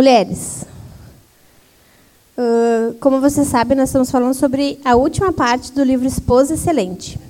Mulheres, 0.00 0.64
uh, 2.38 2.94
como 3.00 3.20
você 3.20 3.44
sabe, 3.44 3.74
nós 3.74 3.90
estamos 3.90 4.10
falando 4.10 4.32
sobre 4.32 4.80
a 4.82 4.96
última 4.96 5.30
parte 5.30 5.72
do 5.72 5.84
livro 5.84 6.06
Esposa 6.06 6.54
Excelente. 6.54 7.20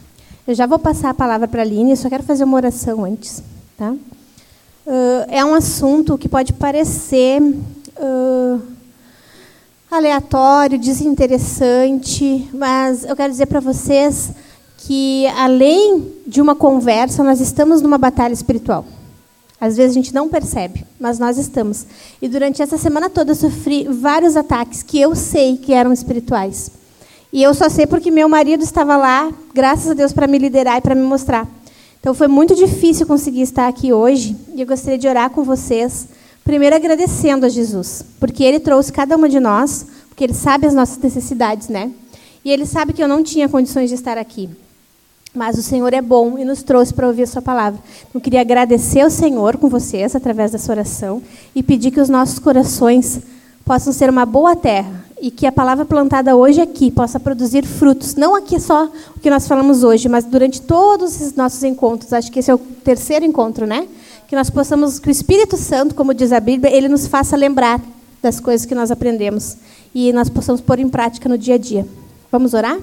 Eu 0.47 0.55
já 0.55 0.67
vou 0.67 0.79
passar 0.79 1.11
a 1.11 1.15
palavra 1.15 1.49
para 1.49 1.63
a 1.63 1.65
Aline, 1.65 1.97
só 1.97 2.09
quero 2.09 2.23
fazer 2.23 2.45
uma 2.45 2.57
oração 2.57 3.05
antes. 3.05 3.43
Tá? 3.77 3.91
Uh, 3.91 5.27
é 5.27 5.45
um 5.45 5.53
assunto 5.53 6.17
que 6.17 6.29
pode 6.29 6.53
parecer 6.53 7.43
uh, 7.43 8.63
aleatório, 9.91 10.79
desinteressante, 10.79 12.49
mas 12.55 13.05
eu 13.05 13.17
quero 13.17 13.33
dizer 13.33 13.47
para 13.47 13.59
vocês 13.59 14.31
que, 14.79 15.27
além 15.37 16.07
de 16.25 16.41
uma 16.41 16.55
conversa, 16.55 17.25
nós 17.25 17.41
estamos 17.41 17.83
numa 17.83 17.99
batalha 17.99 18.33
espiritual. 18.33 18.85
Às 19.61 19.77
vezes 19.77 19.91
a 19.91 19.95
gente 20.01 20.15
não 20.15 20.29
percebe, 20.29 20.87
mas 20.99 21.19
nós 21.19 21.37
estamos. 21.37 21.87
E 22.23 22.29
durante 22.29 22.63
essa 22.63 22.79
semana 22.79 23.11
toda 23.11 23.33
eu 23.33 23.37
sofri 23.37 23.87
vários 23.87 24.35
ataques 24.35 24.83
que 24.83 24.99
eu 24.99 25.15
sei 25.15 25.59
que 25.59 25.75
eram 25.75 25.93
espirituais. 25.93 26.71
E 27.33 27.43
eu 27.43 27.53
só 27.53 27.69
sei 27.69 27.87
porque 27.87 28.11
meu 28.11 28.29
marido 28.29 28.63
estava 28.63 28.97
lá, 28.97 29.31
graças 29.55 29.91
a 29.91 29.95
Deus, 29.95 30.13
para 30.13 30.27
me 30.27 30.39
liderar 30.39 30.79
e 30.79 30.81
para 30.81 30.95
me 30.95 31.03
mostrar. 31.03 31.47
Então 32.01 32.15
foi 32.15 32.27
muito 32.27 32.55
difícil 32.55 33.07
conseguir 33.07 33.43
estar 33.43 33.69
aqui 33.69 33.93
hoje. 33.93 34.35
E 34.55 34.63
eu 34.63 34.67
gostaria 34.67 34.99
de 34.99 35.07
orar 35.07 35.29
com 35.29 35.45
vocês, 35.45 36.09
primeiro 36.43 36.75
agradecendo 36.75 37.45
a 37.45 37.49
Jesus, 37.49 38.03
porque 38.19 38.43
Ele 38.43 38.59
trouxe 38.59 38.91
cada 38.91 39.15
uma 39.15 39.29
de 39.29 39.39
nós, 39.39 39.87
porque 40.09 40.25
Ele 40.25 40.35
sabe 40.35 40.67
as 40.67 40.73
nossas 40.73 40.97
necessidades, 40.97 41.69
né? 41.69 41.91
E 42.43 42.51
Ele 42.51 42.65
sabe 42.65 42.95
que 42.95 43.03
eu 43.03 43.09
não 43.09 43.23
tinha 43.23 43.49
condições 43.49 43.91
de 43.91 43.95
estar 43.95 44.17
aqui. 44.17 44.49
Mas 45.35 45.57
o 45.57 45.63
Senhor 45.63 45.93
é 45.95 46.03
bom 46.03 46.37
e 46.39 46.45
nos 46.45 46.63
trouxe 46.63 46.93
para 46.93 47.07
ouvir 47.07 47.23
a 47.23 47.27
sua 47.27 47.41
palavra. 47.41 47.81
Eu 48.13 48.21
queria 48.21 48.41
agradecer 48.41 49.01
ao 49.01 49.11
Senhor 49.11 49.57
com 49.59 49.69
vocês 49.69 50.17
através 50.17 50.51
dessa 50.51 50.73
oração 50.73 51.23
e 51.55 51.63
pedir 51.63 51.93
que 51.93 52.01
os 52.01 52.09
nossos 52.09 52.39
corações 52.41 53.21
possam 53.65 53.93
ser 53.93 54.11
uma 54.11 54.27
boa 54.27 54.57
terra 54.57 55.05
e 55.21 55.31
que 55.31 55.47
a 55.47 55.53
palavra 55.53 55.85
plantada 55.85 56.35
hoje 56.35 56.61
aqui 56.61 56.91
possa 56.91 57.21
produzir 57.21 57.65
frutos, 57.65 58.15
não 58.15 58.35
aqui 58.35 58.59
só 58.59 58.91
o 59.15 59.21
que 59.21 59.31
nós 59.31 59.47
falamos 59.47 59.85
hoje, 59.85 60.09
mas 60.09 60.25
durante 60.25 60.61
todos 60.63 61.21
os 61.21 61.35
nossos 61.35 61.63
encontros. 61.63 62.13
Acho 62.13 62.33
que 62.33 62.41
esse 62.41 62.51
é 62.51 62.55
o 62.55 62.59
terceiro 62.59 63.25
encontro, 63.25 63.67
né? 63.67 63.87
Que 64.27 64.35
nós 64.35 64.51
possamos 64.51 64.99
que 64.99 65.09
o 65.09 65.11
Espírito 65.11 65.57
Santo, 65.57 65.95
como 65.95 66.15
diz 66.15 66.33
a 66.33 66.41
Bíblia, 66.41 66.75
ele 66.75 66.89
nos 66.89 67.07
faça 67.07 67.37
lembrar 67.37 67.81
das 68.23 68.41
coisas 68.41 68.67
que 68.67 68.75
nós 68.75 68.91
aprendemos 68.91 69.57
e 69.95 70.13
nós 70.13 70.29
possamos 70.29 70.61
pôr 70.61 70.79
em 70.79 70.89
prática 70.89 71.29
no 71.29 71.39
dia 71.39 71.55
a 71.55 71.59
dia. 71.59 71.87
Vamos 72.33 72.55
orar? 72.55 72.79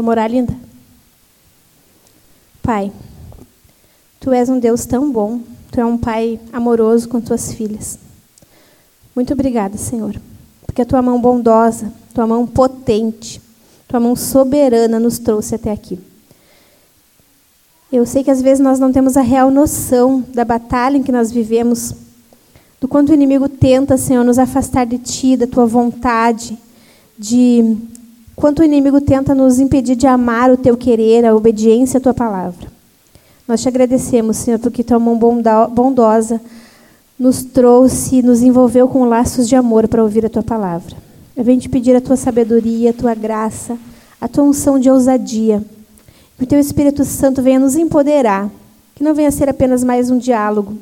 Vamos 0.00 0.12
orar, 0.12 0.30
linda? 0.30 0.56
Pai, 2.62 2.90
Tu 4.18 4.32
és 4.32 4.48
um 4.48 4.58
Deus 4.58 4.86
tão 4.86 5.12
bom, 5.12 5.40
Tu 5.70 5.78
és 5.78 5.86
um 5.86 5.98
Pai 5.98 6.40
amoroso 6.50 7.06
com 7.06 7.20
Tuas 7.20 7.52
filhas. 7.52 7.98
Muito 9.14 9.34
obrigada, 9.34 9.76
Senhor, 9.76 10.16
porque 10.64 10.80
a 10.80 10.86
Tua 10.86 11.02
mão 11.02 11.20
bondosa, 11.20 11.92
Tua 12.14 12.26
mão 12.26 12.46
potente, 12.46 13.42
Tua 13.86 14.00
mão 14.00 14.16
soberana 14.16 14.98
nos 14.98 15.18
trouxe 15.18 15.56
até 15.56 15.70
aqui. 15.70 16.00
Eu 17.92 18.06
sei 18.06 18.24
que 18.24 18.30
às 18.30 18.40
vezes 18.40 18.60
nós 18.60 18.78
não 18.78 18.90
temos 18.90 19.18
a 19.18 19.20
real 19.20 19.50
noção 19.50 20.24
da 20.32 20.46
batalha 20.46 20.96
em 20.96 21.02
que 21.02 21.12
nós 21.12 21.30
vivemos, 21.30 21.94
do 22.80 22.88
quanto 22.88 23.10
o 23.10 23.14
inimigo 23.14 23.50
tenta, 23.50 23.98
Senhor, 23.98 24.24
nos 24.24 24.38
afastar 24.38 24.86
de 24.86 24.96
Ti, 24.96 25.36
da 25.36 25.46
Tua 25.46 25.66
vontade, 25.66 26.56
de 27.18 27.76
quanto 28.40 28.60
o 28.60 28.64
inimigo 28.64 29.00
tenta 29.02 29.34
nos 29.34 29.60
impedir 29.60 29.94
de 29.94 30.06
amar 30.06 30.50
o 30.50 30.56
teu 30.56 30.74
querer, 30.74 31.26
a 31.26 31.36
obediência 31.36 31.98
à 31.98 32.00
tua 32.00 32.14
palavra. 32.14 32.68
Nós 33.46 33.60
te 33.60 33.68
agradecemos, 33.68 34.38
Senhor, 34.38 34.58
porque 34.58 34.82
tua 34.82 34.98
mão 34.98 35.18
bondosa 35.68 36.40
nos 37.18 37.42
trouxe, 37.42 38.22
nos 38.22 38.40
envolveu 38.40 38.88
com 38.88 39.04
laços 39.04 39.46
de 39.46 39.54
amor 39.54 39.86
para 39.86 40.02
ouvir 40.02 40.24
a 40.24 40.30
tua 40.30 40.42
palavra. 40.42 40.96
Eu 41.36 41.44
venho 41.44 41.60
te 41.60 41.68
pedir 41.68 41.94
a 41.94 42.00
tua 42.00 42.16
sabedoria, 42.16 42.90
a 42.90 42.94
tua 42.94 43.14
graça, 43.14 43.76
a 44.18 44.26
tua 44.26 44.44
unção 44.44 44.78
de 44.78 44.90
ousadia. 44.90 45.62
Que 46.38 46.44
o 46.44 46.46
teu 46.46 46.58
Espírito 46.58 47.04
Santo 47.04 47.42
venha 47.42 47.58
nos 47.58 47.76
empoderar, 47.76 48.48
que 48.94 49.04
não 49.04 49.12
venha 49.14 49.30
ser 49.30 49.50
apenas 49.50 49.84
mais 49.84 50.10
um 50.10 50.16
diálogo, 50.16 50.78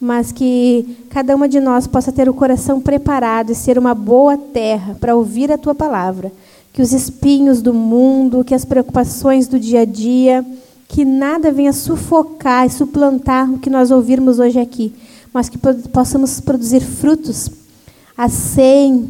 mas 0.00 0.30
que 0.30 0.96
cada 1.10 1.34
uma 1.34 1.48
de 1.48 1.58
nós 1.58 1.88
possa 1.88 2.12
ter 2.12 2.28
o 2.28 2.34
coração 2.34 2.80
preparado 2.80 3.50
e 3.50 3.54
ser 3.54 3.78
uma 3.78 3.94
boa 3.94 4.38
terra 4.38 4.96
para 5.00 5.16
ouvir 5.16 5.50
a 5.50 5.58
tua 5.58 5.74
palavra 5.74 6.30
que 6.74 6.82
os 6.82 6.92
espinhos 6.92 7.62
do 7.62 7.72
mundo, 7.72 8.44
que 8.44 8.54
as 8.54 8.64
preocupações 8.64 9.46
do 9.46 9.60
dia 9.60 9.82
a 9.82 9.84
dia, 9.84 10.44
que 10.88 11.04
nada 11.04 11.52
venha 11.52 11.72
sufocar 11.72 12.66
e 12.66 12.70
suplantar 12.70 13.50
o 13.50 13.60
que 13.60 13.70
nós 13.70 13.92
ouvirmos 13.92 14.40
hoje 14.40 14.58
aqui, 14.58 14.92
mas 15.32 15.48
que 15.48 15.56
possamos 15.56 16.40
produzir 16.40 16.80
frutos 16.80 17.48
a 18.18 18.28
cem 18.28 19.08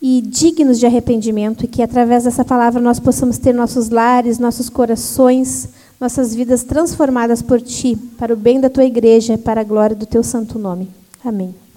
e 0.00 0.22
dignos 0.22 0.78
de 0.78 0.86
arrependimento, 0.86 1.64
e 1.64 1.68
que 1.68 1.82
através 1.82 2.24
dessa 2.24 2.44
palavra 2.44 2.80
nós 2.80 2.98
possamos 2.98 3.36
ter 3.36 3.52
nossos 3.52 3.90
lares, 3.90 4.38
nossos 4.38 4.70
corações, 4.70 5.68
nossas 6.00 6.34
vidas 6.34 6.62
transformadas 6.62 7.42
por 7.42 7.60
Ti, 7.60 7.96
para 8.16 8.32
o 8.32 8.36
bem 8.36 8.60
da 8.60 8.70
Tua 8.70 8.84
igreja, 8.84 9.36
para 9.36 9.60
a 9.60 9.64
glória 9.64 9.94
do 9.94 10.06
Teu 10.06 10.22
santo 10.22 10.58
nome. 10.58 10.88
Amém. 11.22 11.67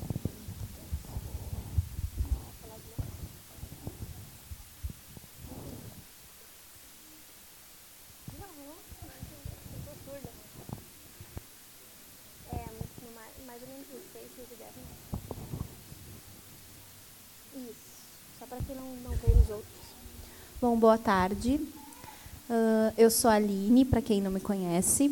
Bom, 20.72 20.78
boa 20.78 20.98
tarde. 20.98 21.59
Uh, 22.50 22.94
eu 22.98 23.12
sou 23.12 23.30
a 23.30 23.34
Aline, 23.34 23.84
para 23.84 24.02
quem 24.02 24.22
não 24.22 24.32
me 24.32 24.40
conhece. 24.40 25.08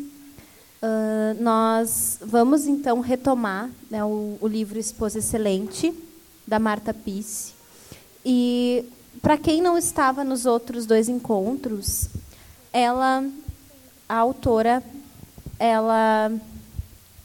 Uh, 0.82 1.36
nós 1.38 2.18
vamos, 2.22 2.66
então, 2.66 3.00
retomar 3.00 3.68
né, 3.90 4.02
o, 4.02 4.38
o, 4.40 4.48
livro 4.48 4.78
Esposa 4.78 5.18
Excelente, 5.18 5.92
da 6.46 6.58
Marta 6.58 6.94
Pisse. 6.94 7.52
E, 8.24 8.86
para 9.20 9.36
quem 9.36 9.60
não 9.60 9.76
estava 9.76 10.24
nos 10.24 10.46
outros 10.46 10.86
dois 10.86 11.10
encontros, 11.10 12.08
ela, 12.72 13.22
a 14.08 14.16
autora, 14.16 14.82
ela 15.58 16.32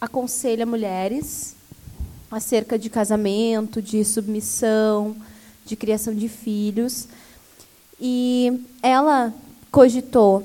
aconselha 0.01 0.65
mulheres 0.65 1.55
acerca 2.29 2.77
de 2.77 2.89
casamento, 2.89 3.81
de 3.81 4.03
submissão, 4.03 5.15
de 5.65 5.77
criação 5.77 6.13
de 6.13 6.27
filhos. 6.27 7.07
E 7.99 8.61
ela 8.81 9.33
cogitou 9.71 10.43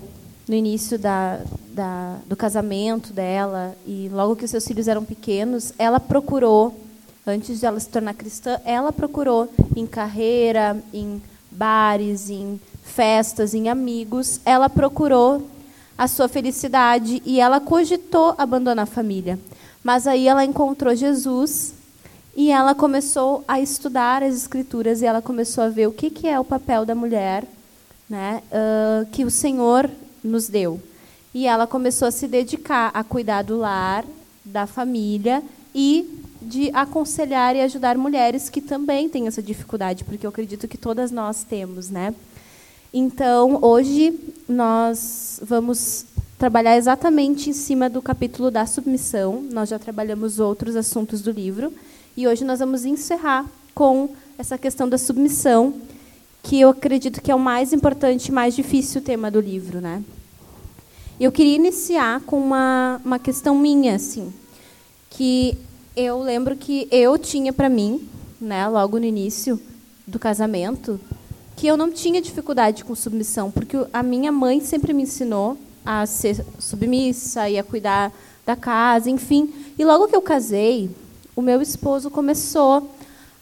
no 0.48 0.54
início 0.54 0.98
da, 0.98 1.40
da, 1.72 2.16
do 2.26 2.36
casamento 2.36 3.12
dela 3.12 3.76
e 3.86 4.08
logo 4.12 4.34
que 4.34 4.44
os 4.44 4.50
seus 4.50 4.66
filhos 4.66 4.88
eram 4.88 5.04
pequenos, 5.04 5.72
ela 5.78 6.00
procurou, 6.00 6.78
antes 7.26 7.60
de 7.60 7.66
ela 7.66 7.78
se 7.78 7.88
tornar 7.88 8.14
cristã, 8.14 8.60
ela 8.64 8.92
procurou 8.92 9.48
em 9.76 9.86
carreira, 9.86 10.82
em 10.92 11.22
bares, 11.50 12.30
em 12.30 12.60
festas, 12.82 13.54
em 13.54 13.68
amigos, 13.68 14.40
ela 14.44 14.68
procurou 14.68 15.48
a 15.96 16.08
sua 16.08 16.28
felicidade 16.28 17.22
e 17.24 17.40
ela 17.40 17.60
cogitou 17.60 18.34
abandonar 18.38 18.84
a 18.84 18.86
família. 18.86 19.38
Mas 19.84 20.06
aí 20.06 20.26
ela 20.26 20.44
encontrou 20.44 20.94
Jesus 20.94 21.74
e 22.36 22.50
ela 22.50 22.74
começou 22.74 23.44
a 23.46 23.60
estudar 23.60 24.22
as 24.22 24.34
escrituras 24.34 25.02
e 25.02 25.06
ela 25.06 25.20
começou 25.20 25.64
a 25.64 25.68
ver 25.68 25.86
o 25.86 25.92
que, 25.92 26.10
que 26.10 26.28
é 26.28 26.38
o 26.38 26.44
papel 26.44 26.86
da 26.86 26.94
mulher 26.94 27.44
né, 28.08 28.42
uh, 28.50 29.06
que 29.10 29.24
o 29.24 29.30
Senhor 29.30 29.90
nos 30.22 30.48
deu. 30.48 30.80
E 31.32 31.46
ela 31.46 31.66
começou 31.66 32.08
a 32.08 32.10
se 32.10 32.26
dedicar 32.26 32.90
a 32.92 33.04
cuidar 33.04 33.42
do 33.42 33.56
lar, 33.56 34.04
da 34.44 34.66
família 34.66 35.42
e 35.74 36.20
de 36.42 36.70
aconselhar 36.72 37.54
e 37.54 37.60
ajudar 37.60 37.96
mulheres 37.96 38.48
que 38.48 38.60
também 38.60 39.08
têm 39.08 39.26
essa 39.26 39.42
dificuldade, 39.42 40.04
porque 40.04 40.26
eu 40.26 40.30
acredito 40.30 40.66
que 40.66 40.78
todas 40.78 41.10
nós 41.10 41.44
temos, 41.44 41.90
né? 41.90 42.14
Então, 42.92 43.58
hoje 43.62 44.18
nós 44.48 45.38
vamos 45.42 46.06
trabalhar 46.36 46.76
exatamente 46.76 47.50
em 47.50 47.52
cima 47.52 47.88
do 47.88 48.02
capítulo 48.02 48.50
da 48.50 48.66
submissão. 48.66 49.42
Nós 49.52 49.68
já 49.68 49.78
trabalhamos 49.78 50.40
outros 50.40 50.74
assuntos 50.74 51.20
do 51.20 51.30
livro, 51.30 51.72
e 52.16 52.26
hoje 52.26 52.44
nós 52.44 52.58
vamos 52.58 52.84
encerrar 52.84 53.46
com 53.74 54.10
essa 54.36 54.58
questão 54.58 54.88
da 54.88 54.98
submissão, 54.98 55.74
que 56.42 56.60
eu 56.60 56.70
acredito 56.70 57.20
que 57.20 57.30
é 57.30 57.34
o 57.34 57.38
mais 57.38 57.72
importante 57.72 58.26
e 58.26 58.32
mais 58.32 58.54
difícil 58.54 59.02
tema 59.02 59.30
do 59.30 59.40
livro, 59.40 59.80
né? 59.80 60.02
Eu 61.20 61.30
queria 61.30 61.54
iniciar 61.54 62.22
com 62.22 62.38
uma, 62.38 63.00
uma 63.04 63.18
questão 63.18 63.54
minha, 63.54 63.94
assim, 63.94 64.32
que 65.10 65.56
eu 65.94 66.20
lembro 66.20 66.56
que 66.56 66.88
eu 66.90 67.18
tinha 67.18 67.52
para 67.52 67.68
mim, 67.68 68.08
né, 68.40 68.66
logo 68.68 68.98
no 68.98 69.04
início 69.04 69.60
do 70.06 70.18
casamento, 70.18 70.98
que 71.56 71.66
eu 71.66 71.76
não 71.76 71.92
tinha 71.92 72.22
dificuldade 72.22 72.84
com 72.84 72.94
submissão, 72.94 73.50
porque 73.50 73.76
a 73.92 74.02
minha 74.02 74.32
mãe 74.32 74.60
sempre 74.60 74.94
me 74.94 75.02
ensinou 75.02 75.58
a 75.84 76.06
ser 76.06 76.42
submissa 76.58 77.50
e 77.50 77.58
a 77.58 77.62
cuidar 77.62 78.10
da 78.46 78.56
casa, 78.56 79.10
enfim. 79.10 79.52
E 79.78 79.84
logo 79.84 80.08
que 80.08 80.16
eu 80.16 80.22
casei, 80.22 80.90
o 81.34 81.42
meu 81.42 81.60
esposo 81.62 82.10
começou 82.10 82.90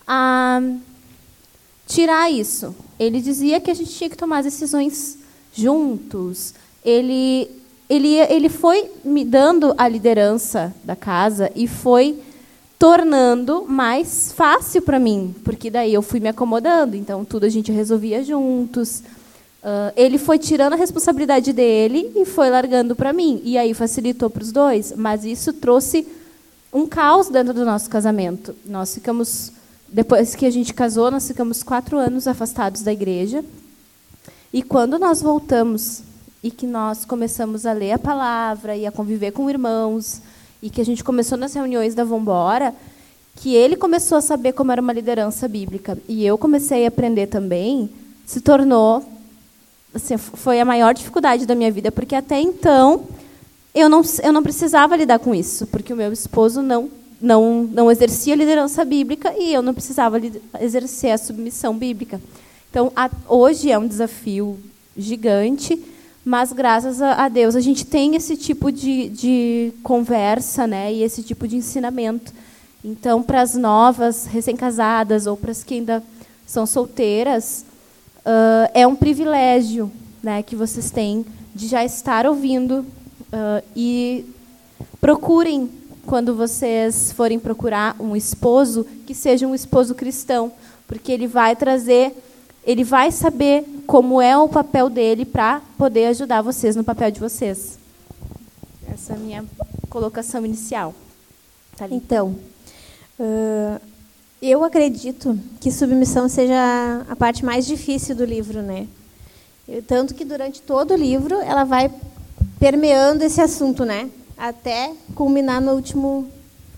a 0.07 0.61
tirar 1.87 2.31
isso. 2.31 2.75
Ele 2.99 3.21
dizia 3.21 3.61
que 3.61 3.71
a 3.71 3.75
gente 3.75 3.93
tinha 3.93 4.11
que 4.11 4.17
tomar 4.17 4.43
decisões 4.43 5.19
juntos. 5.53 6.55
Ele 6.85 7.51
ele 7.89 8.17
ele 8.17 8.49
foi 8.49 8.91
me 9.03 9.25
dando 9.25 9.75
a 9.79 9.89
liderança 9.89 10.75
da 10.85 10.95
casa 10.95 11.51
e 11.57 11.67
foi 11.67 12.21
tornando 12.79 13.65
mais 13.67 14.33
fácil 14.33 14.83
para 14.83 15.01
mim, 15.01 15.35
porque 15.43 15.69
daí 15.69 15.93
eu 15.93 16.03
fui 16.03 16.21
me 16.21 16.29
acomodando, 16.29 16.95
então 16.95 17.25
tudo 17.25 17.45
a 17.45 17.49
gente 17.49 17.73
resolvia 17.73 18.23
juntos. 18.23 19.03
Uh, 19.61 19.93
ele 19.97 20.17
foi 20.17 20.39
tirando 20.39 20.75
a 20.75 20.77
responsabilidade 20.77 21.53
dele 21.53 22.13
e 22.15 22.25
foi 22.25 22.49
largando 22.49 22.95
para 22.95 23.13
mim, 23.13 23.43
e 23.43 23.59
aí 23.59 23.75
facilitou 23.75 24.31
para 24.31 24.45
os 24.45 24.53
dois, 24.53 24.93
mas 24.97 25.25
isso 25.25 25.53
trouxe 25.53 26.07
um 26.73 26.87
caos 26.87 27.29
dentro 27.29 27.55
do 27.55 27.65
nosso 27.65 27.89
casamento. 27.89 28.55
Nós 28.65 28.95
ficamos, 28.95 29.53
depois 29.89 30.35
que 30.35 30.47
a 30.47 30.51
gente 30.51 30.75
casou, 30.75 31.11
nós 31.11 31.27
ficamos 31.27 31.63
quatro 31.63 31.99
anos 31.99 32.27
afastados 32.27 32.83
da 32.83 32.93
igreja, 32.93 33.45
e 34.53 34.63
quando 34.63 34.99
nós 34.99 35.21
voltamos 35.21 36.03
e 36.43 36.51
que 36.51 36.67
nós 36.67 37.05
começamos 37.05 37.67
a 37.67 37.73
ler 37.73 37.93
a 37.93 37.99
palavra 37.99 38.77
e 38.77 38.87
a 38.87 38.93
conviver 38.93 39.33
com 39.33 39.51
irmãos, 39.51 40.23
e 40.63 40.71
que 40.71 40.81
a 40.81 40.85
gente 40.85 41.05
começou 41.05 41.37
nas 41.39 41.55
reuniões 41.55 41.95
da 41.95 42.05
Vambora, 42.05 42.75
que 43.37 43.55
ele 43.55 43.77
começou 43.77 44.19
a 44.19 44.21
saber 44.21 44.53
como 44.53 44.73
era 44.73 44.81
uma 44.81 44.93
liderança 44.93 45.47
bíblica 45.47 45.97
e 46.09 46.27
eu 46.27 46.37
comecei 46.37 46.85
a 46.85 46.89
aprender 46.89 47.29
também, 47.29 47.89
se 48.27 48.41
tornou 48.41 49.05
assim, 49.95 50.17
foi 50.17 50.61
a 50.61 50.65
maior 50.65 50.93
dificuldade 50.93 51.47
da 51.47 51.55
minha 51.55 51.71
vida, 51.71 51.93
porque 51.93 52.15
até 52.15 52.41
então 52.41 53.05
eu 53.81 53.89
não, 53.89 54.03
eu 54.23 54.33
não 54.33 54.43
precisava 54.43 54.97
lidar 54.97 55.19
com 55.19 55.35
isso, 55.35 55.67
porque 55.67 55.93
o 55.93 55.97
meu 55.97 56.13
esposo 56.13 56.63
não 56.63 56.91
não 57.21 57.65
não 57.65 57.91
exercia 57.91 58.37
liderança 58.37 58.85
bíblica 58.85 59.35
e 59.37 59.53
eu 59.53 59.61
não 59.61 59.75
precisava 59.75 60.21
exercer 60.61 61.11
a 61.11 61.19
submissão 61.19 61.77
bíblica. 61.77 62.21
Então, 62.71 62.93
a, 62.95 63.11
hoje 63.29 63.73
é 63.73 63.79
um 63.79 63.89
desafio 63.89 64.59
gigante 64.97 65.81
mas 66.29 66.53
graças 66.53 67.01
a 67.01 67.27
Deus 67.27 67.57
a 67.57 67.61
gente 67.61 67.87
tem 67.87 68.15
esse 68.15 68.37
tipo 68.37 68.71
de, 68.71 69.09
de 69.09 69.73
conversa 69.83 70.67
né, 70.67 70.93
e 70.93 71.03
esse 71.03 71.23
tipo 71.23 71.49
de 71.49 71.57
ensinamento. 71.57 72.35
Então, 72.85 73.23
para 73.23 73.41
as 73.41 73.55
novas, 73.55 74.27
recém-casadas 74.27 75.27
ou 75.27 75.39
para 75.39 75.53
as 75.53 75.65
que 75.65 75.77
ainda 75.77 76.03
são 76.47 76.67
solteiras, 76.67 77.65
uh, 78.27 78.71
é 78.75 78.87
um 78.87 78.95
privilégio 78.95 79.91
né, 80.23 80.43
que 80.43 80.55
vocês 80.55 80.91
têm 80.91 81.25
de 81.55 81.67
já 81.67 81.83
estar 81.83 82.27
ouvindo 82.27 82.85
uh, 83.33 83.65
e 83.75 84.25
procurem, 85.01 85.71
quando 86.07 86.35
vocês 86.35 87.13
forem 87.13 87.39
procurar 87.39 87.97
um 88.01 88.17
esposo, 88.17 88.87
que 89.07 89.15
seja 89.15 89.47
um 89.47 89.55
esposo 89.55 89.95
cristão, 89.95 90.53
porque 90.87 91.13
ele 91.13 91.27
vai 91.27 91.55
trazer 91.55 92.15
ele 92.69 92.85
vai 92.85 93.11
saber 93.11 93.65
como 93.87 94.21
é 94.21 94.37
o 94.37 94.47
papel 94.47 94.91
dele 94.91 95.25
para 95.25 95.63
poder 95.79 96.05
ajudar 96.09 96.43
vocês 96.43 96.77
no 96.77 96.85
papel 96.85 97.11
de 97.11 97.19
vocês. 97.19 97.79
Essa 98.93 99.15
é 99.15 99.17
a 99.17 99.19
minha 99.19 99.45
colocação 99.89 100.45
inicial. 100.45 100.95
Tá 101.79 101.89
então, 101.91 102.37
uh, 103.19 103.81
eu 104.43 104.63
acredito 104.63 105.39
que 105.59 105.73
submissão 105.73 106.29
seja 106.29 107.07
a 107.09 107.17
parte 107.17 107.43
mais 107.43 107.67
difícil 107.67 108.15
do 108.15 108.27
livro, 108.27 108.61
né? 108.61 108.87
Tanto 109.87 110.15
que 110.15 110.25
durante 110.25 110.61
todo 110.61 110.93
o 110.93 110.97
livro 110.97 111.37
ela 111.37 111.65
vai 111.65 111.91
permeando 112.59 113.25
esse 113.25 113.41
assunto, 113.41 113.85
né? 113.85 114.11
Até 114.37 114.93
culminar 115.15 115.61
no 115.61 115.73
último 115.73 116.29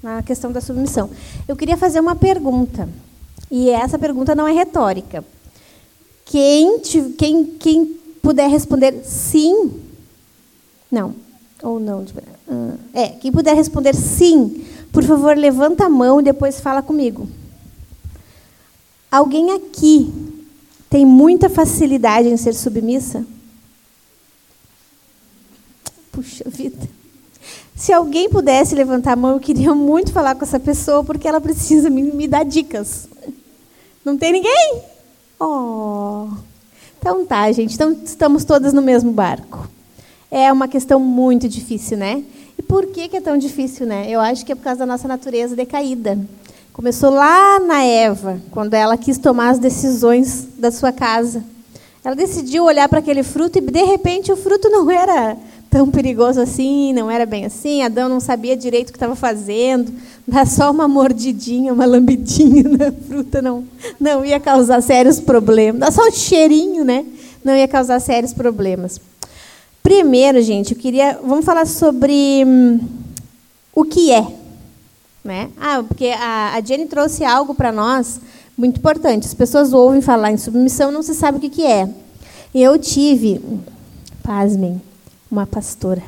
na 0.02 0.22
questão 0.22 0.50
da 0.50 0.60
submissão. 0.60 1.10
Eu 1.46 1.56
queria 1.56 1.76
fazer 1.76 2.00
uma 2.00 2.16
pergunta. 2.16 2.88
E 3.50 3.68
essa 3.70 3.98
pergunta 3.98 4.34
não 4.34 4.46
é 4.46 4.52
retórica. 4.52 5.24
Quem, 6.24 6.78
quem, 7.18 7.44
quem 7.44 7.86
puder 8.22 8.48
responder 8.48 9.02
sim, 9.04 9.72
não, 10.90 11.14
ou 11.62 11.80
não, 11.80 12.04
ah, 12.48 12.74
é, 12.94 13.08
quem 13.08 13.32
puder 13.32 13.54
responder 13.56 13.94
sim, 13.94 14.64
por 14.92 15.02
favor, 15.02 15.36
levanta 15.36 15.86
a 15.86 15.88
mão 15.88 16.20
e 16.20 16.24
depois 16.24 16.60
fala 16.60 16.82
comigo. 16.82 17.28
Alguém 19.10 19.52
aqui 19.52 20.12
tem 20.88 21.04
muita 21.04 21.50
facilidade 21.50 22.28
em 22.28 22.36
ser 22.36 22.54
submissa? 22.54 23.26
Puxa 26.12 26.44
vida. 26.46 26.88
Se 27.74 27.92
alguém 27.92 28.28
pudesse 28.28 28.74
levantar 28.74 29.12
a 29.12 29.16
mão, 29.16 29.32
eu 29.32 29.40
queria 29.40 29.74
muito 29.74 30.12
falar 30.12 30.34
com 30.34 30.44
essa 30.44 30.60
pessoa, 30.60 31.02
porque 31.02 31.26
ela 31.26 31.40
precisa 31.40 31.88
me, 31.88 32.02
me 32.02 32.28
dar 32.28 32.44
dicas. 32.44 33.08
Não 34.04 34.18
tem 34.18 34.32
ninguém? 34.32 34.82
Oh. 35.38 36.28
Então 36.98 37.24
tá, 37.24 37.50
gente. 37.52 37.74
Então 37.74 37.96
estamos 38.04 38.44
todas 38.44 38.72
no 38.72 38.82
mesmo 38.82 39.10
barco. 39.10 39.68
É 40.30 40.52
uma 40.52 40.68
questão 40.68 41.00
muito 41.00 41.48
difícil, 41.48 41.96
né? 41.96 42.22
E 42.58 42.62
por 42.62 42.86
que, 42.88 43.08
que 43.08 43.16
é 43.16 43.20
tão 43.20 43.38
difícil, 43.38 43.86
né? 43.86 44.06
Eu 44.08 44.20
acho 44.20 44.44
que 44.44 44.52
é 44.52 44.54
por 44.54 44.62
causa 44.62 44.80
da 44.80 44.86
nossa 44.86 45.08
natureza 45.08 45.56
decaída. 45.56 46.18
Começou 46.72 47.10
lá 47.10 47.58
na 47.58 47.82
Eva, 47.82 48.40
quando 48.50 48.74
ela 48.74 48.96
quis 48.96 49.18
tomar 49.18 49.50
as 49.50 49.58
decisões 49.58 50.46
da 50.58 50.70
sua 50.70 50.92
casa. 50.92 51.42
Ela 52.04 52.14
decidiu 52.14 52.64
olhar 52.64 52.88
para 52.88 53.00
aquele 53.00 53.22
fruto 53.22 53.58
e, 53.58 53.60
de 53.60 53.82
repente, 53.82 54.30
o 54.30 54.36
fruto 54.36 54.68
não 54.68 54.90
era 54.90 55.36
tão 55.70 55.88
perigoso 55.88 56.40
assim, 56.40 56.92
não 56.92 57.08
era 57.08 57.24
bem 57.24 57.44
assim. 57.44 57.82
Adão 57.82 58.08
não 58.08 58.18
sabia 58.18 58.56
direito 58.56 58.88
o 58.88 58.92
que 58.92 58.96
estava 58.96 59.14
fazendo. 59.14 59.92
Dá 60.26 60.44
só 60.44 60.70
uma 60.70 60.88
mordidinha, 60.88 61.72
uma 61.72 61.86
lambidinha 61.86 62.64
na 62.64 62.90
fruta, 62.90 63.40
não, 63.40 63.64
não 63.98 64.24
ia 64.24 64.40
causar 64.40 64.82
sérios 64.82 65.20
problemas. 65.20 65.80
Dá 65.80 65.90
só 65.92 66.08
um 66.08 66.10
cheirinho, 66.10 66.84
né? 66.84 67.06
Não 67.44 67.54
ia 67.54 67.68
causar 67.68 68.00
sérios 68.00 68.34
problemas. 68.34 69.00
Primeiro, 69.82 70.42
gente, 70.42 70.74
eu 70.74 70.78
queria. 70.78 71.18
Vamos 71.24 71.44
falar 71.44 71.66
sobre 71.66 72.44
hum, 72.44 72.80
o 73.72 73.84
que 73.84 74.12
é. 74.12 74.26
Né? 75.22 75.50
Ah, 75.58 75.84
porque 75.86 76.08
a, 76.08 76.54
a 76.54 76.60
Jenny 76.60 76.86
trouxe 76.86 77.24
algo 77.24 77.54
para 77.54 77.70
nós 77.70 78.20
muito 78.56 78.78
importante. 78.78 79.26
As 79.26 79.34
pessoas 79.34 79.72
ouvem 79.72 80.02
falar 80.02 80.32
em 80.32 80.36
submissão 80.36 80.90
não 80.90 81.02
se 81.02 81.14
sabe 81.14 81.38
o 81.38 81.40
que, 81.40 81.48
que 81.48 81.64
é. 81.64 81.88
Eu 82.54 82.78
tive, 82.78 83.40
pasmem, 84.22 84.80
uma 85.30 85.46
pastora. 85.46 86.02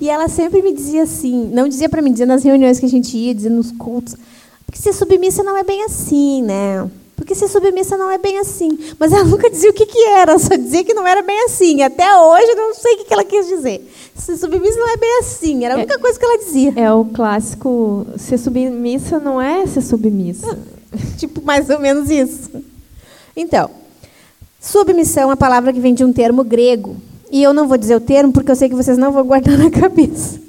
E 0.00 0.08
ela 0.08 0.28
sempre 0.28 0.62
me 0.62 0.72
dizia 0.72 1.02
assim, 1.02 1.50
não 1.52 1.68
dizia 1.68 1.88
para 1.88 2.02
mim, 2.02 2.12
dizia 2.12 2.26
nas 2.26 2.44
reuniões 2.44 2.78
que 2.78 2.86
a 2.86 2.88
gente 2.88 3.16
ia, 3.16 3.34
dizia 3.34 3.50
nos 3.50 3.72
cultos, 3.72 4.16
porque 4.64 4.80
ser 4.80 4.92
submissa 4.92 5.42
não 5.42 5.56
é 5.56 5.64
bem 5.64 5.82
assim, 5.84 6.42
né? 6.42 6.88
Porque 7.16 7.34
ser 7.34 7.48
submissa 7.48 7.96
não 7.96 8.10
é 8.10 8.18
bem 8.18 8.38
assim. 8.38 8.76
Mas 8.98 9.12
ela 9.12 9.22
nunca 9.24 9.48
dizia 9.48 9.70
o 9.70 9.72
que, 9.72 9.86
que 9.86 10.04
era, 10.08 10.38
só 10.38 10.56
dizia 10.56 10.84
que 10.84 10.94
não 10.94 11.06
era 11.06 11.22
bem 11.22 11.44
assim. 11.44 11.82
Até 11.82 12.16
hoje 12.16 12.50
eu 12.50 12.56
não 12.56 12.74
sei 12.74 12.94
o 12.94 12.98
que, 12.98 13.04
que 13.04 13.12
ela 13.12 13.24
quis 13.24 13.46
dizer. 13.46 13.88
Ser 14.14 14.36
submissa 14.36 14.78
não 14.78 14.88
é 14.88 14.96
bem 14.96 15.18
assim, 15.20 15.64
era 15.64 15.74
a 15.74 15.76
única 15.76 15.94
é, 15.94 15.98
coisa 15.98 16.18
que 16.18 16.24
ela 16.24 16.38
dizia. 16.38 16.72
É 16.76 16.92
o 16.92 17.04
clássico, 17.04 18.06
ser 18.16 18.38
submissa 18.38 19.18
não 19.18 19.40
é 19.40 19.66
ser 19.66 19.82
submissa. 19.82 20.58
tipo, 21.18 21.42
mais 21.42 21.70
ou 21.70 21.78
menos 21.78 22.10
isso. 22.10 22.50
Então, 23.36 23.70
submissão 24.60 25.24
é 25.24 25.26
uma 25.26 25.36
palavra 25.36 25.72
que 25.72 25.80
vem 25.80 25.94
de 25.94 26.04
um 26.04 26.12
termo 26.12 26.44
grego, 26.44 26.96
e 27.34 27.42
eu 27.42 27.52
não 27.52 27.66
vou 27.66 27.76
dizer 27.76 27.96
o 27.96 28.00
termo 28.00 28.32
porque 28.32 28.52
eu 28.52 28.54
sei 28.54 28.68
que 28.68 28.76
vocês 28.76 28.96
não 28.96 29.10
vão 29.10 29.24
guardar 29.26 29.58
na 29.58 29.68
cabeça. 29.68 30.40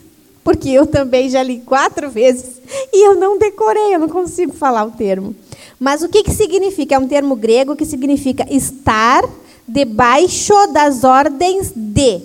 Porque 0.44 0.70
eu 0.70 0.86
também 0.86 1.27
já 1.32 1.42
li 1.42 1.58
quatro 1.62 2.12
vezes 2.12 2.62
e 2.94 3.08
eu 3.08 3.15
não 3.15 3.39
decorei, 3.39 3.96
eu 3.96 3.98
não 3.98 4.08
consigo 4.08 4.54
falar 4.54 4.86
o 4.86 4.92
termo. 4.92 5.36
Mas 5.80 6.04
o 6.04 6.10
que, 6.10 6.22
que 6.22 6.30
significa? 6.30 6.94
É 6.94 7.00
um 7.00 7.08
termo 7.08 7.36
grego 7.36 7.75
que 7.75 7.88
significa 7.88 8.46
estar 8.54 9.24
debaixo 9.68 10.54
das 10.68 11.04
ordens 11.04 11.74
de. 11.75 12.22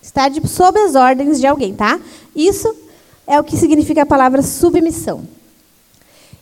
Estar 0.00 0.28
de, 0.28 0.46
sob 0.46 0.78
as 0.78 0.94
ordens 0.94 1.40
de 1.40 1.46
alguém, 1.48 1.74
tá? 1.74 1.98
Isso 2.32 2.72
é 3.26 3.40
o 3.40 3.42
que 3.42 3.56
significa 3.56 4.02
a 4.02 4.06
palavra 4.06 4.40
submissão. 4.40 5.26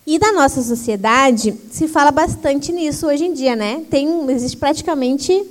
E 0.06 0.18
da 0.18 0.34
nossa 0.34 0.62
sociedade 0.62 1.54
se 1.70 1.88
fala 1.88 2.10
bastante 2.10 2.70
nisso 2.72 3.06
hoje 3.06 3.24
em 3.24 3.32
dia, 3.32 3.56
né? 3.56 3.82
Tem, 3.88 4.30
existe 4.30 4.58
praticamente 4.58 5.42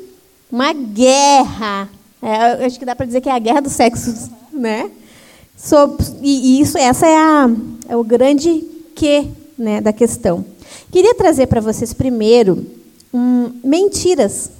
uma 0.51 0.71
guerra 0.73 1.89
é, 2.23 2.65
acho 2.65 2.79
que 2.79 2.85
dá 2.85 2.95
para 2.95 3.05
dizer 3.05 3.19
que 3.19 3.27
é 3.27 3.33
a 3.33 3.39
guerra 3.39 3.59
dos 3.59 3.73
sexos, 3.73 4.29
né? 4.51 4.89
E, 6.21 6.57
e, 6.57 6.61
isso, 6.61 6.77
essa 6.77 7.05
é, 7.05 7.17
a, 7.17 7.49
é 7.89 7.97
o 7.97 8.03
grande 8.03 8.63
que 8.95 9.29
né, 9.57 9.81
da 9.81 9.91
questão. 9.91 10.45
Queria 10.89 11.13
trazer 11.15 11.47
para 11.47 11.59
vocês 11.59 11.93
primeiro 11.93 12.65
um, 13.13 13.51
mentiras 13.63 14.51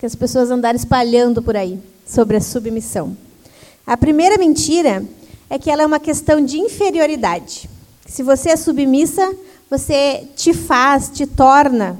que 0.00 0.06
as 0.06 0.16
pessoas 0.16 0.50
andaram 0.50 0.76
espalhando 0.76 1.40
por 1.40 1.56
aí 1.56 1.78
sobre 2.04 2.36
a 2.36 2.40
submissão. 2.40 3.16
A 3.86 3.96
primeira 3.96 4.36
mentira 4.36 5.04
é 5.48 5.58
que 5.58 5.70
ela 5.70 5.82
é 5.82 5.86
uma 5.86 6.00
questão 6.00 6.44
de 6.44 6.58
inferioridade. 6.58 7.70
Se 8.06 8.22
você 8.22 8.50
é 8.50 8.56
submissa, 8.56 9.32
você 9.70 10.26
te 10.34 10.52
faz, 10.52 11.08
te 11.08 11.26
torna 11.26 11.98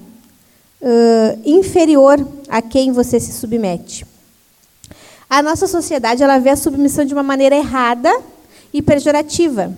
uh, 0.81 1.41
inferior 1.45 2.27
a 2.49 2.61
quem 2.61 2.93
você 2.93 3.21
se 3.21 3.33
submete. 3.33 4.05
A 5.33 5.41
nossa 5.41 5.67
sociedade 5.67 6.23
ela 6.23 6.39
vê 6.39 6.51
a 6.51 6.57
submissão 6.57 7.07
de 7.07 7.15
uma 7.15 7.23
maneira 7.23 7.57
errada 7.57 8.15
e 8.71 8.83
pejorativa. 8.83 9.75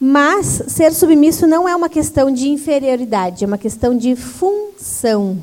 Mas 0.00 0.64
ser 0.66 0.92
submisso 0.92 1.46
não 1.46 1.68
é 1.68 1.76
uma 1.76 1.88
questão 1.88 2.28
de 2.28 2.48
inferioridade, 2.48 3.44
é 3.44 3.46
uma 3.46 3.56
questão 3.56 3.96
de 3.96 4.16
função. 4.16 5.38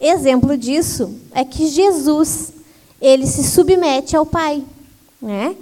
Exemplo 0.00 0.56
disso 0.56 1.12
é 1.34 1.44
que 1.44 1.66
Jesus, 1.66 2.52
ele 3.02 3.26
se 3.26 3.42
submete 3.42 4.14
ao 4.14 4.24
Pai. 4.24 4.62
Né? 5.20 5.56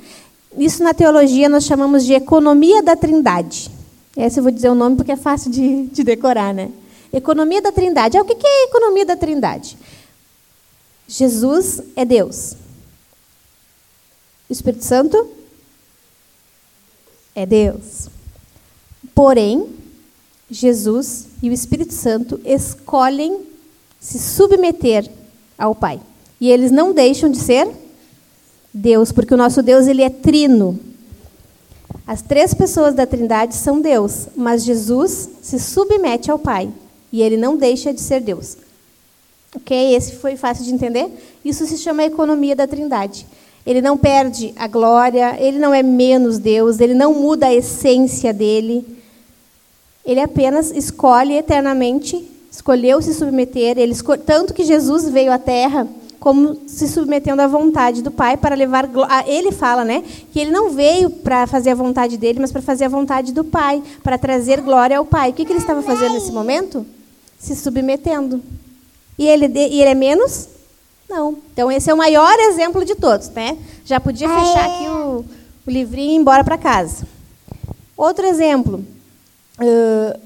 Isso 0.58 0.84
na 0.84 0.92
teologia 0.92 1.48
nós 1.48 1.64
chamamos 1.64 2.04
de 2.04 2.12
economia 2.12 2.82
da 2.82 2.94
trindade. 2.94 3.70
Esse 4.14 4.40
eu 4.40 4.42
vou 4.42 4.52
dizer 4.52 4.68
o 4.68 4.74
nome 4.74 4.96
porque 4.96 5.12
é 5.12 5.16
fácil 5.16 5.50
de, 5.50 5.86
de 5.86 6.04
decorar, 6.04 6.52
né? 6.52 6.68
Economia 7.10 7.62
da 7.62 7.72
trindade. 7.72 8.18
Ah, 8.18 8.20
o 8.20 8.26
que 8.26 8.46
é 8.46 8.64
a 8.64 8.64
economia 8.64 9.06
da 9.06 9.16
trindade? 9.16 9.78
Jesus 11.08 11.80
é 11.94 12.04
Deus. 12.04 12.54
O 14.48 14.52
Espírito 14.52 14.84
Santo 14.84 15.28
é 17.34 17.44
Deus. 17.44 18.08
Porém, 19.14 19.68
Jesus 20.50 21.26
e 21.42 21.50
o 21.50 21.52
Espírito 21.52 21.92
Santo 21.92 22.40
escolhem 22.44 23.46
se 24.00 24.18
submeter 24.18 25.10
ao 25.58 25.74
Pai. 25.74 26.00
E 26.40 26.50
eles 26.50 26.70
não 26.70 26.92
deixam 26.92 27.30
de 27.30 27.38
ser 27.38 27.68
Deus, 28.72 29.10
porque 29.10 29.34
o 29.34 29.38
nosso 29.38 29.62
Deus 29.62 29.86
ele 29.86 30.02
é 30.02 30.10
trino. 30.10 30.78
As 32.06 32.22
três 32.22 32.54
pessoas 32.54 32.94
da 32.94 33.06
Trindade 33.06 33.54
são 33.54 33.80
Deus, 33.80 34.28
mas 34.36 34.64
Jesus 34.64 35.28
se 35.42 35.58
submete 35.58 36.30
ao 36.30 36.38
Pai 36.38 36.70
e 37.10 37.22
ele 37.22 37.36
não 37.36 37.56
deixa 37.56 37.92
de 37.92 38.00
ser 38.00 38.20
Deus. 38.20 38.56
Ok? 39.56 39.94
Esse 39.94 40.16
foi 40.16 40.36
fácil 40.36 40.64
de 40.64 40.72
entender? 40.72 41.08
Isso 41.44 41.66
se 41.66 41.78
chama 41.78 42.04
economia 42.04 42.54
da 42.54 42.66
Trindade. 42.66 43.26
Ele 43.66 43.80
não 43.80 43.96
perde 43.96 44.52
a 44.54 44.68
glória, 44.68 45.36
ele 45.40 45.58
não 45.58 45.74
é 45.74 45.82
menos 45.82 46.38
Deus, 46.38 46.78
ele 46.78 46.94
não 46.94 47.14
muda 47.14 47.46
a 47.46 47.54
essência 47.54 48.32
dele. 48.32 48.86
Ele 50.04 50.20
apenas 50.20 50.70
escolhe 50.70 51.34
eternamente, 51.34 52.22
escolheu 52.50 53.02
se 53.02 53.12
submeter, 53.12 53.76
ele 53.76 53.90
esco... 53.90 54.16
tanto 54.16 54.54
que 54.54 54.62
Jesus 54.62 55.08
veio 55.08 55.32
à 55.32 55.38
terra 55.38 55.88
como 56.20 56.58
se 56.66 56.86
submetendo 56.88 57.42
à 57.42 57.46
vontade 57.46 58.02
do 58.02 58.10
Pai 58.10 58.36
para 58.36 58.54
levar 58.54 58.88
ele 59.26 59.52
fala, 59.52 59.84
né, 59.84 60.02
que 60.32 60.40
ele 60.40 60.50
não 60.50 60.70
veio 60.70 61.10
para 61.10 61.46
fazer 61.46 61.70
a 61.70 61.74
vontade 61.74 62.16
dele, 62.16 62.38
mas 62.40 62.52
para 62.52 62.62
fazer 62.62 62.84
a 62.84 62.88
vontade 62.88 63.32
do 63.32 63.44
Pai, 63.44 63.82
para 64.02 64.16
trazer 64.16 64.60
glória 64.60 64.98
ao 64.98 65.04
Pai. 65.04 65.30
O 65.30 65.32
que, 65.32 65.44
que 65.44 65.52
ele 65.52 65.58
estava 65.58 65.82
fazendo 65.82 66.14
nesse 66.14 66.32
momento? 66.32 66.86
Se 67.38 67.54
submetendo. 67.54 68.40
E 69.18 69.26
ele, 69.26 69.46
e 69.46 69.80
ele 69.80 69.90
é 69.90 69.94
menos 69.94 70.48
não. 71.08 71.38
Então, 71.52 71.70
esse 71.70 71.88
é 71.88 71.94
o 71.94 71.96
maior 71.96 72.36
exemplo 72.38 72.84
de 72.84 72.94
todos. 72.94 73.28
Né? 73.30 73.56
Já 73.84 74.00
podia 74.00 74.28
fechar 74.28 74.64
aqui 74.64 74.88
o, 74.88 75.24
o 75.66 75.70
livrinho 75.70 76.10
e 76.10 76.14
ir 76.14 76.16
embora 76.16 76.42
para 76.42 76.58
casa. 76.58 77.06
Outro 77.96 78.26
exemplo. 78.26 78.84
Uh, 79.58 80.20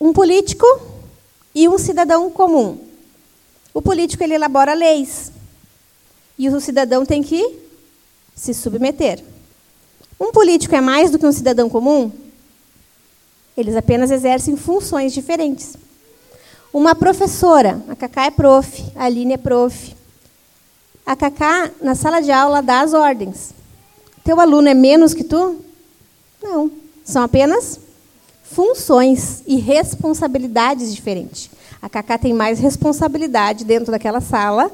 um 0.00 0.12
político 0.12 0.66
e 1.54 1.68
um 1.68 1.78
cidadão 1.78 2.30
comum. 2.30 2.78
O 3.74 3.82
político 3.82 4.22
ele 4.22 4.34
elabora 4.34 4.74
leis. 4.74 5.30
E 6.38 6.48
o 6.48 6.60
cidadão 6.60 7.04
tem 7.04 7.22
que 7.22 7.58
se 8.34 8.54
submeter. 8.54 9.22
Um 10.18 10.32
político 10.32 10.74
é 10.74 10.80
mais 10.80 11.10
do 11.10 11.18
que 11.18 11.26
um 11.26 11.32
cidadão 11.32 11.68
comum? 11.68 12.10
Eles 13.56 13.76
apenas 13.76 14.10
exercem 14.10 14.56
funções 14.56 15.12
diferentes. 15.12 15.76
Uma 16.72 16.94
professora, 16.94 17.82
a 17.88 17.96
Cacá 17.96 18.26
é 18.26 18.30
prof, 18.30 18.84
a 18.94 19.04
Aline 19.04 19.34
é 19.34 19.36
prof. 19.38 19.96
A 21.06 21.16
Cacá, 21.16 21.70
na 21.80 21.94
sala 21.94 22.20
de 22.20 22.30
aula, 22.30 22.60
dá 22.60 22.80
as 22.80 22.92
ordens. 22.92 23.54
Teu 24.22 24.38
aluno 24.38 24.68
é 24.68 24.74
menos 24.74 25.14
que 25.14 25.24
tu? 25.24 25.56
Não. 26.42 26.70
São 27.02 27.22
apenas 27.22 27.80
funções 28.42 29.42
e 29.46 29.56
responsabilidades 29.56 30.94
diferentes. 30.94 31.50
A 31.80 31.88
Cacá 31.88 32.18
tem 32.18 32.34
mais 32.34 32.58
responsabilidade 32.58 33.64
dentro 33.64 33.90
daquela 33.90 34.20
sala 34.20 34.70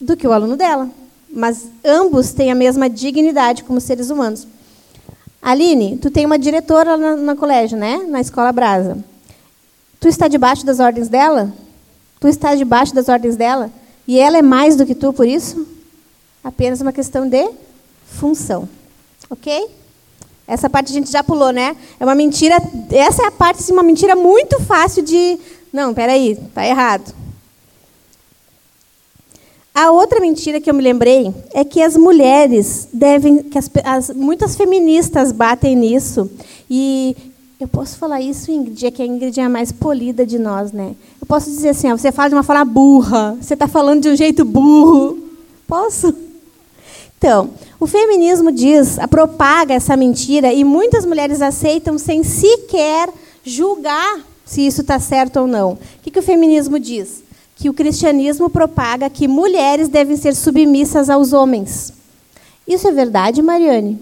do 0.00 0.16
que 0.16 0.26
o 0.26 0.32
aluno 0.32 0.56
dela. 0.56 0.90
Mas 1.30 1.68
ambos 1.84 2.32
têm 2.32 2.50
a 2.50 2.56
mesma 2.56 2.90
dignidade 2.90 3.62
como 3.62 3.80
seres 3.80 4.10
humanos. 4.10 4.48
Aline, 5.40 5.96
tu 5.98 6.10
tem 6.10 6.26
uma 6.26 6.38
diretora 6.38 6.96
no, 6.96 7.16
no 7.16 7.36
colégio, 7.36 7.78
né? 7.78 7.98
Na 8.08 8.20
escola 8.20 8.50
Brasa. 8.50 9.11
Tu 10.02 10.08
está 10.08 10.26
debaixo 10.26 10.66
das 10.66 10.80
ordens 10.80 11.08
dela? 11.08 11.54
Tu 12.18 12.26
está 12.26 12.56
debaixo 12.56 12.92
das 12.92 13.08
ordens 13.08 13.36
dela? 13.36 13.70
E 14.04 14.18
ela 14.18 14.36
é 14.36 14.42
mais 14.42 14.74
do 14.74 14.84
que 14.84 14.96
tu 14.96 15.12
por 15.12 15.28
isso? 15.28 15.64
Apenas 16.42 16.80
uma 16.80 16.92
questão 16.92 17.28
de 17.28 17.48
função. 18.04 18.68
Ok? 19.30 19.70
Essa 20.44 20.68
parte 20.68 20.90
a 20.90 20.92
gente 20.92 21.08
já 21.08 21.22
pulou, 21.22 21.52
né? 21.52 21.76
É 22.00 22.04
uma 22.04 22.16
mentira. 22.16 22.56
Essa 22.90 23.22
é 23.22 23.26
a 23.26 23.30
parte 23.30 23.60
assim, 23.60 23.72
uma 23.72 23.84
mentira 23.84 24.16
muito 24.16 24.60
fácil 24.62 25.04
de. 25.04 25.38
Não, 25.72 25.94
peraí, 25.94 26.34
tá 26.52 26.66
errado. 26.66 27.14
A 29.72 29.92
outra 29.92 30.18
mentira 30.18 30.60
que 30.60 30.68
eu 30.68 30.74
me 30.74 30.82
lembrei 30.82 31.32
é 31.54 31.64
que 31.64 31.80
as 31.80 31.96
mulheres 31.96 32.88
devem, 32.92 33.44
que 33.44 33.56
as, 33.56 33.70
as, 33.84 34.10
muitas 34.10 34.56
feministas 34.56 35.30
batem 35.30 35.76
nisso 35.76 36.28
e 36.68 37.16
eu 37.62 37.68
posso 37.68 37.96
falar 37.96 38.20
isso, 38.20 38.50
Ingrid, 38.50 38.86
é 38.86 38.90
que 38.90 39.02
a 39.02 39.06
Ingrid 39.06 39.38
é 39.38 39.44
a 39.44 39.48
mais 39.48 39.70
polida 39.70 40.26
de 40.26 40.36
nós, 40.36 40.72
né? 40.72 40.96
Eu 41.20 41.26
posso 41.26 41.48
dizer 41.48 41.68
assim, 41.68 41.92
ó, 41.92 41.96
você 41.96 42.10
fala 42.10 42.30
de 42.30 42.34
uma 42.34 42.42
forma 42.42 42.64
burra, 42.64 43.36
você 43.40 43.54
está 43.54 43.68
falando 43.68 44.02
de 44.02 44.08
um 44.08 44.16
jeito 44.16 44.44
burro. 44.44 45.16
Posso? 45.66 46.12
Então, 47.16 47.50
o 47.78 47.86
feminismo 47.86 48.50
diz, 48.50 48.98
propaga 49.08 49.74
essa 49.74 49.96
mentira 49.96 50.52
e 50.52 50.64
muitas 50.64 51.06
mulheres 51.06 51.40
aceitam 51.40 51.96
sem 51.98 52.24
sequer 52.24 53.08
julgar 53.44 54.20
se 54.44 54.66
isso 54.66 54.80
está 54.80 54.98
certo 54.98 55.38
ou 55.38 55.46
não. 55.46 55.74
O 55.74 55.78
que, 56.02 56.10
que 56.10 56.18
o 56.18 56.22
feminismo 56.22 56.80
diz? 56.80 57.22
Que 57.54 57.70
o 57.70 57.74
cristianismo 57.74 58.50
propaga 58.50 59.08
que 59.08 59.28
mulheres 59.28 59.88
devem 59.88 60.16
ser 60.16 60.34
submissas 60.34 61.08
aos 61.08 61.32
homens. 61.32 61.92
Isso 62.66 62.88
é 62.88 62.90
verdade, 62.90 63.40
Mariane? 63.40 64.00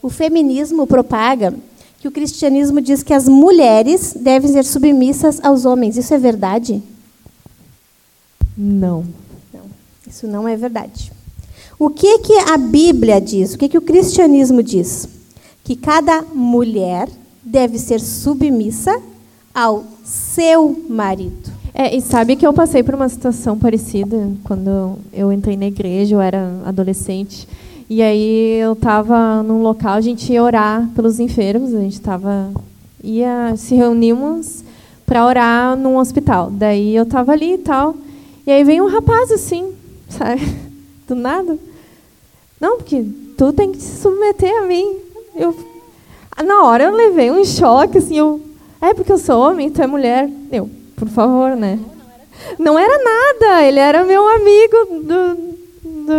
O 0.00 0.08
feminismo 0.08 0.86
propaga 0.86 1.52
que 1.98 2.06
o 2.06 2.12
cristianismo 2.12 2.80
diz 2.80 3.02
que 3.02 3.12
as 3.12 3.28
mulheres 3.28 4.16
devem 4.18 4.50
ser 4.50 4.64
submissas 4.64 5.40
aos 5.42 5.64
homens. 5.64 5.96
Isso 5.96 6.14
é 6.14 6.18
verdade? 6.18 6.82
Não. 8.56 9.04
Não, 9.52 9.62
isso 10.06 10.26
não 10.26 10.46
é 10.46 10.56
verdade. 10.56 11.12
O 11.78 11.90
que 11.90 12.18
que 12.18 12.32
a 12.38 12.56
Bíblia 12.56 13.20
diz? 13.20 13.54
O 13.54 13.58
que 13.58 13.68
que 13.68 13.78
o 13.78 13.82
cristianismo 13.82 14.62
diz? 14.62 15.08
Que 15.62 15.76
cada 15.76 16.22
mulher 16.22 17.08
deve 17.42 17.78
ser 17.78 18.00
submissa 18.00 19.00
ao 19.54 19.84
seu 20.04 20.84
marido. 20.88 21.50
É, 21.74 21.94
e 21.94 22.00
sabe 22.00 22.34
que 22.34 22.46
eu 22.46 22.52
passei 22.52 22.82
por 22.82 22.94
uma 22.94 23.08
situação 23.08 23.58
parecida 23.58 24.32
quando 24.44 24.98
eu 25.12 25.32
entrei 25.32 25.56
na 25.56 25.66
igreja, 25.66 26.16
eu 26.16 26.20
era 26.20 26.60
adolescente. 26.64 27.46
E 27.90 28.02
aí 28.02 28.60
eu 28.60 28.74
estava 28.74 29.42
num 29.42 29.62
local, 29.62 29.94
a 29.94 30.00
gente 30.00 30.30
ia 30.32 30.42
orar 30.42 30.86
pelos 30.94 31.18
enfermos, 31.18 31.72
a 31.74 31.80
gente 31.80 31.94
estava 31.94 32.52
ia 33.02 33.54
se 33.56 33.74
reunimos 33.74 34.62
para 35.06 35.24
orar 35.24 35.76
num 35.76 35.96
hospital. 35.96 36.50
Daí 36.50 36.94
eu 36.94 37.04
estava 37.04 37.32
ali 37.32 37.54
e 37.54 37.58
tal. 37.58 37.94
E 38.46 38.50
aí 38.50 38.62
vem 38.62 38.80
um 38.80 38.88
rapaz 38.88 39.32
assim, 39.32 39.72
sabe? 40.08 40.42
Do 41.06 41.14
nada. 41.14 41.58
Não, 42.60 42.76
porque 42.76 43.04
tu 43.36 43.52
tem 43.52 43.72
que 43.72 43.80
se 43.80 44.02
submeter 44.02 44.54
a 44.62 44.66
mim. 44.66 44.98
Eu 45.34 45.56
na 46.44 46.64
hora 46.64 46.84
eu 46.84 46.94
levei 46.94 47.30
um 47.30 47.44
choque 47.44 47.98
assim, 47.98 48.16
eu 48.18 48.40
é 48.80 48.94
porque 48.94 49.10
eu 49.10 49.18
sou 49.18 49.40
homem, 49.40 49.70
tu 49.70 49.82
é 49.82 49.86
mulher. 49.86 50.30
Eu, 50.52 50.70
por 50.94 51.08
favor, 51.08 51.56
né? 51.56 51.78
Não 52.58 52.78
era 52.78 53.02
nada, 53.02 53.64
ele 53.64 53.80
era 53.80 54.04
meu 54.04 54.26
amigo 54.28 54.76
do, 55.02 55.34
do, 56.04 56.16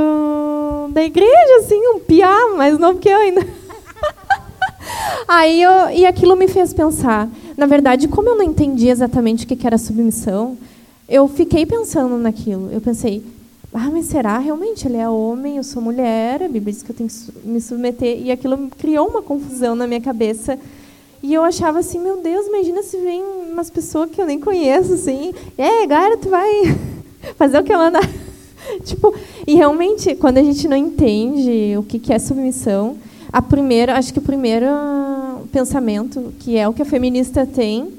da 0.91 1.03
igreja, 1.03 1.57
assim, 1.59 1.79
um 1.95 1.99
piá, 1.99 2.35
mais 2.55 2.77
novo 2.77 2.99
que 2.99 3.09
eu 3.09 3.17
ainda. 3.17 3.45
Aí 5.27 5.61
eu, 5.61 5.89
e 5.91 6.05
aquilo 6.05 6.35
me 6.35 6.47
fez 6.47 6.73
pensar. 6.73 7.29
Na 7.55 7.65
verdade, 7.65 8.07
como 8.07 8.29
eu 8.29 8.35
não 8.35 8.43
entendi 8.43 8.89
exatamente 8.89 9.45
o 9.45 9.47
que 9.47 9.67
era 9.67 9.77
submissão, 9.77 10.57
eu 11.07 11.27
fiquei 11.27 11.65
pensando 11.65 12.17
naquilo. 12.17 12.69
Eu 12.71 12.81
pensei, 12.81 13.23
ah, 13.73 13.89
mas 13.91 14.05
será 14.05 14.37
realmente 14.37 14.87
ele 14.87 14.97
é 14.97 15.07
homem, 15.07 15.57
eu 15.57 15.63
sou 15.63 15.81
mulher, 15.81 16.41
a 16.41 16.47
Bíblia 16.47 16.73
diz 16.73 16.81
que 16.81 16.91
eu 16.91 16.95
tenho 16.95 17.09
que 17.09 17.47
me 17.47 17.61
submeter. 17.61 18.19
E 18.21 18.31
aquilo 18.31 18.69
criou 18.77 19.07
uma 19.07 19.21
confusão 19.21 19.75
na 19.75 19.85
minha 19.85 20.01
cabeça. 20.01 20.57
E 21.21 21.33
eu 21.33 21.43
achava 21.43 21.79
assim, 21.79 21.99
meu 21.99 22.21
Deus, 22.21 22.47
imagina 22.47 22.81
se 22.81 22.97
vem 22.97 23.21
umas 23.21 23.69
pessoas 23.69 24.09
que 24.09 24.21
eu 24.21 24.25
nem 24.25 24.39
conheço, 24.39 24.93
assim. 24.93 25.33
É, 25.57 25.85
galera, 25.85 26.17
tu 26.17 26.29
vai 26.29 26.77
fazer 27.37 27.59
o 27.59 27.63
que 27.63 27.73
ela 27.73 27.87
anda. 27.87 27.99
tipo, 28.83 29.13
e 29.47 29.55
realmente, 29.55 30.15
quando 30.15 30.37
a 30.37 30.43
gente 30.43 30.67
não 30.67 30.77
entende 30.77 31.75
o 31.77 31.83
que 31.83 32.11
é 32.13 32.19
submissão, 32.19 32.97
a 33.31 33.41
primeira, 33.41 33.95
acho 33.97 34.11
que 34.13 34.19
o 34.19 34.21
primeiro 34.23 34.65
pensamento, 35.51 36.33
que 36.39 36.57
é 36.57 36.67
o 36.67 36.73
que 36.73 36.81
a 36.81 36.85
feminista 36.85 37.45
tem, 37.45 37.89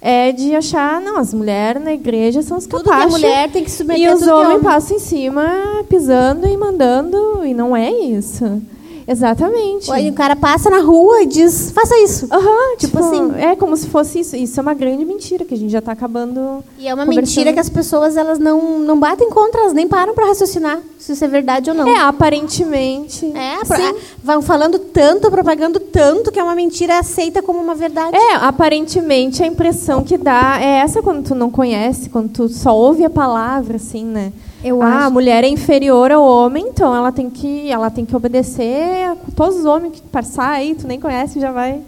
é 0.00 0.32
de 0.32 0.54
achar, 0.54 1.00
não, 1.00 1.18
as 1.18 1.34
mulheres 1.34 1.82
na 1.82 1.92
igreja 1.92 2.40
são 2.42 2.56
as 2.56 2.66
Tudo 2.66 2.84
capazes. 2.84 3.08
que 3.08 3.14
a 3.14 3.18
mulher 3.18 3.50
tem 3.50 3.62
que 3.64 3.70
submeter 3.70 4.02
E 4.02 4.08
os 4.08 4.20
tudo 4.20 4.24
que 4.24 4.30
é 4.30 4.34
homens 4.34 4.50
homem. 4.52 4.62
passam 4.62 4.96
em 4.96 5.00
cima, 5.00 5.44
pisando 5.88 6.46
e 6.46 6.56
mandando, 6.56 7.44
e 7.44 7.52
não 7.52 7.76
é 7.76 7.90
isso. 7.90 8.62
Exatamente. 9.10 9.90
Aí 9.90 10.08
o 10.08 10.12
cara 10.12 10.36
passa 10.36 10.70
na 10.70 10.80
rua 10.80 11.22
e 11.22 11.26
diz, 11.26 11.70
faça 11.72 11.98
isso. 11.98 12.28
Aham, 12.30 12.76
Tipo 12.76 12.90
tipo, 12.90 12.98
assim. 12.98 13.32
É 13.38 13.56
como 13.56 13.76
se 13.76 13.88
fosse 13.88 14.20
isso. 14.20 14.36
Isso 14.36 14.60
é 14.60 14.62
uma 14.62 14.74
grande 14.74 15.04
mentira 15.04 15.44
que 15.44 15.54
a 15.54 15.56
gente 15.56 15.70
já 15.70 15.80
está 15.80 15.92
acabando. 15.92 16.62
E 16.78 16.86
é 16.86 16.94
uma 16.94 17.06
mentira 17.06 17.52
que 17.52 17.58
as 17.58 17.68
pessoas 17.68 18.16
elas 18.16 18.38
não, 18.38 18.78
não 18.78 18.98
batem 18.98 19.30
contra, 19.30 19.62
elas 19.62 19.72
nem 19.72 19.88
param 19.88 20.14
para 20.14 20.26
raciocinar 20.26 20.80
se 21.00 21.12
isso 21.12 21.24
é 21.24 21.28
verdade 21.28 21.70
ou 21.70 21.76
não. 21.76 21.88
É, 21.88 22.00
aparentemente. 22.00 23.26
É, 23.34 23.64
Sim. 23.64 23.96
vão 24.22 24.42
falando 24.42 24.78
tanto, 24.78 25.30
propagando 25.30 25.80
tanto 25.80 26.30
que 26.30 26.38
é 26.38 26.42
uma 26.42 26.54
mentira 26.54 26.98
aceita 26.98 27.40
como 27.42 27.58
uma 27.58 27.74
verdade. 27.74 28.14
É, 28.14 28.34
aparentemente 28.34 29.42
a 29.42 29.46
impressão 29.46 30.04
que 30.04 30.18
dá 30.18 30.58
é 30.60 30.80
essa 30.80 31.02
quando 31.02 31.26
tu 31.26 31.34
não 31.34 31.50
conhece, 31.50 32.10
quando 32.10 32.28
tu 32.28 32.48
só 32.50 32.76
ouve 32.76 33.04
a 33.04 33.10
palavra, 33.10 33.76
assim, 33.76 34.04
né? 34.04 34.30
Eu 34.62 34.82
ah, 34.82 35.06
a 35.06 35.10
mulher 35.10 35.42
é 35.42 35.48
inferior 35.48 36.12
ao 36.12 36.22
homem, 36.22 36.66
então 36.68 36.94
ela 36.94 37.10
tem 37.10 37.30
que, 37.30 37.70
ela 37.70 37.90
tem 37.90 38.04
que 38.04 38.14
obedecer 38.14 39.04
a 39.04 39.16
todos 39.34 39.60
os 39.60 39.64
homens 39.64 39.94
que 39.94 40.02
passar 40.02 40.50
aí, 40.50 40.74
tu 40.74 40.86
nem 40.86 41.00
conhece, 41.00 41.40
já 41.40 41.50
vai. 41.50 41.80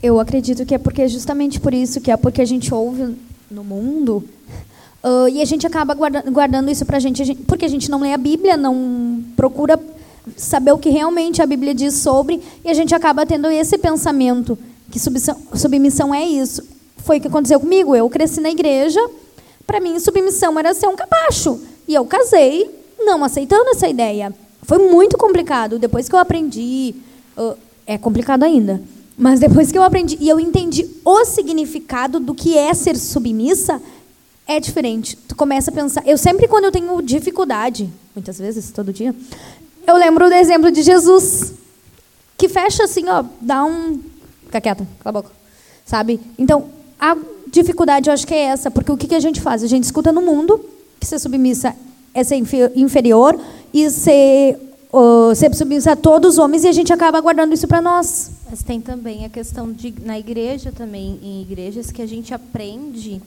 Eu 0.00 0.20
acredito 0.20 0.64
que 0.64 0.74
é 0.74 0.78
porque 0.78 1.08
justamente 1.08 1.58
por 1.58 1.74
isso, 1.74 2.00
que 2.00 2.10
é 2.10 2.16
porque 2.16 2.40
a 2.40 2.44
gente 2.44 2.72
ouve 2.72 3.16
no 3.50 3.64
mundo, 3.64 4.22
ah, 5.02 5.26
e 5.28 5.42
a 5.42 5.44
gente 5.44 5.66
acaba 5.66 5.92
guarda- 5.92 6.24
guardando 6.30 6.70
isso 6.70 6.84
gente, 7.00 7.20
a 7.20 7.24
gente, 7.24 7.42
porque 7.42 7.64
a 7.64 7.68
gente 7.68 7.90
não 7.90 8.00
lê 8.00 8.12
a 8.12 8.18
Bíblia, 8.18 8.56
não 8.56 9.24
procura 9.34 9.78
saber 10.36 10.70
o 10.70 10.78
que 10.78 10.90
realmente 10.90 11.42
a 11.42 11.46
Bíblia 11.46 11.74
diz 11.74 11.94
sobre, 11.94 12.40
e 12.64 12.70
a 12.70 12.74
gente 12.74 12.94
acaba 12.94 13.26
tendo 13.26 13.48
esse 13.48 13.76
pensamento, 13.76 14.56
que 14.88 15.00
submissão, 15.00 15.36
submissão 15.54 16.14
é 16.14 16.24
isso. 16.24 16.62
Foi 16.98 17.18
o 17.18 17.20
que 17.20 17.28
aconteceu 17.28 17.58
comigo, 17.58 17.96
eu 17.96 18.08
cresci 18.08 18.40
na 18.40 18.50
igreja, 18.50 19.00
para 19.70 19.78
mim 19.78 20.00
submissão 20.00 20.58
era 20.58 20.74
ser 20.74 20.88
um 20.88 20.96
capacho, 20.96 21.60
e 21.86 21.94
eu 21.94 22.04
casei 22.04 22.68
não 22.98 23.22
aceitando 23.22 23.70
essa 23.70 23.86
ideia. 23.86 24.34
Foi 24.62 24.78
muito 24.78 25.16
complicado, 25.16 25.78
depois 25.78 26.08
que 26.08 26.14
eu 26.14 26.18
aprendi, 26.18 26.96
é 27.86 27.96
complicado 27.96 28.42
ainda, 28.42 28.82
mas 29.16 29.38
depois 29.38 29.70
que 29.70 29.78
eu 29.78 29.84
aprendi 29.84 30.18
e 30.20 30.28
eu 30.28 30.40
entendi 30.40 30.90
o 31.04 31.24
significado 31.24 32.18
do 32.18 32.34
que 32.34 32.58
é 32.58 32.74
ser 32.74 32.96
submissa, 32.96 33.80
é 34.44 34.58
diferente. 34.58 35.16
Tu 35.16 35.36
começa 35.36 35.70
a 35.70 35.74
pensar. 35.74 36.02
Eu 36.04 36.18
sempre, 36.18 36.48
quando 36.48 36.64
eu 36.64 36.72
tenho 36.72 37.00
dificuldade, 37.00 37.88
muitas 38.12 38.40
vezes, 38.40 38.72
todo 38.72 38.92
dia, 38.92 39.14
eu 39.86 39.96
lembro 39.96 40.28
do 40.28 40.34
exemplo 40.34 40.72
de 40.72 40.82
Jesus, 40.82 41.52
que 42.36 42.48
fecha 42.48 42.82
assim, 42.82 43.08
ó, 43.08 43.22
dá 43.40 43.64
um. 43.64 44.00
Fica 44.46 44.60
quieto, 44.60 44.84
cala 44.98 45.18
a 45.18 45.22
boca. 45.22 45.30
Sabe? 45.86 46.18
Então, 46.36 46.79
a 47.00 47.16
dificuldade 47.50 48.08
eu 48.08 48.14
acho 48.14 48.26
que 48.26 48.34
é 48.34 48.42
essa, 48.44 48.70
porque 48.70 48.92
o 48.92 48.96
que, 48.96 49.08
que 49.08 49.14
a 49.14 49.20
gente 49.20 49.40
faz? 49.40 49.62
A 49.62 49.66
gente 49.66 49.84
escuta 49.84 50.12
no 50.12 50.20
mundo 50.22 50.60
que 51.00 51.06
ser 51.06 51.18
submissa 51.18 51.74
é 52.14 52.22
ser 52.22 52.36
infe- 52.36 52.70
inferior 52.76 53.38
e 53.72 53.88
ser, 53.90 54.58
ó, 54.92 55.34
ser 55.34 55.54
submissa 55.54 55.92
a 55.92 55.96
todos 55.96 56.34
os 56.34 56.38
homens 56.38 56.64
e 56.64 56.68
a 56.68 56.72
gente 56.72 56.92
acaba 56.92 57.20
guardando 57.20 57.54
isso 57.54 57.66
para 57.66 57.80
nós. 57.80 58.30
Mas 58.50 58.62
tem 58.62 58.80
também 58.80 59.24
a 59.24 59.28
questão 59.28 59.72
de 59.72 59.94
na 60.04 60.18
igreja 60.18 60.72
também, 60.72 61.18
em 61.22 61.40
igrejas 61.42 61.90
que 61.90 62.02
a 62.02 62.06
gente 62.06 62.34
aprende. 62.34 63.22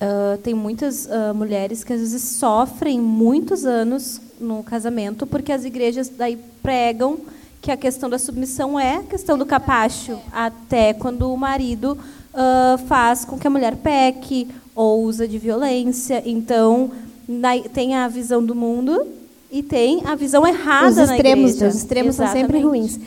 ah, 0.00 0.36
tem 0.42 0.52
muitas 0.54 1.08
ah, 1.10 1.32
mulheres 1.32 1.82
que 1.84 1.92
às 1.92 2.00
vezes 2.00 2.22
sofrem 2.22 3.00
muitos 3.00 3.64
anos 3.64 4.20
no 4.40 4.62
casamento 4.62 5.26
porque 5.26 5.50
as 5.50 5.64
igrejas 5.64 6.08
daí 6.08 6.38
pregam 6.62 7.18
que 7.60 7.72
a 7.72 7.76
questão 7.76 8.08
da 8.08 8.18
submissão 8.18 8.78
é 8.78 8.96
a 8.98 9.02
questão 9.02 9.36
do 9.36 9.44
capacho, 9.44 10.16
até 10.32 10.92
quando 10.92 11.32
o 11.32 11.36
marido 11.36 11.98
ah, 12.40 12.78
faz 12.86 13.24
com 13.24 13.36
que 13.36 13.46
a 13.46 13.50
mulher 13.50 13.74
peque 13.76 14.46
ou 14.74 15.02
usa 15.02 15.26
de 15.26 15.38
violência. 15.38 16.22
Então, 16.24 16.90
na- 17.28 17.58
tem 17.74 17.96
a 17.96 18.06
visão 18.06 18.42
do 18.44 18.54
mundo 18.54 19.04
e 19.50 19.60
tem 19.60 20.02
a 20.06 20.14
visão 20.14 20.46
errada 20.46 20.88
Os 20.88 20.96
na 20.96 21.04
extremos, 21.16 21.60
os 21.60 21.74
extremos 21.74 22.14
são 22.14 22.26
sempre 22.28 22.58
Exatamente. 22.58 22.64
ruins. 22.64 23.00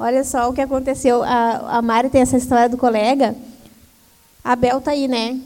Olha 0.00 0.24
só 0.24 0.50
o 0.50 0.52
que 0.52 0.60
aconteceu. 0.60 1.22
A, 1.22 1.78
a 1.78 1.82
Mari 1.82 2.10
tem 2.10 2.22
essa 2.22 2.36
história 2.36 2.68
do 2.68 2.76
colega. 2.76 3.36
A 4.42 4.56
Bel 4.56 4.80
tá 4.80 4.90
aí, 4.90 5.06
né? 5.06 5.38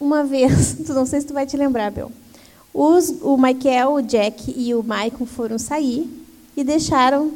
Uma 0.00 0.22
vez, 0.24 0.76
tu 0.86 0.94
não 0.94 1.04
sei 1.04 1.20
se 1.20 1.26
tu 1.26 1.34
vai 1.34 1.44
te 1.44 1.56
lembrar, 1.56 1.90
Bel. 1.90 2.12
Os, 2.72 3.08
o 3.20 3.36
Michael, 3.36 3.94
o 3.94 4.00
Jack 4.02 4.54
e 4.56 4.72
o 4.76 4.82
Maicon 4.84 5.26
foram 5.26 5.58
sair 5.58 6.08
e 6.56 6.62
deixaram 6.62 7.32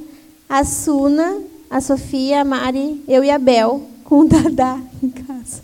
a 0.49 0.63
Suna, 0.65 1.39
a 1.69 1.81
Sofia, 1.81 2.43
a 2.43 2.45
Mari, 2.45 3.03
eu 3.09 3.25
e 3.25 3.31
a 3.31 3.39
Bel 3.39 3.83
com 4.13 4.21
o 4.21 4.29
Dadá 4.29 4.79
em 5.03 5.09
casa. 5.09 5.63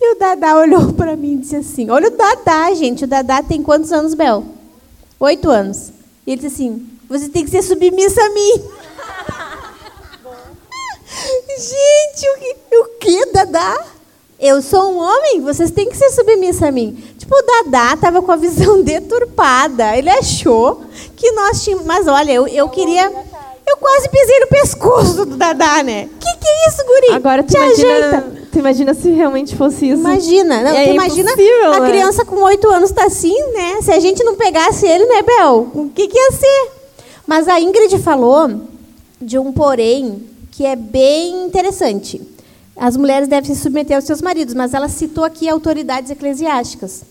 E 0.00 0.14
o 0.14 0.18
Dadá 0.18 0.56
olhou 0.56 0.94
para 0.94 1.14
mim 1.14 1.34
e 1.34 1.36
disse 1.36 1.56
assim: 1.56 1.90
Olha 1.90 2.08
o 2.08 2.16
Dadá, 2.16 2.72
gente. 2.72 3.04
O 3.04 3.06
Dadá 3.06 3.42
tem 3.42 3.62
quantos 3.62 3.92
anos, 3.92 4.14
Bel? 4.14 4.46
Oito 5.20 5.50
anos. 5.50 5.90
E 6.26 6.32
ele 6.32 6.40
disse 6.40 6.54
assim: 6.54 6.88
Você 7.06 7.28
tem 7.28 7.44
que 7.44 7.50
ser 7.50 7.60
submissa 7.60 8.18
a 8.18 8.30
mim. 8.30 8.52
Gente, 11.58 12.28
o 12.28 12.38
que, 12.38 12.56
o 12.76 12.84
que, 12.98 13.26
Dadá? 13.32 13.84
Eu 14.38 14.62
sou 14.62 14.92
um 14.92 14.98
homem, 14.98 15.42
vocês 15.42 15.70
têm 15.70 15.90
que 15.90 15.96
ser 15.98 16.08
submissa 16.12 16.68
a 16.68 16.72
mim. 16.72 16.92
Tipo, 17.18 17.34
o 17.34 17.42
Dadá 17.42 17.92
estava 17.92 18.22
com 18.22 18.32
a 18.32 18.36
visão 18.36 18.80
deturpada. 18.82 19.94
Ele 19.98 20.08
achou 20.08 20.82
que 21.14 21.30
nós 21.32 21.62
tínhamos. 21.62 21.84
Mas 21.84 22.06
olha, 22.06 22.32
eu, 22.32 22.48
eu 22.48 22.70
queria. 22.70 23.12
Eu 23.70 23.76
quase 23.76 24.08
pisei 24.08 24.40
no 24.40 24.46
pescoço 24.48 25.24
do 25.24 25.36
Dadá, 25.36 25.82
né? 25.82 26.08
Que 26.18 26.36
que 26.38 26.48
é 26.48 26.68
isso, 26.68 26.84
guri? 26.84 27.14
Agora 27.14 27.42
tu 27.42 27.48
Te 27.52 27.56
imagina, 27.56 27.92
ajeita. 27.94 28.42
tu 28.52 28.58
imagina 28.58 28.94
se 28.94 29.10
realmente 29.10 29.54
fosse 29.56 29.88
isso. 29.88 30.00
Imagina, 30.00 30.62
não, 30.62 30.70
É 30.70 30.84
tu 30.88 30.90
imagina 30.94 31.30
impossível, 31.32 31.72
a 31.74 31.80
né? 31.80 31.90
criança 31.90 32.24
com 32.24 32.36
oito 32.42 32.68
anos 32.68 32.90
tá 32.90 33.04
assim, 33.04 33.34
né? 33.52 33.80
Se 33.82 33.92
a 33.92 34.00
gente 34.00 34.24
não 34.24 34.34
pegasse 34.36 34.86
ele, 34.86 35.04
né, 35.06 35.22
Bel? 35.22 35.68
O 35.74 35.90
que, 35.94 36.08
que 36.08 36.18
ia 36.18 36.32
ser? 36.32 36.70
Mas 37.26 37.46
a 37.48 37.60
Ingrid 37.60 37.96
falou 38.00 38.50
de 39.20 39.38
um 39.38 39.52
porém 39.52 40.26
que 40.50 40.66
é 40.66 40.74
bem 40.74 41.44
interessante. 41.46 42.20
As 42.76 42.96
mulheres 42.96 43.28
devem 43.28 43.54
se 43.54 43.60
submeter 43.60 43.94
aos 43.96 44.04
seus 44.04 44.20
maridos, 44.22 44.54
mas 44.54 44.74
ela 44.74 44.88
citou 44.88 45.22
aqui 45.22 45.48
autoridades 45.48 46.10
eclesiásticas. 46.10 47.02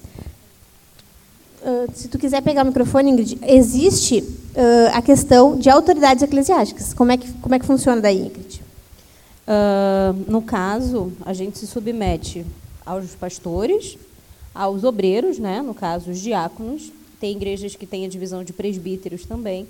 Ah, 1.63 1.85
se 1.93 2.07
tu 2.07 2.17
quiser 2.17 2.41
pegar 2.41 2.63
o 2.63 2.67
microfone, 2.67 3.11
Ingrid, 3.11 3.39
existe 3.43 4.23
ah, 4.55 4.97
a 4.97 5.01
questão 5.01 5.57
de 5.57 5.69
autoridades 5.69 6.23
eclesiásticas. 6.23 6.93
Como 6.93 7.11
é 7.11 7.17
que, 7.17 7.31
como 7.33 7.55
é 7.55 7.59
que 7.59 7.65
funciona 7.65 8.01
daí, 8.01 8.27
Ingrid? 8.27 8.61
Ah, 9.47 10.13
no 10.27 10.41
caso, 10.41 11.11
a 11.25 11.33
gente 11.33 11.57
se 11.57 11.67
submete 11.67 12.45
aos 12.85 13.13
pastores, 13.15 13.97
aos 14.53 14.83
obreiros, 14.83 15.37
né? 15.37 15.61
no 15.61 15.73
caso, 15.73 16.11
os 16.11 16.19
diáconos. 16.19 16.91
Tem 17.19 17.35
igrejas 17.35 17.75
que 17.75 17.85
têm 17.85 18.05
a 18.05 18.09
divisão 18.09 18.45
de 18.45 18.53
presbíteros 18.53 19.25
também. 19.25 19.67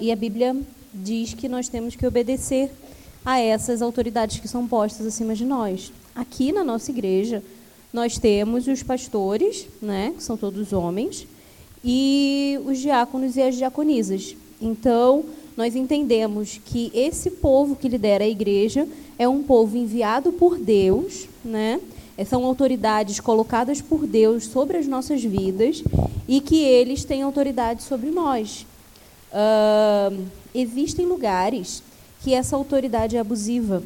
E 0.00 0.10
a 0.10 0.16
Bíblia 0.16 0.56
diz 0.94 1.34
que 1.34 1.46
nós 1.46 1.68
temos 1.68 1.94
que 1.94 2.06
obedecer 2.06 2.70
a 3.22 3.38
essas 3.38 3.82
autoridades 3.82 4.40
que 4.40 4.48
são 4.48 4.66
postas 4.66 5.06
acima 5.06 5.34
de 5.34 5.44
nós. 5.44 5.92
Aqui 6.14 6.52
na 6.52 6.64
nossa 6.64 6.90
igreja, 6.90 7.42
nós 7.92 8.18
temos 8.18 8.66
os 8.66 8.82
pastores, 8.82 9.66
né, 9.80 10.12
que 10.16 10.22
são 10.22 10.36
todos 10.36 10.72
homens, 10.72 11.26
e 11.84 12.58
os 12.64 12.78
diáconos 12.78 13.36
e 13.36 13.42
as 13.42 13.56
diaconisas. 13.56 14.36
Então, 14.60 15.24
nós 15.56 15.74
entendemos 15.74 16.60
que 16.64 16.90
esse 16.94 17.30
povo 17.30 17.74
que 17.74 17.88
lidera 17.88 18.24
a 18.24 18.28
igreja 18.28 18.86
é 19.18 19.28
um 19.28 19.42
povo 19.42 19.76
enviado 19.76 20.32
por 20.32 20.58
Deus, 20.58 21.26
né? 21.44 21.80
Eh, 22.16 22.24
São 22.24 22.44
autoridades 22.44 23.20
colocadas 23.20 23.80
por 23.80 24.06
Deus 24.06 24.44
sobre 24.44 24.76
as 24.76 24.86
nossas 24.86 25.22
vidas 25.22 25.82
e 26.28 26.40
que 26.40 26.62
eles 26.62 27.04
têm 27.04 27.22
autoridade 27.22 27.82
sobre 27.82 28.10
nós. 28.10 28.66
Ah, 29.32 30.12
existem 30.54 31.06
lugares 31.06 31.82
que 32.22 32.34
essa 32.34 32.56
autoridade 32.56 33.16
é 33.16 33.20
abusiva, 33.20 33.82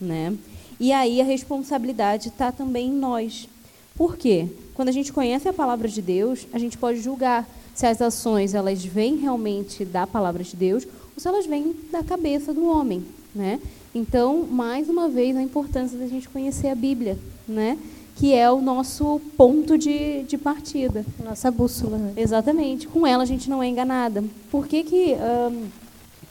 né? 0.00 0.34
E 0.78 0.92
aí 0.92 1.20
a 1.20 1.24
responsabilidade 1.24 2.28
está 2.28 2.50
também 2.50 2.88
em 2.88 2.94
nós. 2.94 3.48
Por 3.96 4.16
quê? 4.16 4.48
Quando 4.74 4.88
a 4.88 4.92
gente 4.92 5.12
conhece 5.12 5.48
a 5.48 5.52
palavra 5.52 5.88
de 5.88 6.02
Deus, 6.02 6.46
a 6.52 6.58
gente 6.58 6.76
pode 6.76 7.00
julgar 7.00 7.48
se 7.74 7.86
as 7.86 8.00
ações 8.00 8.54
elas 8.54 8.84
vêm 8.84 9.16
realmente 9.16 9.84
da 9.84 10.06
palavra 10.06 10.42
de 10.42 10.56
Deus 10.56 10.84
ou 10.84 11.20
se 11.20 11.28
elas 11.28 11.46
vêm 11.46 11.74
da 11.90 12.02
cabeça 12.02 12.52
do 12.52 12.66
homem, 12.66 13.04
né? 13.34 13.60
Então, 13.94 14.44
mais 14.50 14.88
uma 14.88 15.08
vez, 15.08 15.36
a 15.36 15.42
importância 15.42 15.96
da 15.96 16.08
gente 16.08 16.28
conhecer 16.28 16.68
a 16.68 16.74
Bíblia, 16.74 17.16
né? 17.46 17.78
Que 18.16 18.34
é 18.34 18.50
o 18.50 18.60
nosso 18.60 19.20
ponto 19.36 19.78
de, 19.78 20.24
de 20.24 20.36
partida. 20.36 21.04
Nossa 21.22 21.50
bússola. 21.50 21.96
Né? 21.98 22.12
Exatamente. 22.16 22.88
Com 22.88 23.06
ela 23.06 23.22
a 23.22 23.26
gente 23.26 23.48
não 23.48 23.62
é 23.62 23.68
enganada. 23.68 24.24
Por 24.50 24.66
que, 24.66 24.82
que 24.82 25.14
ahn, 25.14 25.68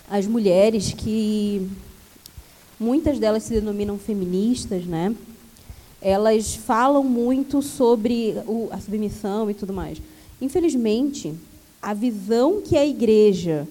as 0.09 0.27
mulheres 0.27 0.93
que 0.93 1.69
muitas 2.83 3.17
delas 3.17 3.43
se 3.43 3.53
denominam 3.53 3.97
feministas, 3.97 4.85
né? 4.85 5.15
Elas 6.01 6.53
falam 6.55 7.03
muito 7.03 7.61
sobre 7.61 8.35
o- 8.45 8.67
a 8.71 8.79
submissão 8.79 9.49
e 9.49 9.53
tudo 9.53 9.71
mais. 9.71 9.99
Infelizmente, 10.41 11.33
a 11.81 11.93
visão 11.93 12.61
que 12.61 12.75
a 12.77 12.85
igreja 12.85 13.65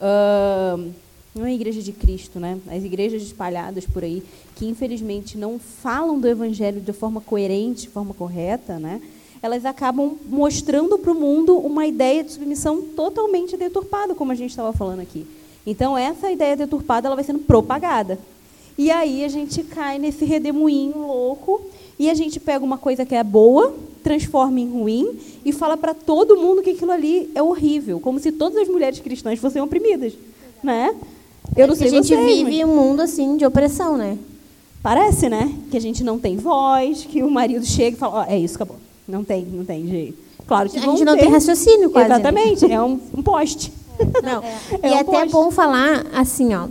ahn, 0.00 0.90
não 1.34 1.44
é 1.46 1.48
a 1.48 1.54
igreja 1.54 1.82
de 1.82 1.92
Cristo, 1.92 2.38
né? 2.38 2.58
As 2.68 2.84
igrejas 2.84 3.22
espalhadas 3.22 3.84
por 3.84 4.04
aí, 4.04 4.22
que 4.54 4.66
infelizmente 4.66 5.36
não 5.36 5.58
falam 5.58 6.20
do 6.20 6.28
evangelho 6.28 6.80
de 6.80 6.92
forma 6.92 7.20
coerente, 7.20 7.82
de 7.82 7.88
forma 7.88 8.14
correta, 8.14 8.78
né? 8.78 9.00
Elas 9.42 9.64
acabam 9.64 10.16
mostrando 10.28 10.96
para 10.98 11.10
o 11.10 11.14
mundo 11.16 11.56
uma 11.58 11.84
ideia 11.84 12.22
de 12.22 12.30
submissão 12.30 12.80
totalmente 12.80 13.56
deturpada, 13.56 14.14
como 14.14 14.30
a 14.30 14.36
gente 14.36 14.50
estava 14.50 14.72
falando 14.72 15.00
aqui. 15.00 15.26
Então, 15.66 15.98
essa 15.98 16.30
ideia 16.30 16.56
deturpada 16.56 17.08
ela 17.08 17.16
vai 17.16 17.24
sendo 17.24 17.40
propagada. 17.40 18.18
E 18.76 18.90
aí 18.90 19.24
a 19.24 19.28
gente 19.28 19.62
cai 19.62 19.98
nesse 19.98 20.24
redemoinho 20.24 20.98
louco 21.06 21.60
e 21.98 22.10
a 22.10 22.14
gente 22.14 22.40
pega 22.40 22.64
uma 22.64 22.78
coisa 22.78 23.04
que 23.04 23.14
é 23.14 23.22
boa, 23.22 23.74
transforma 24.02 24.58
em 24.58 24.68
ruim 24.68 25.18
e 25.44 25.52
fala 25.52 25.76
para 25.76 25.94
todo 25.94 26.36
mundo 26.36 26.62
que 26.62 26.70
aquilo 26.70 26.90
ali 26.90 27.30
é 27.34 27.42
horrível, 27.42 28.00
como 28.00 28.18
se 28.18 28.32
todas 28.32 28.58
as 28.58 28.68
mulheres 28.68 28.98
cristãs 28.98 29.38
fossem 29.38 29.62
oprimidas, 29.62 30.12
né? 30.62 30.94
Eu 31.56 31.66
não 31.66 31.74
sei 31.74 31.88
a 31.88 31.90
gente 31.90 32.08
vocês, 32.08 32.26
vive 32.26 32.64
mas... 32.64 32.68
um 32.68 32.76
mundo 32.76 33.00
assim 33.00 33.36
de 33.36 33.44
opressão, 33.44 33.96
né? 33.96 34.16
Parece, 34.82 35.28
né? 35.28 35.54
Que 35.70 35.76
a 35.76 35.80
gente 35.80 36.02
não 36.02 36.18
tem 36.18 36.36
voz, 36.36 37.04
que 37.04 37.22
o 37.22 37.30
marido 37.30 37.64
chega 37.64 37.96
e 37.96 37.98
fala, 37.98 38.26
oh, 38.26 38.32
é 38.32 38.38
isso, 38.38 38.56
acabou. 38.56 38.76
Não 39.06 39.22
tem, 39.22 39.44
não 39.44 39.64
tem 39.64 39.86
jeito. 39.86 40.18
Claro 40.46 40.68
que 40.68 40.78
a 40.78 40.80
gente 40.80 41.04
não 41.04 41.14
ter. 41.14 41.22
tem 41.22 41.30
raciocínio 41.30 41.90
quase. 41.90 42.08
Né? 42.08 42.14
Exatamente, 42.14 42.72
é 42.72 42.82
um, 42.82 42.98
um 43.16 43.22
poste. 43.22 43.72
Não. 44.22 44.42
É, 44.42 44.58
é 44.82 44.90
e 44.90 44.94
um 44.94 44.98
até 44.98 45.16
é 45.18 45.26
bom 45.26 45.50
falar 45.50 46.06
assim, 46.12 46.54
ó. 46.54 46.66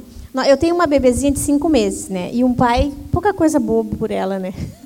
Eu 0.48 0.58
tenho 0.58 0.74
uma 0.74 0.88
bebezinha 0.88 1.32
de 1.32 1.40
cinco 1.40 1.68
meses, 1.68 2.08
né? 2.08 2.30
E 2.34 2.44
um 2.44 2.54
pai, 2.54 2.92
pouca 3.12 3.34
coisa 3.34 3.60
boba 3.60 3.96
por 3.98 4.12
ela, 4.12 4.40
né? 4.40 4.54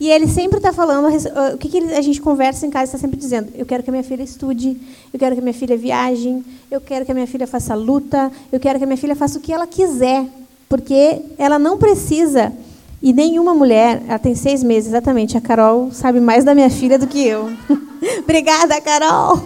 E 0.00 0.10
ele 0.10 0.26
sempre 0.26 0.56
está 0.56 0.72
falando, 0.72 1.14
o 1.54 1.58
que, 1.58 1.68
que 1.68 1.78
a 1.78 2.00
gente 2.00 2.20
conversa 2.20 2.66
em 2.66 2.70
casa, 2.70 2.86
está 2.86 2.98
sempre 2.98 3.16
dizendo: 3.16 3.50
eu 3.54 3.64
quero 3.64 3.84
que 3.84 3.90
a 3.90 3.92
minha 3.92 4.02
filha 4.02 4.24
estude, 4.24 4.76
eu 5.14 5.16
quero 5.16 5.32
que 5.32 5.40
a 5.40 5.44
minha 5.44 5.54
filha 5.54 5.76
viaje, 5.76 6.42
eu 6.68 6.80
quero 6.80 7.04
que 7.04 7.12
a 7.12 7.14
minha 7.14 7.26
filha 7.28 7.46
faça 7.46 7.72
luta, 7.76 8.32
eu 8.50 8.58
quero 8.58 8.80
que 8.80 8.84
a 8.84 8.86
minha 8.88 8.96
filha 8.96 9.14
faça 9.14 9.38
o 9.38 9.40
que 9.40 9.52
ela 9.52 9.64
quiser, 9.64 10.26
porque 10.68 11.22
ela 11.38 11.56
não 11.56 11.78
precisa. 11.78 12.52
E 13.00 13.12
nenhuma 13.12 13.54
mulher, 13.54 14.02
ela 14.08 14.18
tem 14.18 14.34
seis 14.34 14.64
meses, 14.64 14.88
exatamente. 14.88 15.36
A 15.36 15.40
Carol 15.40 15.92
sabe 15.92 16.18
mais 16.18 16.42
da 16.42 16.52
minha 16.52 16.70
filha 16.70 16.98
do 16.98 17.06
que 17.06 17.24
eu. 17.24 17.52
Obrigada, 18.24 18.80
Carol. 18.80 19.40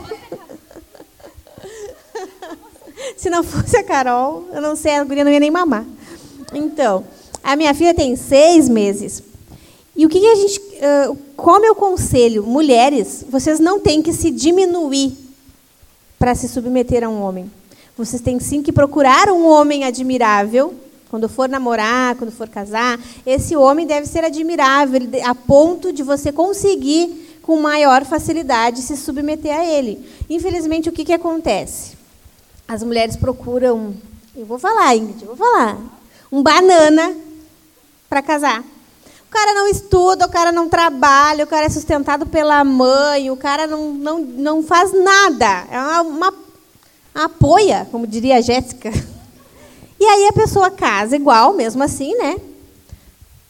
Se 3.16 3.30
não 3.30 3.42
fosse 3.42 3.76
a 3.76 3.84
Carol, 3.84 4.48
eu 4.52 4.60
não 4.60 4.74
sei, 4.74 4.96
a 4.96 5.04
guria 5.04 5.24
não 5.24 5.30
ia 5.30 5.40
nem 5.40 5.50
mamar. 5.50 5.84
Então, 6.52 7.04
a 7.42 7.54
minha 7.54 7.74
filha 7.74 7.94
tem 7.94 8.16
seis 8.16 8.68
meses. 8.68 9.22
E 9.94 10.04
o 10.04 10.08
que, 10.08 10.24
a 10.26 10.34
gente. 10.34 10.60
Uh, 10.60 11.16
qual 11.36 11.56
é 11.56 11.58
o 11.58 11.62
meu 11.62 11.74
conselho? 11.74 12.44
Mulheres, 12.44 13.24
vocês 13.28 13.58
não 13.58 13.80
têm 13.80 14.02
que 14.02 14.12
se 14.12 14.30
diminuir 14.30 15.16
para 16.18 16.34
se 16.34 16.48
submeter 16.48 17.02
a 17.04 17.08
um 17.08 17.22
homem. 17.22 17.50
Vocês 17.96 18.20
têm 18.20 18.38
sim 18.38 18.62
que 18.62 18.72
procurar 18.72 19.28
um 19.30 19.46
homem 19.46 19.84
admirável. 19.84 20.74
Quando 21.08 21.28
for 21.28 21.48
namorar, 21.48 22.16
quando 22.16 22.32
for 22.32 22.48
casar, 22.48 23.00
esse 23.24 23.56
homem 23.56 23.86
deve 23.86 24.06
ser 24.06 24.24
admirável, 24.24 25.00
a 25.24 25.34
ponto 25.34 25.92
de 25.92 26.02
você 26.02 26.32
conseguir, 26.32 27.38
com 27.42 27.60
maior 27.60 28.04
facilidade, 28.04 28.82
se 28.82 28.96
submeter 28.96 29.56
a 29.56 29.64
ele. 29.64 30.04
Infelizmente, 30.28 30.88
o 30.88 30.92
que, 30.92 31.04
que 31.04 31.12
acontece? 31.12 31.95
As 32.68 32.82
mulheres 32.82 33.16
procuram, 33.16 33.94
eu 34.34 34.44
vou 34.44 34.58
falar, 34.58 34.96
Ingrid, 34.96 35.22
eu 35.22 35.34
vou 35.34 35.36
falar, 35.36 35.78
um 36.32 36.42
banana 36.42 37.16
para 38.08 38.22
casar. 38.22 38.60
O 38.60 39.30
cara 39.30 39.54
não 39.54 39.68
estuda, 39.68 40.26
o 40.26 40.30
cara 40.30 40.50
não 40.50 40.68
trabalha, 40.68 41.44
o 41.44 41.46
cara 41.46 41.66
é 41.66 41.68
sustentado 41.68 42.26
pela 42.26 42.64
mãe, 42.64 43.30
o 43.30 43.36
cara 43.36 43.66
não, 43.66 43.92
não, 43.92 44.20
não 44.20 44.62
faz 44.62 44.92
nada. 44.92 45.66
É 45.70 45.78
uma, 45.78 46.02
uma 46.02 46.34
apoia, 47.14 47.86
como 47.90 48.06
diria 48.06 48.38
a 48.38 48.40
Jéssica. 48.40 48.90
E 49.98 50.04
aí 50.04 50.28
a 50.28 50.32
pessoa 50.32 50.70
casa 50.70 51.16
igual, 51.16 51.54
mesmo 51.54 51.82
assim, 51.82 52.14
né? 52.16 52.36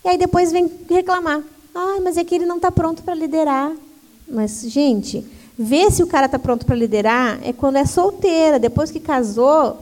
E 0.05 0.09
aí 0.09 0.17
depois 0.17 0.53
vem 0.53 0.71
reclamar. 0.89 1.43
Ah, 1.75 1.99
mas 2.03 2.17
é 2.17 2.25
que 2.25 2.35
ele 2.35 2.47
não 2.47 2.57
está 2.57 2.71
pronto 2.71 3.03
para 3.03 3.15
liderar. 3.15 3.73
Mas, 4.29 4.63
gente, 4.63 5.27
ver 5.59 5.91
se 5.91 6.03
o 6.03 6.07
cara 6.07 6.27
está 6.27 6.39
pronto 6.39 6.67
para 6.67 6.77
liderar 6.77 7.39
é 7.43 7.53
quando 7.53 7.77
é 7.77 7.85
solteira. 7.85 8.59
Depois 8.59 8.91
que 8.91 9.01
casou, 9.01 9.79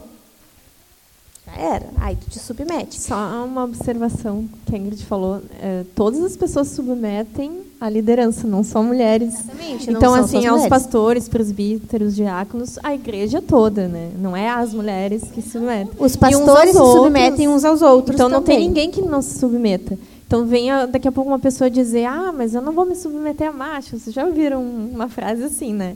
já 1.45 1.61
era. 1.61 1.85
Aí 1.97 2.15
tu 2.15 2.29
te 2.29 2.39
submete. 2.39 2.99
Só 2.99 3.15
uma 3.45 3.63
observação 3.63 4.47
que 4.65 4.75
a 4.75 4.77
Ingrid 4.77 5.05
falou. 5.05 5.41
É, 5.61 5.83
todas 5.93 6.23
as 6.23 6.35
pessoas 6.35 6.69
submetem 6.69 7.61
à 7.79 7.89
liderança, 7.89 8.47
não 8.47 8.63
são 8.63 8.83
mulheres. 8.83 9.33
Exatamente. 9.33 9.91
Então, 9.91 10.13
assim, 10.13 10.45
aos 10.45 10.67
pastores, 10.67 11.27
presbíteros, 11.27 12.15
diáconos, 12.15 12.79
a 12.81 12.95
igreja 12.95 13.41
toda, 13.41 13.87
né? 13.87 14.11
Não 14.17 14.35
é 14.35 14.49
as 14.49 14.73
mulheres 14.73 15.23
que 15.33 15.41
se 15.41 15.51
submetem. 15.51 15.93
Os 15.99 16.15
pastores 16.15 16.71
se 16.71 16.77
outros, 16.77 17.03
submetem 17.03 17.47
uns 17.47 17.63
aos 17.63 17.81
outros. 17.81 18.15
Então, 18.15 18.29
também. 18.29 18.39
não 18.39 18.45
tem 18.45 18.67
ninguém 18.67 18.91
que 18.91 19.01
não 19.01 19.21
se 19.21 19.37
submeta. 19.37 19.97
Então, 20.35 20.45
venha 20.45 20.85
daqui 20.85 21.07
a 21.07 21.13
pouco 21.13 21.29
uma 21.29 21.39
pessoa 21.39 21.69
dizer: 21.69 22.03
Ah, 22.03 22.29
mas 22.33 22.53
eu 22.53 22.61
não 22.61 22.73
vou 22.73 22.85
me 22.85 22.93
submeter 22.93 23.47
a 23.47 23.53
macho. 23.53 23.97
Vocês 23.97 24.13
já 24.13 24.25
ouviram 24.25 24.61
uma 24.61 25.07
frase 25.07 25.45
assim, 25.45 25.73
né? 25.73 25.95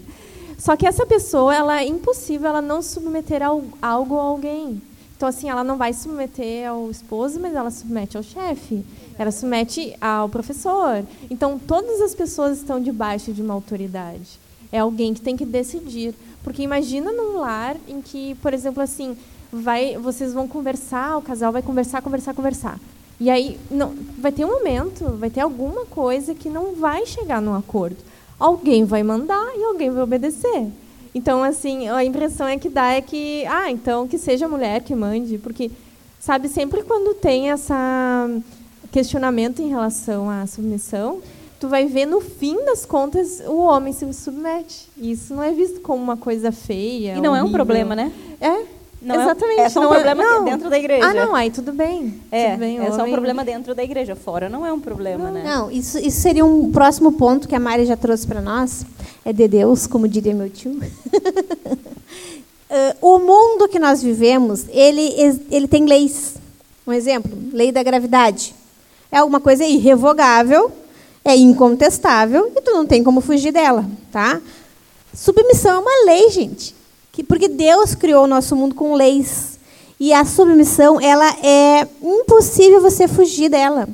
Só 0.58 0.78
que 0.78 0.88
essa 0.88 1.06
pessoa, 1.06 1.54
ela 1.54 1.82
é 1.82 1.86
impossível 1.86 2.48
ela 2.48 2.62
não 2.62 2.82
submeter 2.82 3.42
algo 3.44 4.18
a 4.18 4.22
alguém. 4.22 4.82
Então, 5.18 5.28
assim, 5.28 5.50
ela 5.50 5.62
não 5.62 5.76
vai 5.76 5.92
submeter 5.92 6.70
ao 6.70 6.90
esposo, 6.90 7.38
mas 7.38 7.54
ela 7.54 7.70
submete 7.70 8.16
ao 8.16 8.24
chefe, 8.24 8.82
ela 9.18 9.30
submete 9.30 9.94
ao 10.00 10.30
professor. 10.30 11.04
Então, 11.30 11.60
todas 11.60 12.00
as 12.00 12.16
pessoas 12.16 12.60
estão 12.60 12.80
debaixo 12.80 13.34
de 13.34 13.42
uma 13.42 13.54
autoridade. 13.54 14.40
É 14.72 14.80
alguém 14.80 15.14
que 15.14 15.20
tem 15.20 15.36
que 15.36 15.46
decidir. 15.46 16.16
Porque 16.46 16.64
imagina 16.64 17.12
num 17.12 17.40
lar 17.40 17.76
em 17.90 18.02
que, 18.02 18.36
por 18.36 18.54
exemplo, 18.54 18.82
assim, 18.82 19.18
vai, 19.52 19.98
vocês 19.98 20.32
vão 20.32 20.48
conversar, 20.48 21.18
o 21.18 21.22
casal 21.22 21.52
vai 21.52 21.62
conversar, 21.62 22.02
conversar, 22.02 22.34
conversar. 22.34 22.80
E 23.20 23.30
aí 23.30 23.60
não, 23.70 23.94
vai 24.18 24.32
ter 24.32 24.46
um 24.46 24.50
momento, 24.50 25.18
vai 25.18 25.30
ter 25.30 25.42
alguma 25.42 25.86
coisa 25.86 26.34
que 26.34 26.50
não 26.50 26.76
vai 26.76 27.06
chegar 27.06 27.42
num 27.42 27.54
acordo. 27.54 27.98
Alguém 28.40 28.86
vai 28.86 29.04
mandar 29.04 29.52
e 29.58 29.64
alguém 29.64 29.90
vai 29.90 30.02
obedecer. 30.02 30.68
Então, 31.14 31.44
assim, 31.44 31.90
a 31.90 32.04
impressão 32.04 32.48
é 32.48 32.58
que 32.58 32.70
dá 32.70 32.94
é 32.94 33.02
que, 33.02 33.46
ah, 33.48 33.70
então 33.70 34.08
que 34.08 34.18
seja 34.18 34.46
a 34.46 34.50
mulher 34.50 34.82
que 34.84 34.96
mande, 34.96 35.38
porque, 35.38 35.70
sabe, 36.20 36.48
sempre 36.48 36.84
quando 36.84 37.14
tem 37.16 37.52
essa 37.52 38.30
questionamento 38.92 39.62
em 39.62 39.68
relação 39.68 40.30
à 40.30 40.48
submissão, 40.48 41.22
tu 41.60 41.68
vai 41.68 41.86
ver 41.86 42.06
no 42.06 42.22
fim 42.22 42.64
das 42.66 42.86
contas 42.86 43.42
o 43.46 43.58
homem 43.58 43.92
se 43.92 44.12
submete. 44.14 44.88
E 44.96 45.12
isso 45.12 45.34
não 45.34 45.44
é 45.44 45.52
visto 45.52 45.82
como 45.82 46.02
uma 46.02 46.18
coisa 46.18 46.52
feia. 46.52 47.16
E 47.18 47.22
não 47.22 47.32
horrível. 47.32 47.36
é 47.36 47.44
um 47.44 47.52
problema, 47.52 47.96
né? 47.96 48.12
É. 48.40 48.79
Não 49.02 49.16
é 49.16 49.24
Exatamente. 49.24 49.60
É, 49.60 49.64
é 49.64 49.70
só 49.70 49.80
um 49.80 49.84
não 49.84 49.90
problema 49.92 50.24
é, 50.24 50.44
dentro 50.44 50.70
da 50.70 50.78
igreja. 50.78 51.06
Ah, 51.06 51.14
não, 51.14 51.34
aí 51.34 51.50
tudo 51.50 51.72
bem. 51.72 52.20
É, 52.30 52.52
tudo 52.52 52.60
bem, 52.60 52.80
é 52.80 52.92
só 52.92 53.04
um 53.04 53.12
problema 53.12 53.46
dentro 53.46 53.74
da 53.74 53.84
igreja. 53.84 54.16
Fora 54.16 54.50
não 54.50 54.66
é 54.66 54.74
um 54.74 54.80
problema, 54.80 55.26
não, 55.26 55.32
né? 55.32 55.44
Não, 55.44 55.72
isso, 55.72 55.98
isso 56.00 56.20
seria 56.20 56.46
um 56.46 56.70
próximo 56.72 57.14
ponto 57.14 57.48
que 57.48 57.56
a 57.56 57.60
Mari 57.60 57.86
já 57.86 57.96
trouxe 57.96 58.28
para 58.28 58.42
nós. 58.42 58.86
É 59.24 59.32
de 59.32 59.48
Deus, 59.48 59.88
como 59.88 60.08
diria 60.08 60.34
meu 60.34 60.50
tio. 60.50 60.72
uh, 60.72 60.82
o 63.02 63.20
mundo 63.20 63.70
que 63.70 63.80
nós 63.80 64.04
vivemos, 64.04 64.66
ele, 64.70 65.14
ele 65.50 65.68
tem 65.68 65.86
leis. 65.86 66.36
Um 66.86 66.92
exemplo, 66.92 67.32
lei 67.54 67.72
da 67.72 67.84
gravidade. 67.84 68.54
É 69.12 69.20
alguma 69.20 69.40
coisa 69.40 69.64
irrevogável, 69.64 70.72
é 71.24 71.36
incontestável 71.36 72.52
e 72.56 72.62
tu 72.62 72.72
não 72.72 72.86
tem 72.86 73.04
como 73.04 73.22
fugir 73.22 73.52
dela, 73.52 73.86
tá? 74.12 74.42
Submissão 75.14 75.76
é 75.76 75.80
uma 75.80 76.06
lei, 76.06 76.30
gente 76.30 76.79
porque 77.24 77.48
Deus 77.48 77.96
criou 77.96 78.24
o 78.24 78.28
nosso 78.28 78.56
mundo 78.56 78.76
com 78.76 78.94
leis. 78.94 79.60
E 80.00 80.14
a 80.14 80.24
submissão, 80.24 81.00
ela 81.02 81.30
é 81.44 81.88
impossível 82.02 82.82
você 82.82 83.08
fugir 83.08 83.50
dela. 83.50 83.88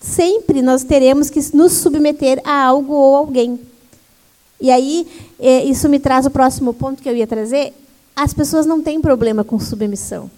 Sempre 0.00 0.62
nós 0.62 0.84
teremos 0.84 1.28
que 1.28 1.40
nos 1.54 1.72
submeter 1.72 2.40
a 2.44 2.64
algo 2.64 2.92
ou 2.94 3.16
alguém. 3.16 3.58
E 4.60 4.70
aí, 4.70 5.06
é, 5.38 5.64
isso 5.64 5.88
me 5.88 5.98
traz 5.98 6.26
o 6.26 6.30
próximo 6.30 6.72
ponto 6.72 7.02
que 7.02 7.08
eu 7.08 7.16
ia 7.16 7.26
trazer. 7.26 7.72
As 8.14 8.32
pessoas 8.32 8.66
não 8.66 8.82
têm 8.82 9.00
problema 9.00 9.44
com 9.44 9.58
submissão. 9.58 10.30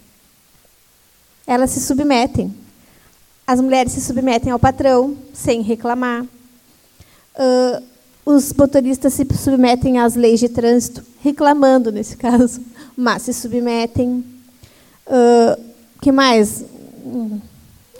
Elas 1.45 1.71
se 1.71 1.81
submetem. 1.81 2.53
As 3.45 3.59
mulheres 3.59 3.91
se 3.91 4.01
submetem 4.01 4.51
ao 4.51 4.59
patrão 4.59 5.17
sem 5.33 5.61
reclamar. 5.61 6.23
Uh, 6.23 7.83
os 8.25 8.53
motoristas 8.53 9.13
se 9.13 9.25
submetem 9.35 9.99
às 9.99 10.15
leis 10.15 10.39
de 10.39 10.49
trânsito, 10.49 11.03
reclamando 11.21 11.91
nesse 11.91 12.15
caso, 12.17 12.61
mas 12.95 13.23
se 13.23 13.33
submetem. 13.33 14.23
Uh, 15.07 15.61
que 16.01 16.11
mais? 16.11 16.63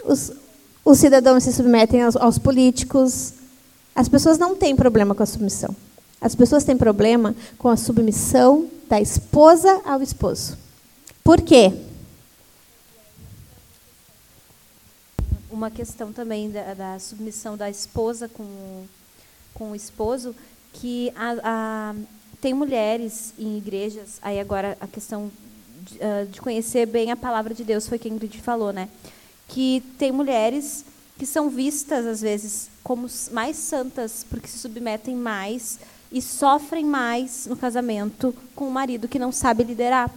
Os, 0.04 0.32
os 0.84 0.98
cidadãos 0.98 1.44
se 1.44 1.52
submetem 1.52 2.02
aos, 2.02 2.16
aos 2.16 2.38
políticos. 2.38 3.34
As 3.94 4.08
pessoas 4.08 4.38
não 4.38 4.54
têm 4.54 4.74
problema 4.74 5.14
com 5.14 5.22
a 5.22 5.26
submissão. 5.26 5.74
As 6.20 6.34
pessoas 6.34 6.64
têm 6.64 6.76
problema 6.76 7.34
com 7.58 7.68
a 7.68 7.76
submissão 7.76 8.68
da 8.88 9.00
esposa 9.00 9.80
ao 9.84 10.00
esposo. 10.00 10.56
Por 11.24 11.40
quê? 11.40 11.72
Uma 15.50 15.70
questão 15.70 16.12
também 16.12 16.50
da, 16.50 16.74
da 16.74 16.98
submissão 16.98 17.56
da 17.56 17.68
esposa 17.68 18.28
com 18.28 18.44
com 19.54 19.72
o 19.72 19.76
esposo 19.76 20.34
que 20.72 21.12
a, 21.14 21.34
a, 21.42 21.94
tem 22.40 22.54
mulheres 22.54 23.34
em 23.38 23.58
igrejas, 23.58 24.18
aí 24.22 24.40
agora 24.40 24.76
a 24.80 24.86
questão 24.86 25.30
de, 25.82 25.96
uh, 25.96 26.26
de 26.30 26.40
conhecer 26.40 26.86
bem 26.86 27.10
a 27.10 27.16
palavra 27.16 27.54
de 27.54 27.64
Deus, 27.64 27.88
foi 27.88 27.98
quem 27.98 28.12
Ingrid 28.12 28.40
falou, 28.40 28.72
né? 28.72 28.88
Que 29.48 29.82
tem 29.98 30.10
mulheres 30.10 30.84
que 31.18 31.26
são 31.26 31.50
vistas, 31.50 32.06
às 32.06 32.20
vezes, 32.20 32.70
como 32.82 33.06
mais 33.30 33.56
santas, 33.56 34.26
porque 34.28 34.48
se 34.48 34.58
submetem 34.58 35.14
mais 35.14 35.78
e 36.10 36.20
sofrem 36.20 36.84
mais 36.84 37.46
no 37.46 37.56
casamento 37.56 38.34
com 38.54 38.66
o 38.66 38.70
marido 38.70 39.08
que 39.08 39.18
não 39.18 39.32
sabe 39.32 39.64
liderar. 39.64 40.10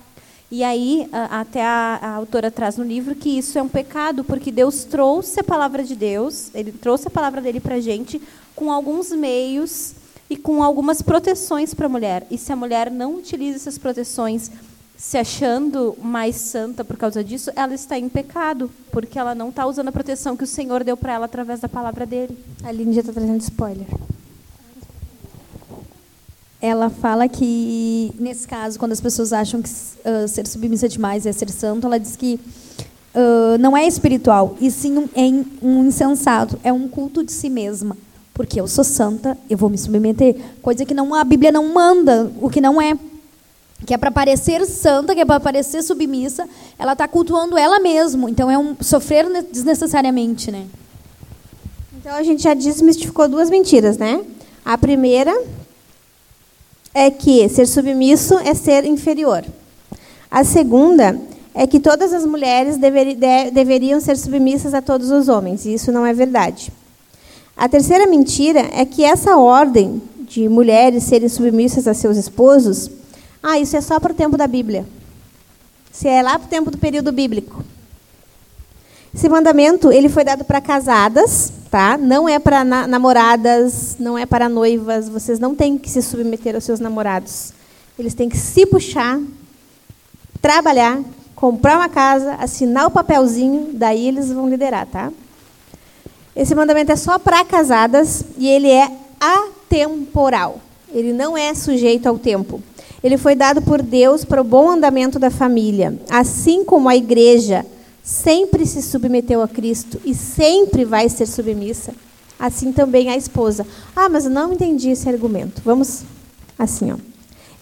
E 0.55 0.63
aí, 0.63 1.09
até 1.11 1.65
a, 1.65 1.99
a, 2.01 2.09
autora 2.11 2.49
traz 2.49 2.77
no 2.77 2.83
livro 2.85 3.13
que 3.13 3.37
isso 3.37 3.59
é 3.59 3.61
um 3.61 3.67
pecado, 3.67 4.23
porque 4.23 4.53
Deus 4.53 4.85
trouxe 4.85 5.41
a 5.41 5.43
palavra 5.43 5.83
de 5.83 5.97
Deus, 5.97 6.49
Ele 6.55 6.71
trouxe 6.71 7.09
a 7.09 7.11
palavra 7.11 7.41
dele 7.41 7.59
para 7.59 7.75
a 7.75 7.81
gente 7.81 8.21
com 8.55 8.71
alguns 8.71 9.11
meios 9.11 9.95
e 10.29 10.37
com 10.37 10.63
algumas 10.63 11.01
proteções 11.01 11.73
para 11.73 11.87
a 11.87 11.89
mulher. 11.89 12.25
E 12.31 12.37
se 12.37 12.53
a 12.53 12.55
mulher 12.55 12.89
não 12.89 13.15
utiliza 13.15 13.57
essas 13.57 13.77
proteções 13.77 14.49
se 14.95 15.17
achando 15.17 15.93
mais 16.01 16.37
santa 16.37 16.85
por 16.85 16.95
causa 16.95 17.21
disso, 17.21 17.51
ela 17.53 17.73
está 17.73 17.99
em 17.99 18.07
pecado, 18.07 18.71
porque 18.93 19.19
ela 19.19 19.35
não 19.35 19.49
está 19.49 19.65
usando 19.65 19.89
a 19.89 19.91
proteção 19.91 20.37
que 20.37 20.45
o 20.45 20.47
Senhor 20.47 20.85
deu 20.85 20.95
para 20.95 21.15
ela 21.15 21.25
através 21.25 21.59
da 21.59 21.67
palavra 21.67 22.05
dele. 22.05 22.37
A 22.63 22.71
já 22.73 23.01
está 23.01 23.11
trazendo 23.11 23.41
spoiler. 23.41 23.87
Ela 26.65 26.89
fala 26.89 27.27
que, 27.27 28.11
nesse 28.17 28.47
caso, 28.47 28.79
quando 28.79 28.91
as 28.91 28.99
pessoas 28.99 29.31
acham 29.31 29.61
que 29.61 29.69
uh, 29.69 30.27
ser 30.27 30.47
submissa 30.47 30.89
demais 30.89 31.27
é 31.27 31.31
ser 31.31 31.51
santo, 31.51 31.85
ela 31.85 31.99
diz 31.99 32.15
que 32.15 32.39
uh, 33.13 33.55
não 33.59 33.77
é 33.77 33.85
espiritual, 33.85 34.57
e 34.59 34.71
sim 34.71 34.97
um, 34.97 35.07
é 35.15 35.43
um 35.61 35.85
insensato, 35.85 36.59
é 36.63 36.73
um 36.73 36.87
culto 36.87 37.23
de 37.23 37.31
si 37.31 37.51
mesma. 37.51 37.95
Porque 38.33 38.59
eu 38.59 38.67
sou 38.67 38.83
santa, 38.83 39.37
eu 39.47 39.55
vou 39.55 39.69
me 39.69 39.77
submeter. 39.77 40.35
Coisa 40.63 40.83
que 40.83 40.95
não, 40.95 41.13
a 41.13 41.23
Bíblia 41.23 41.51
não 41.51 41.71
manda, 41.71 42.31
o 42.41 42.49
que 42.49 42.59
não 42.59 42.81
é 42.81 42.97
que 43.85 43.93
é 43.93 43.97
para 43.97 44.09
parecer 44.09 44.65
santa, 44.65 45.13
que 45.13 45.21
é 45.21 45.25
para 45.25 45.39
parecer 45.39 45.83
submissa, 45.83 46.49
ela 46.79 46.93
está 46.93 47.07
cultuando 47.07 47.59
ela 47.59 47.79
mesma. 47.79 48.27
Então 48.27 48.49
é 48.49 48.57
um 48.57 48.75
sofrer 48.81 49.27
desnecessariamente, 49.51 50.49
né? 50.49 50.65
Então 51.99 52.15
a 52.15 52.23
gente 52.23 52.41
já 52.41 52.55
desmistificou 52.55 53.29
duas 53.29 53.51
mentiras, 53.51 53.99
né? 53.99 54.23
A 54.65 54.77
primeira 54.79 55.31
é 56.95 57.11
que 57.11 57.47
ser 57.49 57.67
submisso 57.67 58.39
é 58.39 58.55
ser 58.55 58.85
inferior. 58.85 59.45
A 60.31 60.43
segunda 60.43 61.19
é 61.53 61.67
que 61.67 61.79
todas 61.79 62.11
as 62.11 62.25
mulheres 62.25 62.77
de, 62.77 62.89
deveriam 63.51 63.99
ser 63.99 64.17
submissas 64.17 64.73
a 64.73 64.81
todos 64.81 65.11
os 65.11 65.29
homens, 65.29 65.65
e 65.65 65.75
isso 65.75 65.91
não 65.91 66.03
é 66.03 66.13
verdade. 66.13 66.71
A 67.55 67.69
terceira 67.69 68.07
mentira 68.07 68.67
é 68.73 68.83
que 68.83 69.03
essa 69.03 69.37
ordem 69.37 70.01
de 70.27 70.49
mulheres 70.49 71.03
serem 71.03 71.29
submissas 71.29 71.87
a 71.87 71.93
seus 71.93 72.17
esposos 72.17 72.89
ah, 73.47 73.59
isso 73.59 73.77
é 73.77 73.81
só 73.81 73.99
para 73.99 74.11
o 74.11 74.15
tempo 74.15 74.35
da 74.35 74.47
Bíblia. 74.47 74.87
Se 75.91 76.07
é 76.07 76.23
lá 76.23 76.39
para 76.39 76.47
o 76.47 76.49
tempo 76.49 76.71
do 76.71 76.79
período 76.79 77.11
bíblico. 77.11 77.63
Esse 79.15 79.29
mandamento 79.29 79.93
ele 79.93 80.09
foi 80.09 80.25
dado 80.25 80.43
para 80.43 80.59
casadas, 80.59 81.49
tá? 81.71 81.97
Não 81.97 82.27
é 82.27 82.37
para 82.37 82.65
na 82.65 82.85
namoradas, 82.85 83.95
não 83.97 84.17
é 84.17 84.25
para 84.25 84.49
noivas. 84.49 85.07
Vocês 85.07 85.39
não 85.39 85.55
têm 85.55 85.77
que 85.77 85.89
se 85.89 86.01
submeter 86.01 86.53
aos 86.53 86.65
seus 86.65 86.81
namorados. 86.81 87.53
Eles 87.97 88.13
têm 88.13 88.27
que 88.27 88.37
se 88.37 88.65
puxar, 88.65 89.17
trabalhar, 90.41 90.99
comprar 91.33 91.77
uma 91.77 91.87
casa, 91.87 92.33
assinar 92.33 92.87
o 92.87 92.91
papelzinho, 92.91 93.69
daí 93.71 94.05
eles 94.05 94.33
vão 94.33 94.49
liderar, 94.49 94.85
tá? 94.85 95.13
Esse 96.35 96.53
mandamento 96.53 96.91
é 96.91 96.97
só 96.97 97.17
para 97.17 97.45
casadas 97.45 98.25
e 98.37 98.49
ele 98.49 98.69
é 98.69 98.91
atemporal. 99.17 100.59
Ele 100.93 101.13
não 101.13 101.37
é 101.37 101.53
sujeito 101.53 102.07
ao 102.07 102.19
tempo. 102.19 102.61
Ele 103.01 103.17
foi 103.17 103.33
dado 103.33 103.61
por 103.61 103.81
Deus 103.81 104.25
para 104.25 104.41
o 104.41 104.43
bom 104.43 104.71
andamento 104.71 105.17
da 105.17 105.31
família. 105.31 105.97
Assim 106.09 106.65
como 106.65 106.89
a 106.89 106.97
igreja 106.97 107.65
sempre 108.05 108.67
se 108.67 108.83
submeteu 108.83 109.41
a 109.41 109.47
Cristo 109.47 109.99
e 110.05 110.13
sempre 110.13 110.85
vai 110.85 111.09
ser 111.09 111.25
submissa, 111.25 111.91
assim 112.39 112.71
também 112.71 113.09
a 113.09 113.17
esposa. 113.17 113.65
Ah, 113.95 114.07
mas 114.07 114.25
eu 114.25 114.31
não 114.31 114.53
entendi 114.53 114.91
esse 114.91 115.09
argumento. 115.09 115.63
Vamos 115.65 116.03
assim, 116.57 116.91
ó. 116.91 116.97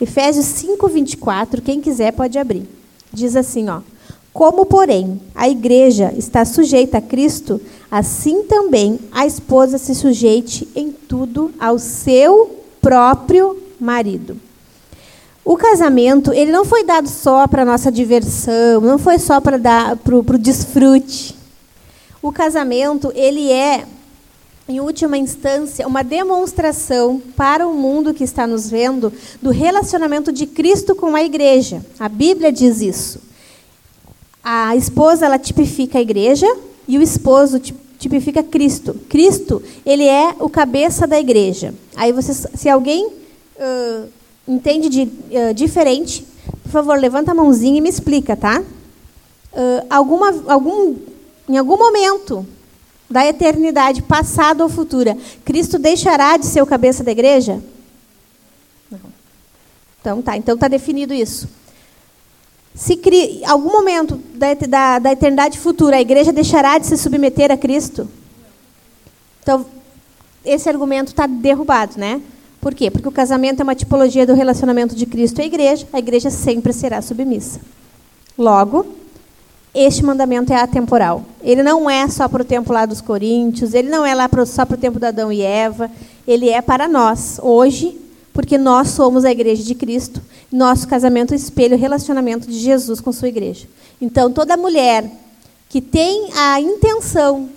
Efésios 0.02 0.46
5:24, 0.46 1.62
quem 1.62 1.80
quiser 1.80 2.12
pode 2.12 2.38
abrir. 2.38 2.68
Diz 3.12 3.38
assim, 3.38 3.70
ó: 3.70 3.80
Como, 4.34 4.66
porém, 4.66 5.22
a 5.34 5.48
igreja 5.48 6.14
está 6.18 6.44
sujeita 6.44 6.98
a 6.98 7.02
Cristo, 7.02 7.62
assim 7.90 8.44
também 8.44 9.00
a 9.14 9.26
esposa 9.26 9.78
se 9.78 9.96
sujeite 9.96 10.68
em 10.76 10.92
tudo 10.92 11.54
ao 11.58 11.80
seu 11.80 12.60
próprio 12.82 13.58
marido. 13.80 14.36
O 15.46 15.58
casamento, 15.58 16.32
ele 16.32 16.52
não 16.52 16.64
foi 16.64 16.86
dado 16.86 17.10
só 17.10 17.48
para 17.48 17.66
nossa 17.66 17.92
diversão, 17.92 18.80
não 18.80 18.98
foi 18.98 19.20
só 19.20 19.42
para 19.42 19.58
dar 19.58 19.98
para 19.98 20.16
o 20.16 20.38
desfrute. 20.38 21.36
O 22.22 22.32
casamento, 22.32 23.12
ele 23.14 23.52
é, 23.52 23.84
em 24.70 24.80
última 24.80 25.18
instância, 25.18 25.86
uma 25.86 26.02
demonstração 26.02 27.22
para 27.36 27.68
o 27.68 27.74
mundo 27.74 28.14
que 28.14 28.24
está 28.24 28.48
nos 28.48 28.70
vendo 28.70 29.12
do 29.42 29.50
relacionamento 29.50 30.32
de 30.32 30.46
Cristo 30.46 30.96
com 30.96 31.14
a 31.14 31.22
igreja. 31.22 31.86
A 32.00 32.08
Bíblia 32.08 32.50
diz 32.50 32.80
isso. 32.80 33.20
A 34.42 34.78
esposa, 34.78 35.26
ela 35.26 35.38
tipifica 35.38 35.98
a 35.98 36.02
igreja 36.02 36.48
e 36.88 36.98
o 36.98 37.02
esposo 37.02 37.60
tipifica 38.00 38.42
Cristo. 38.42 38.94
Cristo, 39.10 39.62
ele 39.86 40.06
é 40.06 40.34
o 40.40 40.48
cabeça 40.48 41.06
da 41.06 41.20
igreja. 41.20 41.74
Aí 41.98 42.14
vocês, 42.14 42.48
se 42.54 42.70
alguém 42.70 43.08
uh, 43.08 44.08
entende 44.48 44.90
de, 44.90 45.04
uh, 45.04 45.54
diferente, 45.54 46.26
por 46.64 46.72
favor, 46.72 47.00
levanta 47.00 47.32
a 47.32 47.36
mãozinha 47.36 47.78
e 47.78 47.82
me 47.82 47.90
explica, 47.90 48.36
tá? 48.36 48.62
Uh, 49.54 49.86
alguma, 49.90 50.34
algum, 50.48 50.96
em 51.48 51.58
algum 51.58 51.78
momento 51.78 52.46
da 53.10 53.26
eternidade, 53.26 54.02
passada 54.02 54.64
ou 54.64 54.70
futura, 54.70 55.18
Cristo 55.46 55.78
deixará 55.78 56.36
de 56.38 56.46
ser 56.46 56.62
o 56.62 56.66
cabeça 56.66 57.04
da 57.04 57.12
igreja? 57.12 57.62
Não. 58.90 59.00
Então 60.02 60.22
tá, 60.22 60.36
então 60.36 60.56
está 60.56 60.68
definido 60.68 61.14
isso. 61.14 61.48
Se 62.74 62.94
em 62.94 63.46
algum 63.46 63.72
momento 63.72 64.20
da, 64.34 64.54
da, 64.56 65.00
da 65.00 65.12
eternidade 65.12 65.60
futura 65.60 65.98
a 65.98 66.02
igreja 66.02 66.34
deixará 66.34 66.80
de 66.80 66.88
se 66.88 66.98
submeter 66.98 67.52
a 67.52 67.58
Cristo? 67.58 68.10
Então, 69.44 69.66
esse 70.44 70.68
argumento 70.68 71.10
está 71.10 71.28
derrubado, 71.28 72.00
né? 72.00 72.20
Por 72.64 72.74
quê? 72.74 72.90
Porque 72.90 73.10
o 73.10 73.12
casamento 73.12 73.60
é 73.60 73.64
uma 73.64 73.76
tipologia 73.76 74.26
do 74.26 74.34
relacionamento 74.34 74.96
de 74.96 75.06
Cristo 75.06 75.42
à 75.42 75.44
igreja, 75.44 75.86
a 75.92 76.00
igreja 76.00 76.30
sempre 76.30 76.72
será 76.72 77.02
submissa. 77.02 77.60
Logo, 78.38 78.86
este 79.76 80.02
mandamento 80.02 80.54
é 80.54 80.56
atemporal. 80.56 81.26
Ele 81.42 81.62
não 81.62 81.90
é 81.90 82.08
só 82.08 82.26
para 82.30 82.42
o 82.42 82.46
tempo 82.46 82.72
lá 82.72 82.86
dos 82.86 83.02
coríntios, 83.02 83.74
ele 83.74 83.90
não 83.90 84.06
é 84.06 84.16
lá 84.16 84.30
só 84.46 84.66
para 84.66 84.76
o 84.76 84.80
tempo 84.80 84.98
de 84.98 85.06
Adão 85.06 85.30
e 85.30 85.42
Eva, 85.42 85.92
ele 86.26 86.48
é 86.48 86.62
para 86.62 86.88
nós, 86.88 87.38
hoje, 87.44 88.00
porque 88.32 88.58
nós 88.58 88.92
somos 88.92 89.26
a 89.26 89.32
igreja 89.32 89.62
de 89.62 89.76
Cristo, 89.76 90.22
nosso 90.50 90.88
casamento 90.88 91.36
espelha 91.36 91.76
o 91.76 91.80
relacionamento 91.80 92.48
de 92.48 92.58
Jesus 92.58 93.02
com 93.02 93.12
sua 93.12 93.28
igreja. 93.28 93.68
Então, 94.00 94.32
toda 94.32 94.56
mulher 94.56 95.12
que 95.68 95.82
tem 95.82 96.30
a 96.34 96.62
intenção 96.62 97.50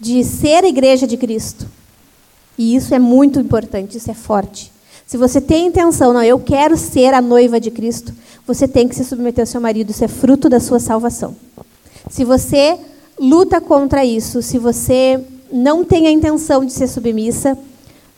de 0.00 0.24
ser 0.24 0.64
a 0.64 0.68
igreja 0.68 1.06
de 1.06 1.18
Cristo, 1.18 1.66
e 2.58 2.74
isso 2.74 2.94
é 2.94 2.98
muito 2.98 3.38
importante, 3.38 3.98
isso 3.98 4.10
é 4.10 4.14
forte. 4.14 4.72
Se 5.06 5.16
você 5.16 5.40
tem 5.40 5.66
intenção, 5.66 6.12
não, 6.12 6.22
eu 6.22 6.38
quero 6.38 6.76
ser 6.76 7.14
a 7.14 7.20
noiva 7.20 7.60
de 7.60 7.70
Cristo, 7.70 8.12
você 8.46 8.66
tem 8.66 8.88
que 8.88 8.94
se 8.94 9.04
submeter 9.04 9.42
ao 9.42 9.46
seu 9.46 9.60
marido, 9.60 9.90
isso 9.90 10.04
é 10.04 10.08
fruto 10.08 10.48
da 10.48 10.58
sua 10.58 10.80
salvação. 10.80 11.36
Se 12.10 12.24
você 12.24 12.78
luta 13.18 13.60
contra 13.60 14.04
isso, 14.04 14.42
se 14.42 14.58
você 14.58 15.20
não 15.52 15.84
tem 15.84 16.06
a 16.06 16.10
intenção 16.10 16.64
de 16.64 16.72
ser 16.72 16.88
submissa, 16.88 17.56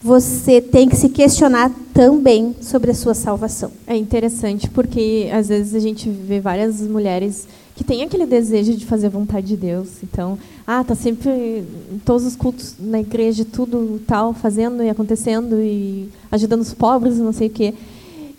você 0.02 0.60
tem 0.60 0.88
que 0.88 0.96
se 0.96 1.08
questionar 1.08 1.72
também 1.92 2.54
sobre 2.60 2.90
a 2.90 2.94
sua 2.94 3.14
salvação. 3.14 3.72
É 3.86 3.96
interessante 3.96 4.70
porque 4.70 5.28
às 5.32 5.48
vezes 5.48 5.74
a 5.74 5.80
gente 5.80 6.08
vê 6.08 6.40
várias 6.40 6.80
mulheres 6.80 7.48
que 7.78 7.84
têm 7.84 8.02
aquele 8.02 8.26
desejo 8.26 8.74
de 8.74 8.84
fazer 8.84 9.06
a 9.06 9.10
vontade 9.10 9.46
de 9.46 9.56
Deus. 9.56 10.02
Então, 10.02 10.36
ah, 10.66 10.82
tá 10.82 10.96
sempre 10.96 11.30
em 11.30 11.98
todos 12.04 12.26
os 12.26 12.34
cultos 12.34 12.74
na 12.76 12.98
igreja, 12.98 13.44
tudo 13.44 14.00
tal, 14.04 14.34
fazendo 14.34 14.82
e 14.82 14.90
acontecendo 14.90 15.60
e 15.60 16.08
ajudando 16.28 16.62
os 16.62 16.74
pobres, 16.74 17.18
não 17.18 17.32
sei 17.32 17.46
o 17.46 17.50
quê. 17.50 17.72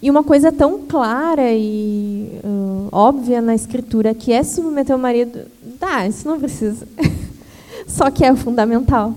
E 0.01 0.11
uma 0.11 0.25
coisa 0.25 0.51
tão 0.51 0.79
clara 0.79 1.53
e 1.53 2.37
uh, 2.43 2.89
óbvia 2.91 3.41
na 3.41 3.55
escritura 3.55 4.13
que 4.13 4.33
é 4.33 4.43
submeter 4.43 4.93
o 4.93 4.99
marido, 4.99 5.45
tá, 5.79 6.05
isso 6.05 6.27
não 6.27 6.37
precisa. 6.37 6.85
Só 7.87 8.11
que 8.11 8.25
é 8.25 8.35
fundamental. 8.35 9.15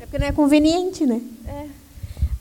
É 0.00 0.06
porque 0.06 0.18
não 0.20 0.28
é 0.28 0.32
conveniente, 0.32 1.04
né? 1.04 1.20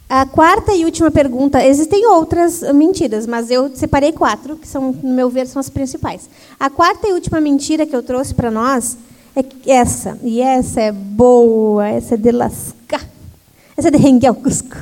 A 0.10 0.26
quarta 0.26 0.74
e 0.74 0.86
última 0.86 1.12
pergunta, 1.12 1.63
existem 1.63 2.08
outras 2.08 2.63
mentiras, 2.74 3.28
mas 3.28 3.52
eu 3.52 3.69
separei 3.76 4.12
quatro, 4.12 4.56
que 4.56 4.67
são, 4.67 4.91
no 4.91 5.13
meu 5.13 5.30
ver, 5.30 5.45
são 5.45 5.60
as 5.60 5.69
principais. 5.69 6.28
A 6.60 6.67
quarta 6.67 7.08
e 7.08 7.13
última 7.13 7.39
mentira 7.39 7.86
que 7.86 7.95
eu 7.95 8.02
trouxe 8.02 8.34
para 8.34 8.50
nós 8.50 8.98
é 9.36 9.45
essa. 9.72 10.17
E 10.24 10.41
essa 10.41 10.82
é 10.82 10.91
boa, 10.91 11.88
essa 11.88 12.15
é 12.15 12.17
de 12.17 12.32
lascar. 12.32 13.08
Essa 13.78 13.89
é 13.89 13.91
de 13.91 13.98
renguer 14.00 14.32
o 14.32 14.36
cusco. 14.36 14.76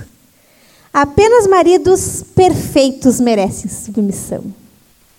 Apenas 0.94 1.46
maridos 1.46 2.24
perfeitos 2.34 3.20
merecem 3.20 3.70
submissão. 3.70 4.46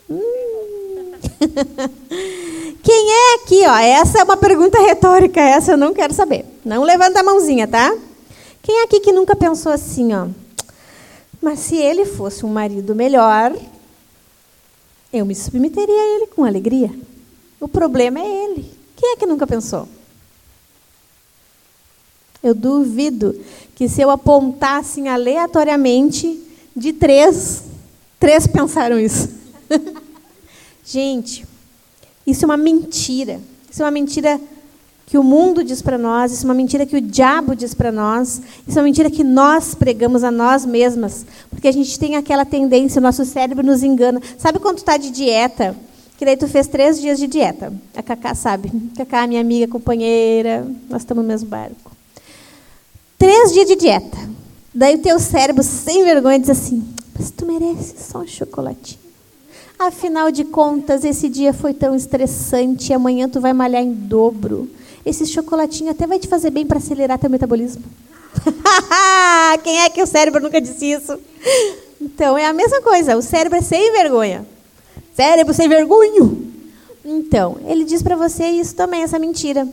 Hum. 0.09 0.23
Quem 2.83 3.13
é 3.13 3.35
aqui, 3.35 3.61
ó? 3.67 3.77
Essa 3.77 4.21
é 4.21 4.25
uma 4.25 4.39
pergunta 4.39 4.81
retórica, 4.81 5.39
essa 5.39 5.73
eu 5.73 5.77
não 5.77 5.93
quero 5.93 6.15
saber. 6.15 6.47
Não 6.65 6.83
levanta 6.83 7.21
a 7.21 7.23
mãozinha, 7.23 7.69
tá? 7.69 7.95
Quem 8.63 8.81
é 8.81 8.85
aqui 8.85 9.01
que 9.01 9.13
nunca 9.13 9.35
pensou 9.35 9.73
assim, 9.73 10.13
ó? 10.13 10.29
Mas 11.41 11.61
se 11.61 11.77
ele 11.77 12.05
fosse 12.05 12.45
um 12.45 12.49
marido 12.49 12.95
melhor, 12.95 13.57
eu 15.13 15.25
me 15.25 15.35
submeteria 15.35 15.95
a 15.95 16.17
ele 16.17 16.27
com 16.27 16.45
alegria. 16.45 16.93
O 17.61 17.69
problema 17.69 18.19
é 18.19 18.45
ele. 18.45 18.71
Quem 18.97 19.13
é 19.13 19.17
que 19.17 19.27
nunca 19.27 19.47
pensou? 19.47 19.89
Eu 22.43 22.55
duvido 22.55 23.35
que 23.75 23.89
se 23.89 24.01
eu 24.01 24.11
apontasse 24.11 25.07
aleatoriamente, 25.07 26.43
de 26.75 26.93
três, 26.93 27.65
três 28.19 28.47
pensaram 28.47 28.99
isso. 28.99 29.29
Gente, 30.85 31.45
isso 32.27 32.45
é 32.45 32.47
uma 32.47 32.57
mentira. 32.57 33.41
Isso 33.71 33.83
é 33.83 33.85
uma 33.85 33.91
mentira 33.91 34.41
que 35.09 35.17
o 35.17 35.25
mundo 35.25 35.65
diz 35.65 35.81
para 35.81 35.97
nós, 35.97 36.33
isso 36.33 36.45
é 36.45 36.49
uma 36.49 36.55
mentira 36.55 36.85
que 36.85 36.95
o 36.95 37.01
diabo 37.01 37.57
diz 37.57 37.73
para 37.73 37.91
nós, 37.91 38.43
isso 38.67 38.79
é 38.79 38.83
uma 38.83 38.85
mentira 38.85 39.09
que 39.09 39.25
nós 39.25 39.75
pregamos 39.75 40.23
a 40.23 40.31
nós 40.31 40.67
mesmas, 40.67 41.25
porque 41.49 41.67
a 41.67 41.73
gente 41.73 41.99
tem 41.99 42.15
aquela 42.15 42.45
tendência, 42.45 42.99
o 42.99 43.03
nosso 43.03 43.25
cérebro 43.25 43.65
nos 43.65 43.83
engana. 43.83 44.21
Sabe 44.37 44.59
quando 44.59 44.77
tu 44.77 44.81
está 44.81 44.99
de 44.99 45.09
dieta? 45.09 45.75
Que 46.19 46.27
daí 46.27 46.37
tu 46.37 46.47
fez 46.47 46.67
três 46.67 47.01
dias 47.01 47.19
de 47.19 47.27
dieta. 47.27 47.73
A 47.97 48.03
Cacá 48.03 48.35
sabe. 48.35 48.71
Cacá, 48.99 49.27
minha 49.27 49.41
amiga, 49.41 49.67
companheira, 49.67 50.67
nós 50.91 51.01
estamos 51.01 51.25
no 51.25 51.29
mesmo 51.29 51.49
barco. 51.49 51.91
Três 53.17 53.55
dias 53.55 53.67
de 53.67 53.77
dieta. 53.77 54.19
Daí 54.75 54.97
o 54.97 54.99
teu 54.99 55.19
cérebro, 55.19 55.63
sem 55.63 56.05
vergonha, 56.05 56.39
diz 56.39 56.51
assim, 56.51 56.87
mas 57.19 57.31
tu 57.31 57.47
merece 57.47 57.95
só 57.99 58.19
um 58.19 58.27
chocolatinho. 58.27 59.01
Afinal 59.79 60.31
de 60.31 60.45
contas, 60.45 61.03
esse 61.03 61.31
dia 61.31 61.55
foi 61.55 61.73
tão 61.73 61.95
estressante, 61.95 62.93
amanhã 62.93 63.27
tu 63.27 63.41
vai 63.41 63.55
malhar 63.55 63.83
em 63.83 63.93
dobro 63.93 64.69
esse 65.09 65.27
chocolatinho 65.27 65.91
até 65.91 66.07
vai 66.07 66.19
te 66.19 66.29
fazer 66.29 66.51
bem 66.51 66.67
para 66.67 66.79
acelerar 66.79 67.19
teu 67.19 67.31
metabolismo. 67.31 67.83
Quem 69.65 69.81
é 69.81 69.91
que 69.91 70.03
o 70.03 70.07
cérebro 70.07 70.43
nunca 70.43 70.61
disse 70.61 70.93
isso? 70.93 71.19
Então 72.01 72.37
é 72.37 72.47
a 72.47 72.53
mesma 72.53 72.81
coisa, 72.83 73.17
o 73.17 73.23
cérebro 73.23 73.59
é 73.59 73.63
sem 73.63 73.91
vergonha. 73.93 74.47
Cérebro 75.15 75.55
sem 75.55 75.69
vergonha. 75.69 76.31
Então, 77.05 77.57
ele 77.67 77.85
diz 77.85 78.03
para 78.03 78.15
você 78.17 78.45
isso 78.47 78.75
também, 78.75 79.03
essa 79.03 79.19
mentira. 79.19 79.67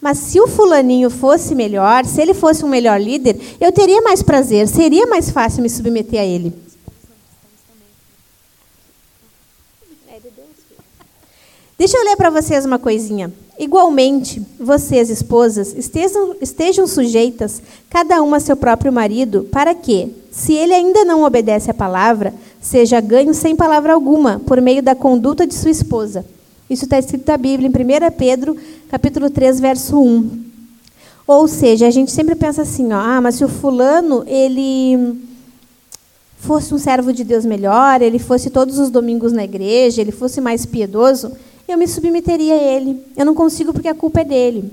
Mas 0.00 0.18
se 0.18 0.40
o 0.40 0.46
fulaninho 0.46 1.08
fosse 1.08 1.54
melhor, 1.54 2.04
se 2.04 2.20
ele 2.20 2.34
fosse 2.34 2.64
um 2.64 2.68
melhor 2.68 3.00
líder, 3.00 3.38
eu 3.60 3.72
teria 3.72 4.02
mais 4.02 4.22
prazer, 4.22 4.68
seria 4.68 5.06
mais 5.06 5.30
fácil 5.30 5.62
me 5.62 5.70
submeter 5.70 6.20
a 6.20 6.24
ele. 6.24 6.52
Deixa 11.78 11.96
eu 11.96 12.04
ler 12.04 12.16
para 12.16 12.30
vocês 12.30 12.64
uma 12.64 12.78
coisinha. 12.78 13.32
Igualmente, 13.58 14.42
vocês, 14.58 15.10
esposas, 15.10 15.74
estejam, 15.74 16.36
estejam 16.40 16.86
sujeitas, 16.86 17.62
cada 17.90 18.22
uma 18.22 18.38
a 18.38 18.40
seu 18.40 18.56
próprio 18.56 18.92
marido, 18.92 19.46
para 19.52 19.74
que, 19.74 20.10
se 20.30 20.52
ele 20.54 20.72
ainda 20.72 21.04
não 21.04 21.22
obedece 21.22 21.70
à 21.70 21.74
palavra, 21.74 22.34
seja 22.60 23.00
ganho 23.00 23.34
sem 23.34 23.54
palavra 23.54 23.92
alguma, 23.92 24.40
por 24.46 24.60
meio 24.60 24.82
da 24.82 24.94
conduta 24.94 25.46
de 25.46 25.54
sua 25.54 25.70
esposa. 25.70 26.24
Isso 26.68 26.84
está 26.84 26.98
escrito 26.98 27.26
na 27.26 27.36
Bíblia, 27.36 27.68
em 27.68 27.70
1 27.70 28.10
Pedro, 28.16 28.56
capítulo 28.88 29.28
3, 29.28 29.60
verso 29.60 30.00
1. 30.00 30.44
Ou 31.26 31.46
seja, 31.46 31.86
a 31.86 31.90
gente 31.90 32.10
sempre 32.10 32.34
pensa 32.34 32.62
assim, 32.62 32.92
ó, 32.92 32.96
ah, 32.96 33.20
mas 33.20 33.36
se 33.36 33.44
o 33.44 33.48
fulano, 33.48 34.24
ele 34.26 35.18
fosse 36.38 36.74
um 36.74 36.78
servo 36.78 37.12
de 37.12 37.22
Deus 37.22 37.44
melhor, 37.44 38.02
ele 38.02 38.18
fosse 38.18 38.50
todos 38.50 38.78
os 38.78 38.90
domingos 38.90 39.32
na 39.32 39.44
igreja, 39.44 40.00
ele 40.00 40.10
fosse 40.10 40.40
mais 40.40 40.66
piedoso, 40.66 41.30
eu 41.72 41.78
me 41.78 41.88
submeteria 41.88 42.54
a 42.54 42.62
ele. 42.62 43.02
Eu 43.16 43.24
não 43.24 43.34
consigo 43.34 43.72
porque 43.72 43.88
a 43.88 43.94
culpa 43.94 44.20
é 44.20 44.24
dele. 44.24 44.70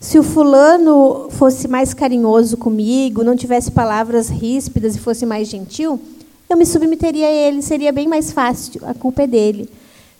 Se 0.00 0.18
o 0.18 0.22
fulano 0.22 1.28
fosse 1.30 1.68
mais 1.68 1.94
carinhoso 1.94 2.56
comigo, 2.56 3.22
não 3.22 3.36
tivesse 3.36 3.70
palavras 3.70 4.28
ríspidas 4.28 4.96
e 4.96 4.98
fosse 4.98 5.24
mais 5.24 5.46
gentil, 5.46 6.00
eu 6.48 6.56
me 6.56 6.66
submeteria 6.66 7.26
a 7.26 7.30
ele, 7.30 7.62
seria 7.62 7.92
bem 7.92 8.08
mais 8.08 8.32
fácil, 8.32 8.80
a 8.84 8.94
culpa 8.94 9.22
é 9.22 9.26
dele. 9.26 9.68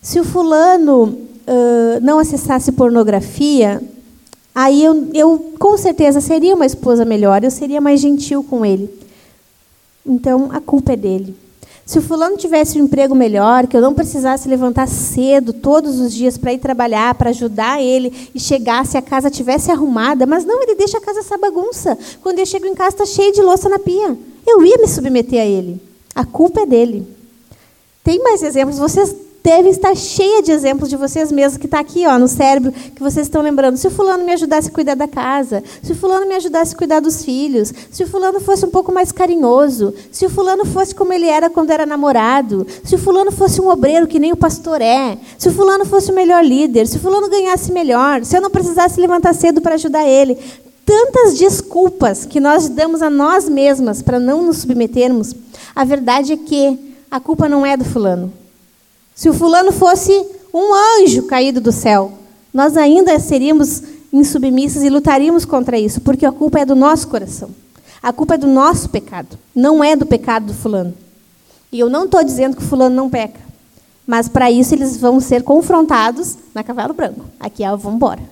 Se 0.01 0.21
o 0.21 0.25
fulano 0.25 1.05
uh, 1.05 2.01
não 2.03 2.19
acessasse 2.19 2.71
pornografia, 2.73 3.83
aí 4.55 4.85
eu, 4.85 5.09
eu 5.14 5.55
com 5.59 5.77
certeza 5.77 6.21
seria 6.21 6.55
uma 6.55 6.66
esposa 6.66 7.05
melhor, 7.05 7.43
eu 7.43 7.51
seria 7.51 7.81
mais 7.81 8.01
gentil 8.01 8.45
com 8.45 8.64
ele. 8.64 8.88
Então, 10.07 10.51
a 10.53 10.61
culpa 10.61 10.93
é 10.93 10.97
dele. 10.97 11.35
Se 11.85 11.99
o 11.99 12.03
fulano 12.03 12.37
tivesse 12.37 12.81
um 12.81 12.85
emprego 12.85 13.15
melhor, 13.15 13.67
que 13.67 13.77
eu 13.77 13.81
não 13.81 13.95
precisasse 13.95 14.49
levantar 14.49 14.87
cedo 14.87 15.53
todos 15.53 15.99
os 15.99 16.15
dias 16.15 16.39
para 16.39 16.53
ir 16.53 16.59
trabalhar, 16.59 17.15
para 17.15 17.31
ajudar 17.31 17.83
ele 17.83 18.31
e 18.35 18.39
chegasse 18.39 18.97
a 18.97 19.03
casa 19.03 19.31
tivesse 19.31 19.71
arrumada, 19.71 20.25
mas 20.27 20.45
não, 20.45 20.63
ele 20.63 20.75
deixa 20.75 20.99
a 20.99 21.01
casa 21.01 21.21
essa 21.21 21.37
bagunça. 21.37 21.99
Quando 22.23 22.39
eu 22.39 22.47
chego 22.47 22.67
em 22.67 22.75
casa 22.75 22.97
está 22.97 23.07
cheio 23.07 23.33
de 23.33 23.43
louça 23.43 23.69
na 23.69 23.79
pia. 23.79 24.17
Eu 24.47 24.65
ia 24.65 24.79
me 24.79 24.87
submeter 24.87 25.41
a 25.41 25.45
ele. 25.45 25.81
A 26.15 26.25
culpa 26.25 26.61
é 26.61 26.67
dele. 26.67 27.07
Tem 28.05 28.23
mais 28.23 28.43
exemplos? 28.43 28.79
Vocês 28.79 29.15
deve 29.42 29.70
estar 29.70 29.94
cheia 29.94 30.42
de 30.42 30.53
exemplos 30.53 30.88
de 30.88 30.96
vocês 30.96 31.33
mesmos, 31.33 31.59
que 31.59 31.66
está 31.66 31.81
aqui 31.81 32.07
ó, 32.07 32.18
no 32.18 32.29
cérebro, 32.29 32.72
que 32.72 33.03
vocês 33.03 33.26
estão 33.26 33.42
lembrando. 33.42 33.76
Se 33.76 33.87
o 33.87 33.90
fulano 33.90 34.24
me 34.24 34.33
ajudasse 34.33 34.68
a 34.68 34.72
cuidar 34.72 34.94
da 34.94 35.09
casa, 35.09 35.62
se 35.83 35.92
o 35.92 35.94
fulano 35.94 36.26
me 36.26 36.35
ajudasse 36.35 36.74
a 36.74 36.79
cuidar 36.79 37.00
dos 37.00 37.24
filhos, 37.24 37.72
se 37.90 38.05
o 38.05 38.07
fulano 38.07 38.40
fosse 38.40 38.64
um 38.64 38.70
pouco 38.70 38.92
mais 38.92 39.11
carinhoso, 39.11 39.94
se 40.12 40.26
o 40.26 40.31
fulano 40.31 40.64
fosse 40.64 40.94
como 40.94 41.12
ele 41.12 41.26
era 41.26 41.48
quando 41.48 41.70
era 41.70 41.87
namorado, 41.87 42.66
se 42.85 42.94
o 42.94 42.98
fulano 42.98 43.33
fosse 43.33 43.61
um 43.61 43.68
obreiro 43.68 44.07
que 44.07 44.18
nem 44.18 44.33
o 44.33 44.37
pastor 44.37 44.81
é, 44.81 45.18
se 45.38 45.48
o 45.48 45.53
fulano 45.53 45.85
fosse 45.85 46.11
o 46.11 46.14
melhor 46.14 46.44
líder, 46.44 46.87
se 46.87 46.98
o 46.98 47.00
fulano 47.00 47.29
ganhasse 47.29 47.72
melhor, 47.72 48.24
se 48.24 48.37
eu 48.37 48.40
não 48.40 48.50
precisasse 48.50 49.00
levantar 49.00 49.35
cedo 49.35 49.61
para 49.61 49.74
ajudar 49.74 50.07
ele. 50.07 50.37
Tantas 50.85 51.38
desculpas 51.38 52.24
que 52.24 52.40
nós 52.40 52.68
damos 52.68 53.00
a 53.00 53.09
nós 53.09 53.48
mesmas 53.48 54.03
para 54.03 54.18
não 54.18 54.42
nos 54.42 54.59
submetermos. 54.59 55.35
A 55.74 55.85
verdade 55.85 56.33
é 56.33 56.37
que 56.37 56.79
a 57.11 57.20
culpa 57.20 57.48
não 57.48 57.64
é 57.64 57.76
do 57.76 57.85
fulano. 57.85 58.33
Se 59.21 59.29
o 59.29 59.35
fulano 59.35 59.71
fosse 59.71 60.11
um 60.51 60.73
anjo 60.73 61.25
caído 61.25 61.61
do 61.61 61.71
céu, 61.71 62.11
nós 62.55 62.75
ainda 62.75 63.19
seríamos 63.19 63.83
insubmissos 64.11 64.83
e 64.83 64.89
lutaríamos 64.89 65.45
contra 65.45 65.79
isso, 65.79 66.01
porque 66.01 66.25
a 66.25 66.33
culpa 66.33 66.61
é 66.61 66.65
do 66.65 66.75
nosso 66.75 67.07
coração. 67.07 67.51
A 68.03 68.15
culpa 68.15 68.37
é 68.37 68.39
do 68.39 68.47
nosso 68.47 68.89
pecado, 68.89 69.39
não 69.55 69.85
é 69.85 69.95
do 69.95 70.07
pecado 70.07 70.47
do 70.47 70.55
fulano. 70.55 70.95
E 71.71 71.79
eu 71.79 71.91
não 71.91 72.07
estou 72.07 72.25
dizendo 72.25 72.57
que 72.57 72.63
o 72.63 72.67
fulano 72.67 72.97
não 72.97 73.11
peca, 73.11 73.39
mas 74.07 74.27
para 74.27 74.51
isso 74.51 74.75
eles 74.75 74.97
vão 74.97 75.21
ser 75.21 75.43
confrontados 75.43 76.39
na 76.55 76.65
cavalo 76.65 76.95
branco. 76.95 77.27
Aqui 77.39 77.63
é 77.63 77.69
vamos 77.69 77.97
embora. 77.97 78.23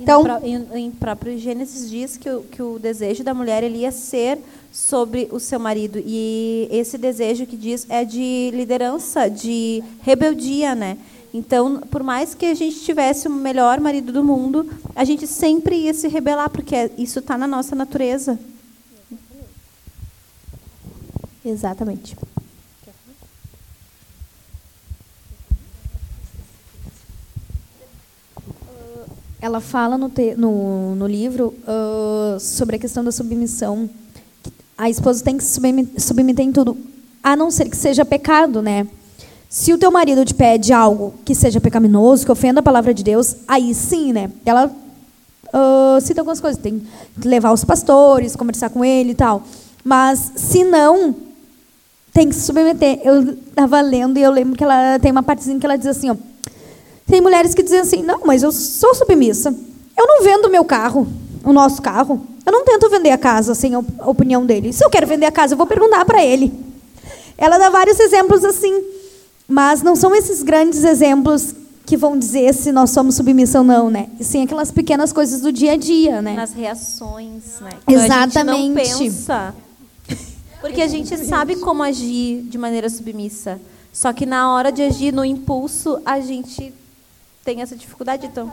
Então, 0.00 0.24
em, 0.44 0.86
em 0.86 0.90
próprio 0.90 1.36
Gênesis 1.36 1.90
diz 1.90 2.16
que 2.16 2.30
o, 2.30 2.42
que 2.42 2.62
o 2.62 2.78
desejo 2.78 3.24
da 3.24 3.34
mulher 3.34 3.64
ele 3.64 3.78
ia 3.78 3.90
ser 3.90 4.38
sobre 4.72 5.28
o 5.32 5.40
seu 5.40 5.58
marido. 5.58 6.00
E 6.04 6.68
esse 6.70 6.96
desejo 6.96 7.46
que 7.46 7.56
diz 7.56 7.84
é 7.88 8.04
de 8.04 8.50
liderança, 8.54 9.28
de 9.28 9.82
rebeldia, 10.02 10.74
né? 10.74 10.96
Então, 11.34 11.80
por 11.90 12.02
mais 12.02 12.34
que 12.34 12.46
a 12.46 12.54
gente 12.54 12.80
tivesse 12.80 13.28
o 13.28 13.30
melhor 13.30 13.80
marido 13.80 14.12
do 14.12 14.24
mundo, 14.24 14.70
a 14.94 15.04
gente 15.04 15.26
sempre 15.26 15.76
ia 15.76 15.92
se 15.92 16.08
rebelar, 16.08 16.48
porque 16.48 16.90
isso 16.96 17.18
está 17.18 17.36
na 17.36 17.46
nossa 17.46 17.74
natureza. 17.74 18.38
Exatamente. 21.44 22.16
Ela 29.40 29.60
fala 29.60 29.96
no, 29.96 30.08
te, 30.08 30.34
no, 30.34 30.94
no 30.94 31.06
livro 31.06 31.54
uh, 31.62 32.40
sobre 32.40 32.76
a 32.76 32.78
questão 32.78 33.04
da 33.04 33.12
submissão 33.12 33.88
a 34.78 34.88
esposa 34.88 35.24
tem 35.24 35.36
que 35.36 35.42
se 35.42 35.60
submeter 35.98 36.44
em 36.46 36.52
tudo, 36.52 36.78
a 37.20 37.34
não 37.34 37.50
ser 37.50 37.68
que 37.68 37.76
seja 37.76 38.04
pecado, 38.04 38.62
né? 38.62 38.86
Se 39.50 39.72
o 39.72 39.78
teu 39.78 39.90
marido 39.90 40.24
te 40.24 40.32
pede 40.32 40.72
algo 40.72 41.14
que 41.24 41.34
seja 41.34 41.60
pecaminoso, 41.60 42.24
que 42.24 42.30
ofenda 42.30 42.60
a 42.60 42.62
palavra 42.62 42.94
de 42.94 43.02
Deus, 43.02 43.34
aí 43.48 43.74
sim, 43.74 44.12
né? 44.12 44.30
Ela 44.46 44.66
uh, 44.66 46.00
cita 46.00 46.20
algumas 46.20 46.40
coisas, 46.40 46.62
tem 46.62 46.80
que 47.20 47.26
levar 47.26 47.52
os 47.52 47.64
pastores, 47.64 48.36
conversar 48.36 48.70
com 48.70 48.84
ele 48.84 49.10
e 49.10 49.14
tal. 49.16 49.42
Mas 49.82 50.32
se 50.36 50.62
não, 50.62 51.16
tem 52.12 52.28
que 52.28 52.34
se 52.36 52.42
submeter. 52.42 53.00
Eu 53.02 53.30
estava 53.30 53.80
lendo 53.80 54.16
e 54.16 54.22
eu 54.22 54.30
lembro 54.30 54.56
que 54.56 54.62
ela 54.62 54.98
tem 55.00 55.10
uma 55.10 55.24
partezinha 55.24 55.58
que 55.58 55.66
ela 55.66 55.76
diz 55.76 55.88
assim, 55.88 56.10
ó, 56.10 56.16
tem 57.08 57.20
mulheres 57.20 57.54
que 57.54 57.62
dizem 57.62 57.80
assim, 57.80 58.02
não, 58.02 58.20
mas 58.24 58.42
eu 58.42 58.52
sou 58.52 58.94
submissa. 58.94 59.54
Eu 59.96 60.06
não 60.06 60.22
vendo 60.22 60.50
meu 60.50 60.64
carro, 60.64 61.08
o 61.42 61.52
nosso 61.52 61.80
carro. 61.80 62.20
Eu 62.44 62.52
não 62.52 62.64
tento 62.64 62.88
vender 62.88 63.10
a 63.10 63.18
casa 63.18 63.54
sem 63.54 63.74
a 63.74 63.80
opinião 64.06 64.44
dele. 64.44 64.72
Se 64.72 64.84
eu 64.84 64.90
quero 64.90 65.06
vender 65.06 65.26
a 65.26 65.32
casa, 65.32 65.54
eu 65.54 65.58
vou 65.58 65.66
perguntar 65.66 66.04
para 66.04 66.24
ele. 66.24 66.52
Ela 67.36 67.58
dá 67.58 67.70
vários 67.70 67.98
exemplos 67.98 68.44
assim, 68.44 68.82
mas 69.46 69.82
não 69.82 69.96
são 69.96 70.14
esses 70.14 70.42
grandes 70.42 70.84
exemplos 70.84 71.54
que 71.86 71.96
vão 71.96 72.18
dizer 72.18 72.52
se 72.52 72.70
nós 72.70 72.90
somos 72.90 73.14
submissão 73.14 73.62
ou 73.62 73.66
não, 73.66 73.90
né? 73.90 74.08
E 74.20 74.24
sim 74.24 74.42
aquelas 74.42 74.70
pequenas 74.70 75.10
coisas 75.10 75.40
do 75.40 75.50
dia 75.50 75.72
a 75.72 75.76
dia, 75.76 76.20
né? 76.20 76.34
Nas 76.34 76.52
reações, 76.52 77.60
né? 77.62 77.70
Que 77.86 77.94
Exatamente. 77.94 78.38
A 78.38 78.54
gente 78.54 78.68
não 78.68 78.74
pensa. 78.74 79.54
Porque 80.60 80.82
a 80.82 80.86
gente 80.86 81.16
sabe 81.24 81.56
como 81.56 81.82
agir 81.82 82.42
de 82.42 82.58
maneira 82.58 82.90
submissa. 82.90 83.58
Só 83.92 84.12
que 84.12 84.26
na 84.26 84.52
hora 84.52 84.70
de 84.70 84.82
agir 84.82 85.12
no 85.12 85.24
impulso, 85.24 85.98
a 86.04 86.20
gente 86.20 86.74
tem 87.48 87.62
essa 87.62 87.74
dificuldade, 87.74 88.26
então. 88.26 88.52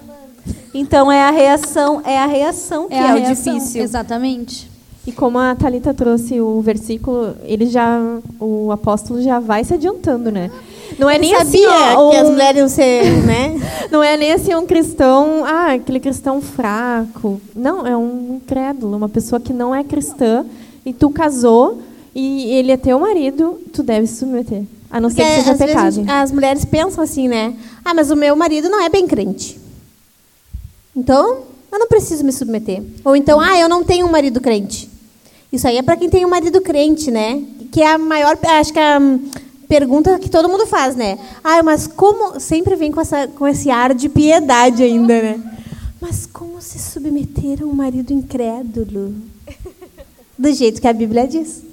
Então 0.73 1.11
é 1.11 1.21
a 1.21 1.29
reação, 1.29 2.01
é 2.05 2.17
a 2.17 2.25
reação 2.25 2.87
que 2.87 2.93
é, 2.93 2.99
a 3.01 3.15
o 3.15 3.17
reação, 3.17 3.53
difícil. 3.57 3.81
Exatamente. 3.83 4.71
E 5.05 5.11
como 5.11 5.37
a 5.37 5.53
Talita 5.53 5.93
trouxe 5.93 6.39
o 6.39 6.61
versículo, 6.61 7.35
ele 7.43 7.65
já 7.65 7.99
o 8.39 8.71
apóstolo 8.71 9.21
já 9.21 9.37
vai 9.37 9.65
se 9.65 9.73
adiantando, 9.73 10.31
né? 10.31 10.49
Não 10.97 11.09
é 11.09 11.17
nem 11.19 11.35
Sabia 11.35 11.43
assim, 11.43 11.65
ó, 11.67 12.09
que 12.11 12.15
as 12.17 12.27
um- 12.27 12.31
mulheres 12.31 12.57
iam 12.57 12.69
ser, 12.69 13.03
né? 13.27 13.59
Não 13.91 14.01
é 14.01 14.15
nem 14.15 14.31
assim 14.31 14.55
um 14.55 14.65
cristão, 14.65 15.43
ah, 15.43 15.73
aquele 15.73 15.99
cristão 15.99 16.39
fraco. 16.41 17.41
Não, 17.53 17.85
é 17.85 17.97
um 17.97 18.37
incrédulo, 18.37 18.95
uma 18.95 19.09
pessoa 19.09 19.41
que 19.41 19.51
não 19.51 19.75
é 19.75 19.83
cristã 19.83 20.45
e 20.85 20.93
tu 20.93 21.09
casou 21.09 21.79
e 22.15 22.53
ele 22.53 22.71
é 22.71 22.77
teu 22.77 22.97
marido, 22.97 23.59
tu 23.73 23.83
deve 23.83 24.07
se 24.07 24.15
submeter. 24.15 24.63
A 24.95 24.99
não 25.01 25.09
ser 25.09 25.15
Porque 25.17 25.29
que 25.29 25.39
seja 25.41 25.51
às 25.51 25.57
vezes 25.59 25.73
pecado. 25.75 25.91
gente- 25.93 26.09
as 26.09 26.31
mulheres 26.31 26.63
pensam 26.63 27.03
assim, 27.03 27.27
né? 27.27 27.53
Ah, 27.83 27.93
mas 27.93 28.11
o 28.11 28.15
meu 28.15 28.33
marido 28.33 28.69
não 28.69 28.81
é 28.81 28.87
bem 28.87 29.05
crente. 29.05 29.59
Então, 30.95 31.39
eu 31.69 31.77
não 31.77 31.87
preciso 31.87 32.23
me 32.23 32.31
submeter. 32.31 32.81
Ou 33.03 33.13
então, 33.13 33.41
ah, 33.41 33.59
eu 33.59 33.67
não 33.67 33.83
tenho 33.83 34.07
um 34.07 34.09
marido 34.09 34.39
crente. 34.39 34.89
Isso 35.51 35.67
aí 35.67 35.77
é 35.77 35.83
para 35.83 35.97
quem 35.97 36.09
tem 36.09 36.25
um 36.25 36.29
marido 36.29 36.61
crente, 36.61 37.11
né? 37.11 37.43
Que 37.73 37.81
é 37.81 37.91
a 37.91 37.97
maior, 37.97 38.37
acho 38.41 38.71
que 38.71 38.79
é 38.79 38.95
a 38.95 39.01
pergunta 39.67 40.17
que 40.17 40.29
todo 40.29 40.47
mundo 40.47 40.65
faz, 40.65 40.95
né? 40.95 41.19
Ah, 41.43 41.61
mas 41.61 41.87
como 41.87 42.39
sempre 42.39 42.77
vem 42.77 42.89
com 42.89 43.01
essa 43.01 43.27
com 43.27 43.45
esse 43.45 43.69
ar 43.69 43.93
de 43.93 44.07
piedade 44.07 44.81
ainda, 44.81 45.21
né? 45.21 45.39
Mas 45.99 46.25
como 46.25 46.61
se 46.61 46.79
submeter 46.79 47.61
a 47.63 47.65
um 47.65 47.73
marido 47.73 48.13
incrédulo? 48.13 49.13
Do 50.39 50.53
jeito 50.53 50.79
que 50.79 50.87
a 50.87 50.93
Bíblia 50.93 51.27
diz. 51.27 51.63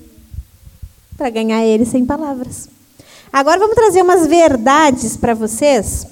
Para 1.17 1.31
ganhar 1.31 1.65
ele 1.65 1.85
sem 1.85 2.05
palavras. 2.05 2.69
Agora 3.33 3.59
vamos 3.59 3.75
trazer 3.75 4.03
umas 4.03 4.27
verdades 4.27 5.17
para 5.17 5.35
vocês. 5.35 6.07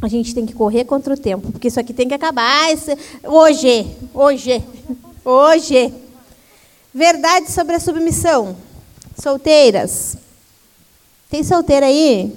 A 0.00 0.08
gente 0.08 0.34
tem 0.34 0.46
que 0.46 0.52
correr 0.54 0.84
contra 0.84 1.14
o 1.14 1.16
tempo, 1.16 1.50
porque 1.52 1.68
isso 1.68 1.80
aqui 1.80 1.92
tem 1.92 2.08
que 2.08 2.14
acabar 2.14 2.72
esse- 2.72 2.96
hoje, 3.24 3.86
hoje, 4.14 4.62
hoje. 5.24 5.92
Verdade 6.94 7.50
sobre 7.50 7.74
a 7.74 7.80
submissão. 7.80 8.56
Solteiras. 9.20 10.16
Tem 11.30 11.42
solteira 11.42 11.86
aí? 11.86 12.32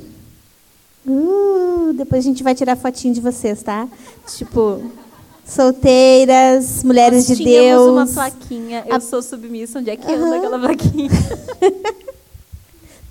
Uh, 1.07 1.93
depois 1.95 2.23
a 2.25 2.27
gente 2.27 2.43
vai 2.43 2.53
tirar 2.55 2.75
fotinho 2.75 3.13
de 3.13 3.21
vocês, 3.21 3.61
tá? 3.63 3.87
Tipo, 4.35 4.81
solteiras, 5.45 6.83
mulheres 6.83 7.27
Nós 7.29 7.37
de 7.37 7.43
Deus. 7.43 7.89
uma 7.89 8.05
plaquinha. 8.07 8.83
Eu 8.87 8.99
sou 9.01 9.21
submissa. 9.21 9.79
Onde 9.79 9.91
é 9.91 9.95
que 9.97 10.11
anda 10.11 10.37
aquela 10.37 10.59
plaquinha? 10.59 11.09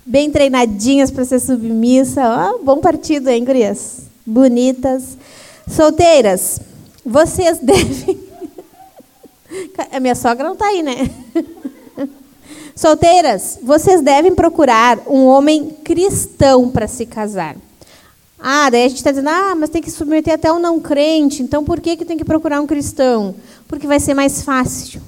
bem 0.09 0.31
treinadinhas 0.31 1.11
para 1.11 1.23
ser 1.23 1.39
submissa. 1.39 2.55
Bom 2.63 2.79
partido, 2.79 3.29
hein, 3.29 3.45
gurias? 3.45 3.99
Bonitas. 4.25 5.15
Solteiras, 5.67 6.59
vocês 7.05 7.59
devem. 7.61 8.19
A 9.91 9.99
minha 9.99 10.15
sogra 10.15 10.43
não 10.43 10.53
está 10.53 10.65
aí, 10.65 10.81
né? 10.81 11.09
Solteiras, 12.75 13.59
vocês 13.61 14.01
devem 14.01 14.33
procurar 14.33 14.99
um 15.07 15.25
homem 15.25 15.69
cristão 15.83 16.69
para 16.69 16.87
se 16.87 17.05
casar. 17.05 17.55
Ah, 18.39 18.69
daí 18.69 18.85
a 18.85 18.87
gente 18.87 18.97
está 18.97 19.11
dizendo, 19.11 19.29
ah, 19.29 19.53
mas 19.55 19.69
tem 19.69 19.81
que 19.81 19.91
submeter 19.91 20.33
até 20.33 20.51
um 20.51 20.59
não 20.59 20.79
crente, 20.79 21.43
então 21.43 21.63
por 21.63 21.79
que, 21.81 21.97
que 21.97 22.05
tem 22.05 22.17
que 22.17 22.23
procurar 22.23 22.61
um 22.61 22.65
cristão? 22.65 23.35
Porque 23.67 23.85
vai 23.85 23.99
ser 23.99 24.13
mais 24.13 24.41
fácil. 24.41 25.01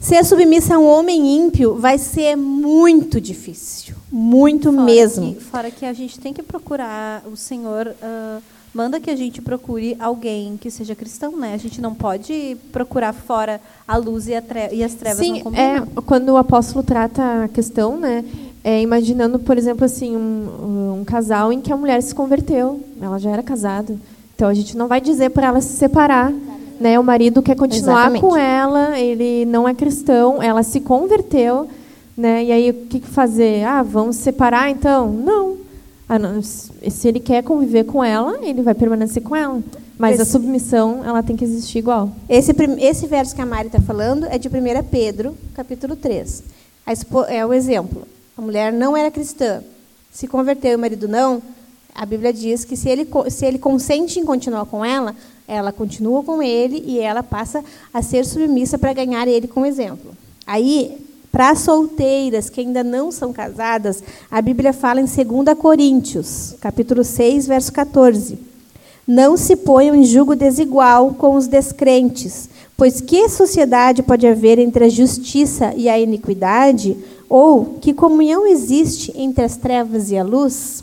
Ser 0.00 0.24
submissa 0.24 0.76
a 0.76 0.78
um 0.78 0.86
homem 0.86 1.36
ímpio 1.36 1.74
vai 1.76 1.98
ser 1.98 2.36
muito 2.36 3.20
difícil. 3.20 3.96
Muito 4.10 4.70
Fora 4.70 4.84
mesmo. 4.84 5.34
Que, 5.34 5.40
fora 5.40 5.70
que 5.70 5.84
a 5.84 5.92
gente 5.92 6.20
tem 6.20 6.32
que 6.32 6.42
procurar, 6.42 7.22
o 7.30 7.36
Senhor 7.36 7.94
ah, 8.00 8.38
manda 8.72 9.00
que 9.00 9.10
a 9.10 9.16
gente 9.16 9.42
procure 9.42 9.96
alguém 9.98 10.56
que 10.56 10.70
seja 10.70 10.94
cristão, 10.94 11.36
né? 11.36 11.52
A 11.52 11.56
gente 11.56 11.80
não 11.80 11.94
pode 11.94 12.56
procurar 12.70 13.12
fora 13.12 13.60
a 13.88 13.96
luz 13.96 14.28
e, 14.28 14.34
a 14.36 14.40
tre- 14.40 14.70
e 14.72 14.84
as 14.84 14.94
trevas 14.94 15.18
não 15.18 15.34
Sim, 15.34 15.42
é, 15.56 15.80
quando 16.02 16.28
o 16.28 16.36
apóstolo 16.36 16.84
trata 16.84 17.44
a 17.44 17.48
questão, 17.48 17.98
né, 17.98 18.24
é, 18.62 18.80
imaginando, 18.80 19.38
por 19.40 19.58
exemplo, 19.58 19.84
assim, 19.84 20.16
um, 20.16 20.98
um 21.00 21.04
casal 21.04 21.52
em 21.52 21.60
que 21.60 21.72
a 21.72 21.76
mulher 21.76 22.00
se 22.02 22.14
converteu, 22.14 22.80
ela 23.00 23.18
já 23.18 23.30
era 23.30 23.42
casada. 23.42 23.98
Então 24.36 24.48
a 24.48 24.54
gente 24.54 24.76
não 24.76 24.86
vai 24.86 25.00
dizer 25.00 25.30
para 25.30 25.48
ela 25.48 25.60
se 25.60 25.76
separar, 25.76 26.32
né? 26.80 26.98
O 26.98 27.02
marido 27.04 27.42
quer 27.42 27.56
continuar 27.56 28.02
Exatamente. 28.10 28.20
com 28.22 28.36
ela, 28.36 28.98
ele 28.98 29.44
não 29.46 29.68
é 29.68 29.74
cristão, 29.74 30.42
ela 30.42 30.62
se 30.62 30.80
converteu, 30.80 31.68
né? 32.16 32.44
E 32.44 32.52
aí 32.52 32.70
o 32.70 32.74
que 32.86 33.00
fazer? 33.00 33.64
Ah, 33.64 33.82
vamos 33.82 34.16
se 34.16 34.22
separar 34.22 34.70
então? 34.70 35.10
Não. 35.12 35.56
Ah, 36.08 36.18
não, 36.18 36.40
se 36.42 37.06
ele 37.06 37.20
quer 37.20 37.42
conviver 37.42 37.84
com 37.84 38.02
ela, 38.02 38.38
ele 38.42 38.62
vai 38.62 38.74
permanecer 38.74 39.22
com 39.22 39.36
ela. 39.36 39.62
Mas 39.98 40.18
a 40.18 40.22
Esse- 40.22 40.32
submissão, 40.32 41.02
ela 41.04 41.22
tem 41.22 41.36
que 41.36 41.44
existir 41.44 41.78
igual. 41.78 42.10
Esse, 42.28 42.52
esse 42.78 43.06
verso 43.06 43.34
que 43.34 43.42
a 43.42 43.46
Mari 43.46 43.66
está 43.66 43.80
falando 43.80 44.24
é 44.26 44.38
de 44.38 44.48
1 44.48 44.52
Pedro, 44.90 45.36
capítulo 45.54 45.96
3. 45.96 46.42
A 46.86 46.92
expo- 46.92 47.24
é 47.24 47.44
o 47.44 47.52
exemplo. 47.52 48.02
A 48.36 48.40
mulher 48.40 48.72
não 48.72 48.96
era 48.96 49.10
cristã, 49.10 49.60
se 50.10 50.26
converteu 50.28 50.72
e 50.72 50.76
o 50.76 50.78
marido 50.78 51.08
não. 51.08 51.42
A 51.94 52.06
Bíblia 52.06 52.32
diz 52.32 52.64
que 52.64 52.76
se 52.76 52.88
ele, 52.88 53.06
se 53.28 53.44
ele 53.44 53.58
consente 53.58 54.20
em 54.20 54.24
continuar 54.24 54.64
com 54.66 54.84
ela, 54.84 55.14
ela 55.48 55.72
continua 55.72 56.22
com 56.22 56.42
ele 56.42 56.84
e 56.86 57.00
ela 57.00 57.22
passa 57.22 57.64
a 57.92 58.02
ser 58.02 58.26
submissa 58.26 58.78
para 58.78 58.92
ganhar 58.92 59.26
ele 59.26 59.48
como 59.48 59.64
exemplo. 59.64 60.12
Aí, 60.46 60.98
para 61.32 61.50
as 61.50 61.60
solteiras 61.60 62.50
que 62.50 62.60
ainda 62.60 62.84
não 62.84 63.10
são 63.10 63.32
casadas, 63.32 64.02
a 64.30 64.42
Bíblia 64.42 64.74
fala 64.74 65.00
em 65.00 65.04
2 65.04 65.58
Coríntios, 65.58 66.54
capítulo 66.60 67.02
6, 67.02 67.46
verso 67.46 67.72
14. 67.72 68.38
Não 69.06 69.38
se 69.38 69.56
ponham 69.56 69.94
em 69.94 70.04
julgo 70.04 70.36
desigual 70.36 71.14
com 71.14 71.34
os 71.34 71.46
descrentes, 71.46 72.50
pois 72.76 73.00
que 73.00 73.28
sociedade 73.30 74.02
pode 74.02 74.26
haver 74.26 74.58
entre 74.58 74.84
a 74.84 74.88
justiça 74.90 75.72
e 75.74 75.88
a 75.88 75.98
iniquidade? 75.98 76.94
Ou 77.26 77.78
que 77.80 77.94
comunhão 77.94 78.46
existe 78.46 79.12
entre 79.16 79.44
as 79.44 79.56
trevas 79.56 80.10
e 80.10 80.18
a 80.18 80.22
luz? 80.22 80.82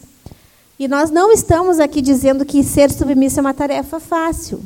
E 0.78 0.90
nós 0.90 1.10
não 1.10 1.32
estamos 1.32 1.80
aqui 1.80 2.02
dizendo 2.02 2.44
que 2.44 2.62
ser 2.62 2.92
submissa 2.92 3.40
é 3.40 3.42
uma 3.42 3.54
tarefa 3.54 3.98
fácil. 3.98 4.62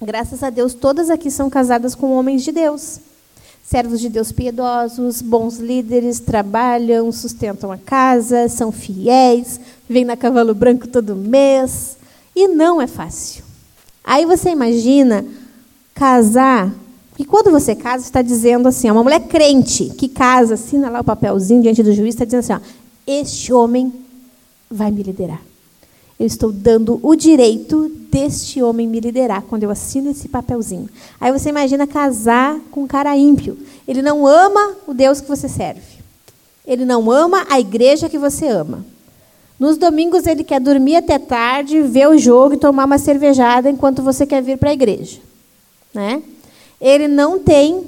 Graças 0.00 0.42
a 0.42 0.50
Deus, 0.50 0.74
todas 0.74 1.08
aqui 1.08 1.30
são 1.30 1.48
casadas 1.48 1.94
com 1.94 2.12
homens 2.12 2.44
de 2.44 2.52
Deus. 2.52 3.00
Servos 3.64 4.00
de 4.00 4.10
Deus 4.10 4.30
piedosos, 4.30 5.22
bons 5.22 5.56
líderes, 5.56 6.20
trabalham, 6.20 7.10
sustentam 7.10 7.72
a 7.72 7.78
casa, 7.78 8.50
são 8.50 8.70
fiéis, 8.70 9.58
vêm 9.88 10.04
na 10.04 10.14
cavalo 10.14 10.54
branco 10.54 10.86
todo 10.86 11.16
mês. 11.16 11.96
E 12.36 12.46
não 12.46 12.82
é 12.82 12.86
fácil. 12.86 13.42
Aí 14.04 14.26
você 14.26 14.50
imagina 14.50 15.24
casar. 15.94 16.70
E 17.18 17.24
quando 17.24 17.50
você 17.50 17.74
casa, 17.74 18.04
está 18.04 18.20
dizendo 18.20 18.68
assim, 18.68 18.90
uma 18.90 19.02
mulher 19.02 19.20
crente 19.20 19.86
que 19.96 20.06
casa, 20.06 20.52
assina 20.52 20.90
lá 20.90 21.00
o 21.00 21.04
papelzinho 21.04 21.62
diante 21.62 21.82
do 21.82 21.94
juiz, 21.94 22.14
está 22.14 22.26
dizendo 22.26 22.40
assim, 22.40 22.52
ó, 22.52 22.60
este 23.06 23.50
homem 23.54 24.03
vai 24.70 24.90
me 24.90 25.02
liderar. 25.02 25.40
Eu 26.18 26.26
estou 26.26 26.52
dando 26.52 27.00
o 27.02 27.16
direito 27.16 27.90
deste 28.10 28.62
homem 28.62 28.86
me 28.86 29.00
liderar 29.00 29.42
quando 29.42 29.64
eu 29.64 29.70
assino 29.70 30.10
esse 30.10 30.28
papelzinho. 30.28 30.88
Aí 31.20 31.32
você 31.32 31.48
imagina 31.48 31.86
casar 31.86 32.58
com 32.70 32.84
um 32.84 32.86
cara 32.86 33.16
ímpio. 33.16 33.58
Ele 33.86 34.00
não 34.00 34.26
ama 34.26 34.76
o 34.86 34.94
Deus 34.94 35.20
que 35.20 35.28
você 35.28 35.48
serve. 35.48 35.82
Ele 36.64 36.84
não 36.84 37.10
ama 37.10 37.44
a 37.50 37.58
igreja 37.58 38.08
que 38.08 38.18
você 38.18 38.46
ama. 38.46 38.84
Nos 39.58 39.76
domingos 39.76 40.26
ele 40.26 40.44
quer 40.44 40.60
dormir 40.60 40.96
até 40.96 41.18
tarde, 41.18 41.80
ver 41.82 42.08
o 42.08 42.18
jogo 42.18 42.54
e 42.54 42.58
tomar 42.58 42.84
uma 42.84 42.98
cervejada 42.98 43.68
enquanto 43.68 44.02
você 44.02 44.24
quer 44.26 44.42
vir 44.42 44.58
para 44.58 44.70
a 44.70 44.74
igreja. 44.74 45.18
Né? 45.92 46.22
Ele 46.80 47.08
não 47.08 47.38
tem 47.38 47.84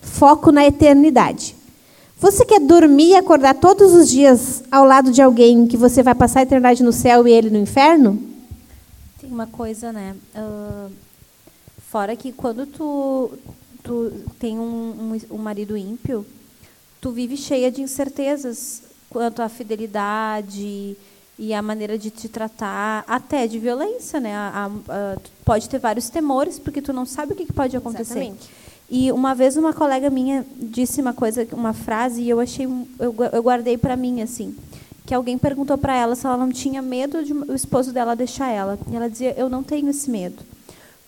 foco 0.00 0.50
na 0.50 0.66
eternidade. 0.66 1.54
Você 2.22 2.44
quer 2.44 2.60
dormir 2.60 3.08
e 3.08 3.16
acordar 3.16 3.52
todos 3.54 3.92
os 3.92 4.08
dias 4.08 4.62
ao 4.70 4.84
lado 4.84 5.10
de 5.10 5.20
alguém 5.20 5.66
que 5.66 5.76
você 5.76 6.04
vai 6.04 6.14
passar 6.14 6.38
a 6.38 6.42
eternidade 6.44 6.80
no 6.80 6.92
céu 6.92 7.26
e 7.26 7.32
ele 7.32 7.50
no 7.50 7.58
inferno? 7.58 8.16
Tem 9.20 9.28
uma 9.28 9.48
coisa, 9.48 9.92
né? 9.92 10.14
ah, 10.32 10.86
fora 11.90 12.14
que 12.14 12.30
quando 12.30 12.64
tu, 12.64 13.32
tu 13.82 14.12
tem 14.38 14.56
um, 14.56 14.62
um, 15.30 15.34
um 15.34 15.38
marido 15.38 15.76
ímpio, 15.76 16.24
tu 17.00 17.10
vive 17.10 17.36
cheia 17.36 17.72
de 17.72 17.82
incertezas 17.82 18.82
quanto 19.10 19.42
à 19.42 19.48
fidelidade 19.48 20.96
e 21.36 21.52
a 21.52 21.60
maneira 21.60 21.98
de 21.98 22.08
te 22.10 22.28
tratar, 22.28 23.02
até 23.08 23.48
de 23.48 23.58
violência, 23.58 24.20
né? 24.20 24.32
A- 24.36 24.70
a- 24.88 24.92
a- 24.94 25.16
pode 25.44 25.68
ter 25.68 25.80
vários 25.80 26.08
temores 26.08 26.56
porque 26.56 26.80
tu 26.80 26.92
não 26.92 27.04
sabe 27.04 27.32
o 27.32 27.36
que 27.36 27.46
que 27.46 27.52
pode 27.52 27.76
acontecer. 27.76 28.12
Exatamente. 28.20 28.61
E 28.94 29.10
uma 29.10 29.34
vez 29.34 29.56
uma 29.56 29.72
colega 29.72 30.10
minha 30.10 30.44
disse 30.54 31.00
uma 31.00 31.14
coisa, 31.14 31.48
uma 31.52 31.72
frase 31.72 32.20
e 32.20 32.28
eu 32.28 32.38
achei, 32.38 32.66
eu, 32.66 33.14
eu 33.32 33.42
guardei 33.42 33.78
para 33.78 33.96
mim 33.96 34.20
assim, 34.20 34.54
que 35.06 35.14
alguém 35.14 35.38
perguntou 35.38 35.78
para 35.78 35.96
ela 35.96 36.14
se 36.14 36.26
ela 36.26 36.36
não 36.36 36.50
tinha 36.50 36.82
medo 36.82 37.24
de 37.24 37.32
o 37.32 37.54
esposo 37.54 37.90
dela 37.90 38.14
deixar 38.14 38.50
ela. 38.50 38.78
E 38.90 38.94
ela 38.94 39.08
dizia: 39.08 39.34
"Eu 39.34 39.48
não 39.48 39.62
tenho 39.62 39.88
esse 39.88 40.10
medo, 40.10 40.42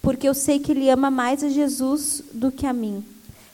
porque 0.01 0.27
eu 0.27 0.33
sei 0.33 0.59
que 0.59 0.73
ele 0.73 0.89
ama 0.89 1.11
mais 1.11 1.45
a 1.45 1.51
Jesus 1.51 2.23
do 2.33 2.51
que 2.51 2.67
a 2.67 2.73
mim. 2.73 3.05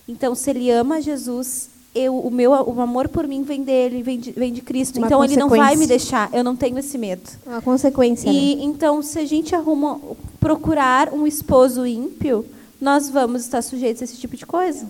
Então, 0.08 0.32
se 0.36 0.48
ele 0.50 0.70
ama 0.70 0.96
a 0.96 1.00
Jesus, 1.00 1.68
eu, 1.92 2.16
o 2.16 2.30
meu 2.30 2.52
o 2.52 2.80
amor 2.80 3.08
por 3.08 3.26
mim 3.26 3.42
vem 3.42 3.64
dele, 3.64 4.00
vem 4.00 4.20
de, 4.20 4.30
vem 4.30 4.52
de 4.52 4.60
Cristo. 4.60 4.98
Uma 4.98 5.08
então 5.08 5.24
ele 5.24 5.34
não 5.36 5.48
vai 5.48 5.74
me 5.74 5.88
deixar. 5.88 6.30
Eu 6.32 6.44
não 6.44 6.54
tenho 6.54 6.78
esse 6.78 6.96
medo. 6.96 7.28
Uma 7.44 7.60
consequência. 7.60 8.30
né? 8.32 8.38
E 8.38 8.64
então, 8.64 9.02
se 9.02 9.18
a 9.18 9.24
gente 9.24 9.56
arruma 9.56 10.00
procurar 10.38 11.12
um 11.12 11.26
esposo 11.26 11.84
ímpio, 11.84 12.44
nós 12.80 13.10
vamos 13.10 13.42
estar 13.42 13.62
sujeitos 13.62 14.02
a 14.02 14.04
esse 14.04 14.16
tipo 14.16 14.36
de 14.36 14.46
coisa, 14.46 14.86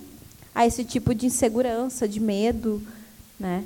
a 0.55 0.67
esse 0.67 0.85
tipo 0.85 1.15
de 1.15 1.27
insegurança, 1.27 2.07
de 2.07 2.21
medo, 2.21 2.81
né? 3.39 3.65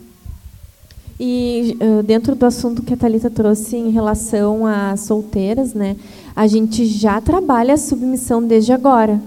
E 1.19 1.77
uh, 1.81 2.03
dentro 2.03 2.35
do 2.35 2.45
assunto 2.45 2.83
que 2.83 2.95
a 2.95 2.97
Thalita 2.97 3.31
trouxe 3.31 3.77
em 3.77 3.91
relação 3.91 4.67
a 4.67 4.97
solteiras, 4.97 5.73
né, 5.73 5.97
a 6.35 6.47
gente 6.47 6.87
já 6.87 7.21
trabalha 7.21 7.75
a 7.75 7.79
submissão 7.79 8.43
desde 8.43 8.73
agora. 8.73 9.21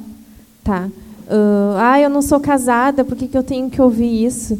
Tá? 0.63 0.89
Uh, 1.27 1.77
ah, 1.77 1.99
eu 1.99 2.09
não 2.09 2.21
sou 2.21 2.39
casada, 2.39 3.05
por 3.05 3.15
que, 3.15 3.27
que 3.27 3.37
eu 3.37 3.43
tenho 3.43 3.69
que 3.69 3.81
ouvir 3.81 4.25
isso? 4.25 4.55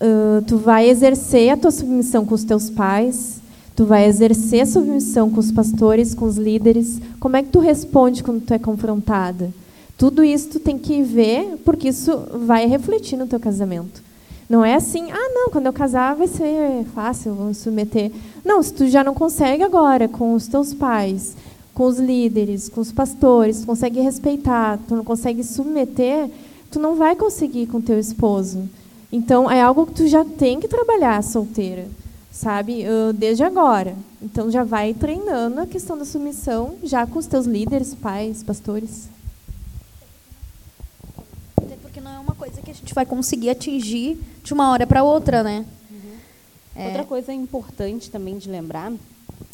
Uh, 0.00 0.42
tu 0.46 0.56
vai 0.56 0.88
exercer 0.88 1.50
a 1.50 1.56
tua 1.58 1.70
submissão 1.70 2.24
com 2.24 2.34
os 2.34 2.44
teus 2.44 2.70
pais, 2.70 3.39
tu 3.80 3.86
vai 3.86 4.04
exercer 4.04 4.66
submissão 4.66 5.30
com 5.30 5.40
os 5.40 5.50
pastores, 5.50 6.12
com 6.12 6.26
os 6.26 6.36
líderes. 6.36 7.00
Como 7.18 7.34
é 7.34 7.42
que 7.42 7.48
tu 7.48 7.60
responde 7.60 8.22
quando 8.22 8.44
tu 8.44 8.52
é 8.52 8.58
confrontada? 8.58 9.50
Tudo 9.96 10.22
isso 10.22 10.50
tu 10.50 10.60
tem 10.60 10.76
que 10.76 11.02
ver, 11.02 11.56
porque 11.64 11.88
isso 11.88 12.14
vai 12.44 12.66
refletir 12.66 13.16
no 13.16 13.26
teu 13.26 13.40
casamento. 13.40 14.02
Não 14.50 14.62
é 14.62 14.74
assim, 14.74 15.10
ah, 15.10 15.30
não, 15.32 15.48
quando 15.48 15.64
eu 15.64 15.72
casar 15.72 16.14
vai 16.14 16.26
ser 16.26 16.84
fácil, 16.94 17.32
vou 17.32 17.46
me 17.46 17.54
submeter. 17.54 18.12
Não, 18.44 18.62
se 18.62 18.70
tu 18.74 18.86
já 18.86 19.02
não 19.02 19.14
consegue 19.14 19.62
agora 19.62 20.06
com 20.06 20.34
os 20.34 20.46
teus 20.46 20.74
pais, 20.74 21.34
com 21.72 21.86
os 21.86 21.98
líderes, 21.98 22.68
com 22.68 22.82
os 22.82 22.92
pastores, 22.92 23.60
tu 23.62 23.66
consegue 23.66 23.98
respeitar, 24.02 24.78
tu 24.86 24.94
não 24.94 25.04
consegue 25.04 25.42
submeter, 25.42 26.28
tu 26.70 26.78
não 26.78 26.96
vai 26.96 27.16
conseguir 27.16 27.66
com 27.66 27.80
teu 27.80 27.98
esposo. 27.98 28.68
Então, 29.10 29.50
é 29.50 29.62
algo 29.62 29.86
que 29.86 29.94
tu 29.94 30.06
já 30.06 30.22
tem 30.22 30.60
que 30.60 30.68
trabalhar 30.68 31.24
solteira, 31.24 31.88
sabe? 32.30 32.84
Uh, 32.84 33.12
Desde 33.12 33.42
agora. 33.42 33.96
Então, 34.22 34.50
já 34.50 34.64
vai 34.64 34.94
treinando 34.94 35.60
a 35.60 35.66
questão 35.66 35.98
da 35.98 36.04
submissão 36.04 36.76
já 36.82 37.06
com 37.06 37.18
os 37.18 37.26
teus 37.26 37.46
líderes, 37.46 37.94
pais, 37.94 38.42
pastores. 38.42 39.08
Até 41.56 41.76
porque 41.76 42.00
não 42.00 42.12
é 42.12 42.18
uma 42.18 42.34
coisa 42.34 42.60
que 42.62 42.70
a 42.70 42.74
gente 42.74 42.94
vai 42.94 43.04
conseguir 43.04 43.50
atingir 43.50 44.18
de 44.42 44.54
uma 44.54 44.70
hora 44.70 44.86
para 44.86 45.02
outra, 45.02 45.42
né? 45.42 45.66
É. 46.74 46.86
Outra 46.86 47.04
coisa 47.04 47.32
importante 47.32 48.10
também 48.10 48.38
de 48.38 48.48
lembrar 48.48 48.92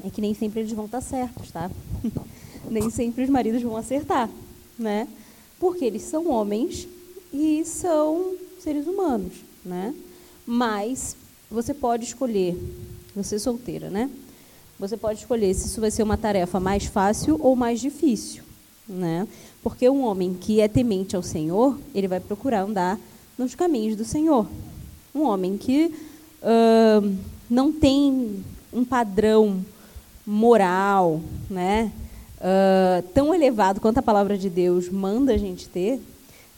é 0.05 0.11
que 0.11 0.21
nem 0.21 0.35
sempre 0.35 0.61
eles 0.61 0.73
vão 0.73 0.85
estar 0.85 1.01
certos, 1.01 1.51
tá? 1.51 1.71
nem 2.71 2.91
sempre 2.91 3.25
os 3.25 3.31
maridos 3.31 3.63
vão 3.63 3.77
acertar, 3.77 4.29
né? 4.79 5.09
Porque 5.59 5.85
eles 5.85 6.03
são 6.03 6.29
homens 6.31 6.87
e 7.33 7.65
são 7.65 8.35
seres 8.61 8.87
humanos, 8.87 9.33
né? 9.65 9.95
Mas 10.47 11.17
você 11.51 11.73
pode 11.73 12.05
escolher, 12.05 12.57
você 13.15 13.39
solteira, 13.39 13.91
né? 13.91 14.11
Você 14.79 14.97
pode 14.97 15.21
escolher 15.21 15.55
se 15.55 15.67
isso 15.67 15.81
vai 15.81 15.91
ser 15.91 16.03
uma 16.03 16.17
tarefa 16.17 16.61
mais 16.61 16.85
fácil 16.85 17.39
ou 17.41 17.57
mais 17.57 17.81
difícil, 17.81 18.43
né? 18.89 19.27
Porque 19.63 19.89
um 19.89 20.05
homem 20.05 20.35
que 20.35 20.61
é 20.61 20.69
temente 20.69 21.17
ao 21.17 21.23
Senhor, 21.23 21.79
ele 21.95 22.09
vai 22.09 22.21
procurar 22.21 22.63
andar 22.63 23.01
nos 23.39 23.55
caminhos 23.55 23.97
do 23.97 24.05
Senhor. 24.05 24.47
Um 25.15 25.23
homem 25.23 25.57
que 25.57 25.95
ah, 26.43 27.03
não 27.49 27.73
tem 27.73 28.45
um 28.73 28.85
padrão 28.85 29.65
moral, 30.27 31.21
né, 31.49 31.91
ah, 32.41 33.03
tão 33.15 33.35
elevado 33.35 33.81
quanto 33.81 33.99
a 33.99 34.03
palavra 34.03 34.37
de 34.37 34.49
Deus 34.51 34.89
manda 34.89 35.33
a 35.33 35.39
gente 35.39 35.69
ter, 35.69 36.01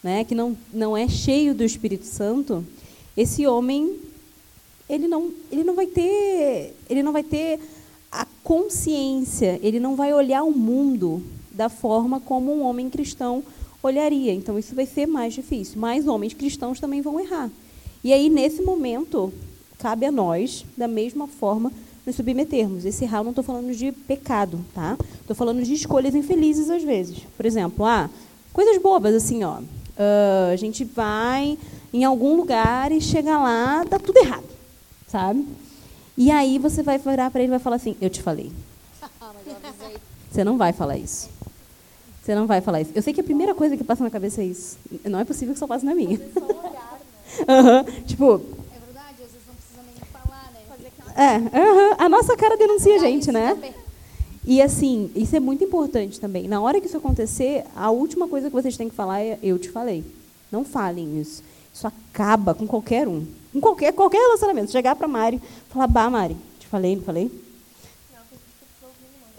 né, 0.02 0.24
que 0.24 0.34
não, 0.34 0.56
não 0.72 0.96
é 0.96 1.08
cheio 1.08 1.54
do 1.54 1.64
Espírito 1.64 2.04
Santo, 2.04 2.64
esse 3.16 3.46
homem 3.46 3.96
ele 4.88 5.06
não, 5.06 5.30
ele 5.50 5.64
não 5.64 5.74
vai 5.74 5.86
ter 5.86 6.74
ele 6.88 7.02
não 7.02 7.12
vai 7.12 7.22
ter 7.22 7.60
a 8.10 8.26
consciência, 8.42 9.58
ele 9.62 9.78
não 9.78 9.94
vai 9.94 10.14
olhar 10.14 10.42
o 10.42 10.50
mundo 10.50 11.22
da 11.52 11.68
forma 11.68 12.20
como 12.20 12.52
um 12.52 12.62
homem 12.62 12.88
cristão 12.88 13.42
olharia. 13.82 14.32
Então 14.32 14.58
isso 14.58 14.74
vai 14.74 14.86
ser 14.86 15.06
mais 15.06 15.34
difícil. 15.34 15.78
Mas 15.78 16.06
homens 16.06 16.32
cristãos 16.32 16.80
também 16.80 17.02
vão 17.02 17.20
errar. 17.20 17.50
E 18.02 18.12
aí 18.12 18.30
nesse 18.30 18.62
momento 18.62 19.32
cabe 19.78 20.06
a 20.06 20.12
nós, 20.12 20.64
da 20.76 20.88
mesma 20.88 21.26
forma, 21.26 21.72
nos 22.04 22.16
submetermos. 22.16 22.84
Esse 22.84 23.04
errar 23.04 23.22
não 23.22 23.30
estou 23.30 23.44
falando 23.44 23.74
de 23.74 23.92
pecado, 23.92 24.64
tá? 24.74 24.96
Estou 25.20 25.36
falando 25.36 25.62
de 25.62 25.74
escolhas 25.74 26.14
infelizes 26.14 26.70
às 26.70 26.82
vezes. 26.82 27.18
Por 27.36 27.44
exemplo, 27.44 27.84
ah, 27.84 28.08
coisas 28.52 28.80
bobas 28.80 29.14
assim, 29.14 29.44
ó. 29.44 29.60
Ah, 29.96 30.50
a 30.52 30.56
gente 30.56 30.84
vai 30.84 31.58
em 31.92 32.04
algum 32.04 32.36
lugar 32.36 32.92
e 32.92 33.00
chega 33.00 33.38
lá, 33.38 33.84
dá 33.84 33.98
tudo 33.98 34.18
errado, 34.18 34.44
sabe? 35.08 35.46
E 36.16 36.30
aí 36.30 36.58
você 36.58 36.82
vai 36.82 36.98
virar 36.98 37.30
para 37.30 37.40
ele 37.40 37.48
e 37.48 37.50
vai 37.50 37.58
falar 37.58 37.76
assim: 37.76 37.96
Eu 38.00 38.10
te 38.10 38.22
falei. 38.22 38.52
Você 40.30 40.44
não 40.44 40.58
vai 40.58 40.72
falar 40.72 40.98
isso. 40.98 41.30
Você 42.22 42.34
não 42.34 42.46
vai 42.46 42.60
falar 42.60 42.82
isso. 42.82 42.90
Eu 42.94 43.00
sei 43.00 43.14
que 43.14 43.20
a 43.20 43.24
primeira 43.24 43.54
coisa 43.54 43.76
que 43.76 43.82
passa 43.82 44.04
na 44.04 44.10
cabeça 44.10 44.42
é 44.42 44.44
isso. 44.44 44.76
Não 45.04 45.18
é 45.18 45.24
possível 45.24 45.54
que 45.54 45.58
só 45.58 45.66
passe 45.66 45.86
na 45.86 45.94
minha. 45.94 46.20
Aham. 47.48 47.84
Tipo, 48.06 48.34
É 48.34 48.78
verdade, 48.84 49.14
às 49.22 49.30
vezes 49.30 49.46
não 49.46 49.54
precisa 49.54 49.82
nem 49.86 49.94
falar, 50.12 50.52
né? 50.52 50.60
é, 51.16 51.58
aham. 51.58 51.96
a 51.98 52.08
nossa 52.08 52.36
cara 52.36 52.56
denuncia 52.56 52.96
a 52.96 52.98
gente, 52.98 53.32
né? 53.32 53.72
E 54.44 54.60
assim, 54.60 55.10
isso 55.14 55.34
é 55.36 55.40
muito 55.40 55.64
importante 55.64 56.20
também. 56.20 56.46
Na 56.48 56.60
hora 56.60 56.80
que 56.80 56.86
isso 56.86 56.96
acontecer, 56.96 57.64
a 57.74 57.90
última 57.90 58.28
coisa 58.28 58.48
que 58.48 58.54
vocês 58.54 58.76
têm 58.76 58.88
que 58.88 58.94
falar 58.94 59.20
é 59.20 59.38
eu 59.42 59.58
te 59.58 59.70
falei. 59.70 60.04
Não 60.52 60.64
falem 60.64 61.20
isso. 61.20 61.42
Isso 61.72 61.86
acaba 61.86 62.54
com 62.54 62.66
qualquer 62.66 63.06
um. 63.08 63.26
Com 63.52 63.60
qualquer, 63.60 63.92
qualquer 63.92 64.18
relacionamento. 64.18 64.70
Chegar 64.70 64.94
para 64.96 65.08
Mari 65.08 65.36
e 65.36 65.72
falar, 65.72 65.86
bah, 65.86 66.10
Mari, 66.10 66.36
te 66.60 66.66
falei, 66.66 66.96
não 66.96 67.02
falei? 67.02 67.30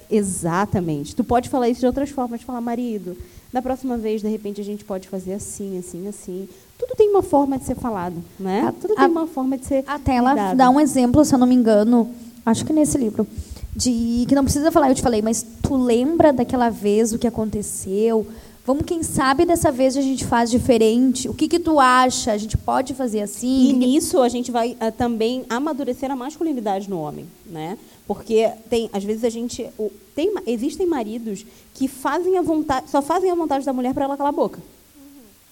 Exatamente. 0.10 1.16
Tu 1.16 1.24
pode 1.24 1.50
falar 1.50 1.70
isso 1.70 1.82
de 1.82 1.86
outras 1.86 2.10
formas, 2.10 2.42
falar, 2.42 2.62
marido, 2.62 3.16
da 3.54 3.62
próxima 3.62 3.98
vez, 3.98 4.22
de 4.22 4.28
repente, 4.28 4.60
a 4.60 4.64
gente 4.64 4.84
pode 4.84 5.08
fazer 5.08 5.34
assim, 5.34 5.78
assim, 5.78 6.08
assim. 6.08 6.50
Tudo 6.78 6.96
tem 6.96 7.10
uma 7.10 7.22
forma 7.22 7.58
de 7.60 7.66
ser 7.66 7.76
falado, 7.76 8.16
né? 8.40 8.62
A- 8.68 8.72
Tudo 8.72 8.96
tem 8.96 9.06
a- 9.06 9.08
uma 9.08 9.28
forma 9.28 9.58
de 9.58 9.66
ser 9.66 9.84
Até 9.86 10.16
ela 10.16 10.34
dá 10.56 10.70
um 10.70 10.80
exemplo, 10.80 11.24
se 11.24 11.34
eu 11.36 11.40
não 11.40 11.46
me 11.46 11.54
engano, 11.56 12.10
acho 12.46 12.66
que 12.66 12.74
nesse 12.74 12.98
livro, 12.98 13.28
de 13.76 14.26
que 14.28 14.34
não 14.34 14.44
precisa 14.44 14.72
falar, 14.72 14.90
eu 14.90 14.96
te 14.96 15.02
falei, 15.02 15.22
mas 15.22 15.46
tu 15.62 15.76
lembra 15.76 16.34
daquela 16.34 16.70
vez 16.70 17.14
o 17.14 17.20
que 17.20 17.28
aconteceu? 17.28 18.26
Vamos, 18.70 18.86
quem 18.86 19.02
sabe 19.02 19.46
dessa 19.48 19.72
vez 19.72 19.98
a 19.98 20.02
gente 20.02 20.24
faz 20.24 20.52
diferente. 20.52 21.28
O 21.28 21.34
que 21.34 21.48
que 21.48 21.58
tu 21.58 21.80
acha? 21.80 22.32
A 22.32 22.38
gente 22.38 22.56
pode 22.56 22.94
fazer 22.94 23.20
assim? 23.22 23.68
E 23.72 23.74
nisso 23.74 24.22
a 24.22 24.30
gente 24.30 24.52
vai 24.52 24.78
ah, 24.80 24.92
também 24.92 25.44
amadurecer 25.50 26.12
a 26.12 26.16
masculinidade 26.16 26.88
no 26.88 27.00
homem, 27.00 27.26
né? 27.48 27.80
Porque 28.06 28.48
tem, 28.70 28.88
às 28.94 29.04
vezes 29.04 29.24
a 29.24 29.30
gente 29.32 29.68
o- 29.76 29.92
tem, 30.14 30.32
existem 30.46 30.86
maridos 30.86 31.48
que 31.74 31.88
fazem 31.88 32.38
a 32.38 32.44
vontade, 32.44 32.92
só 32.92 33.02
fazem 33.02 33.32
a 33.32 33.34
vontade 33.34 33.66
da 33.66 33.74
mulher 33.74 33.92
para 33.92 34.06
ela 34.06 34.16
calar 34.16 34.32
a 34.32 34.36
boca. 34.36 34.60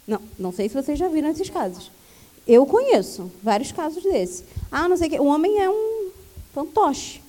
Não, 0.07 0.21
não 0.37 0.51
sei 0.51 0.69
se 0.69 0.75
vocês 0.75 0.99
já 0.99 1.07
viram 1.07 1.29
esses 1.29 1.49
casos. 1.49 1.89
Eu 2.47 2.67
conheço 2.67 3.31
vários 3.41 3.71
casos 3.71 4.03
desses. 4.03 4.43
Ah, 4.71 4.87
não 4.87 4.95
sei 4.95 5.07
o 5.07 5.09
que. 5.09 5.19
O 5.19 5.25
homem 5.25 5.57
é 5.59 5.67
um 5.67 6.09
fantoche. 6.53 7.19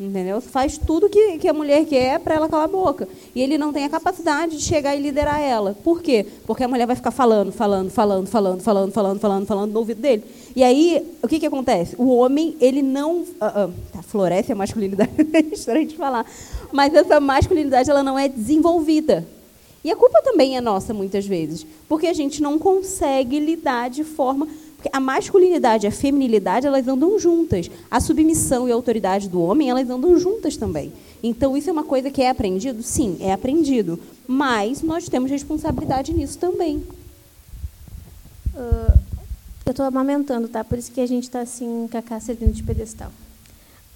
Entendeu? 0.00 0.40
Faz 0.40 0.78
tudo 0.78 1.08
que, 1.08 1.38
que 1.38 1.48
a 1.48 1.52
mulher 1.52 1.84
quer 1.84 2.20
para 2.20 2.36
ela 2.36 2.48
calar 2.48 2.66
a 2.66 2.68
boca. 2.68 3.08
E 3.34 3.42
ele 3.42 3.58
não 3.58 3.72
tem 3.72 3.84
a 3.84 3.88
capacidade 3.88 4.56
de 4.56 4.62
chegar 4.62 4.94
e 4.94 5.00
liderar 5.00 5.40
ela. 5.40 5.76
Por 5.82 6.00
quê? 6.00 6.24
Porque 6.46 6.62
a 6.62 6.68
mulher 6.68 6.86
vai 6.86 6.94
ficar 6.94 7.10
falando, 7.10 7.50
falando, 7.50 7.90
falando, 7.90 8.28
falando, 8.28 8.60
falando, 8.60 8.92
falando, 8.92 9.18
falando, 9.18 9.46
falando 9.46 9.72
no 9.72 9.78
ouvido 9.80 10.00
dele. 10.00 10.22
E 10.54 10.62
aí, 10.62 11.04
o 11.20 11.26
que, 11.26 11.40
que 11.40 11.46
acontece? 11.46 11.96
O 11.98 12.16
homem, 12.16 12.56
ele 12.60 12.80
não. 12.80 13.24
ah, 13.40 13.68
tá, 13.92 14.00
floresce 14.02 14.52
a 14.52 14.54
masculinidade, 14.54 15.10
é 15.34 15.40
estranho 15.52 15.88
de 15.88 15.96
falar. 15.96 16.24
Mas 16.70 16.94
essa 16.94 17.18
masculinidade, 17.18 17.90
ela 17.90 18.04
não 18.04 18.16
é 18.16 18.28
desenvolvida. 18.28 19.26
E 19.82 19.90
a 19.90 19.96
culpa 19.96 20.22
também 20.22 20.56
é 20.56 20.60
nossa, 20.60 20.94
muitas 20.94 21.26
vezes. 21.26 21.66
Porque 21.88 22.06
a 22.06 22.12
gente 22.12 22.40
não 22.40 22.56
consegue 22.56 23.40
lidar 23.40 23.90
de 23.90 24.04
forma. 24.04 24.46
Porque 24.78 24.88
a 24.92 25.00
masculinidade 25.00 25.86
e 25.86 25.88
a 25.88 25.90
feminilidade, 25.90 26.64
elas 26.64 26.86
andam 26.86 27.18
juntas. 27.18 27.68
A 27.90 27.98
submissão 27.98 28.68
e 28.68 28.70
a 28.70 28.74
autoridade 28.76 29.28
do 29.28 29.42
homem, 29.42 29.68
elas 29.68 29.90
andam 29.90 30.16
juntas 30.16 30.56
também. 30.56 30.92
Então, 31.20 31.56
isso 31.56 31.68
é 31.68 31.72
uma 31.72 31.82
coisa 31.82 32.12
que 32.12 32.22
é 32.22 32.30
aprendido? 32.30 32.80
Sim, 32.80 33.16
é 33.18 33.32
aprendido. 33.32 33.98
Mas 34.24 34.80
nós 34.80 35.08
temos 35.08 35.32
responsabilidade 35.32 36.14
nisso 36.14 36.38
também. 36.38 36.80
Ah, 38.54 38.94
eu 39.66 39.72
estou 39.72 39.84
amamentando, 39.84 40.46
tá? 40.46 40.62
Por 40.62 40.78
isso 40.78 40.92
que 40.92 41.00
a 41.00 41.06
gente 41.06 41.24
está 41.24 41.40
assim, 41.40 41.88
cacá 41.90 42.20
servindo 42.20 42.52
de 42.52 42.62
pedestal. 42.62 43.10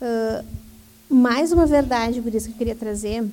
Ah, 0.01 0.45
mais 1.09 1.53
uma 1.53 1.65
verdade, 1.65 2.21
por 2.21 2.35
isso 2.35 2.47
que 2.47 2.55
eu 2.55 2.59
queria 2.59 2.75
trazer, 2.75 3.25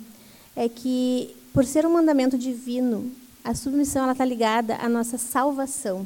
é 0.56 0.70
que, 0.70 1.36
por 1.52 1.66
ser 1.66 1.84
um 1.84 1.94
mandamento 1.94 2.38
divino, 2.38 3.12
a 3.44 3.56
submissão 3.56 4.12
está 4.12 4.24
ligada 4.24 4.76
à 4.76 4.88
nossa 4.88 5.18
salvação. 5.18 6.06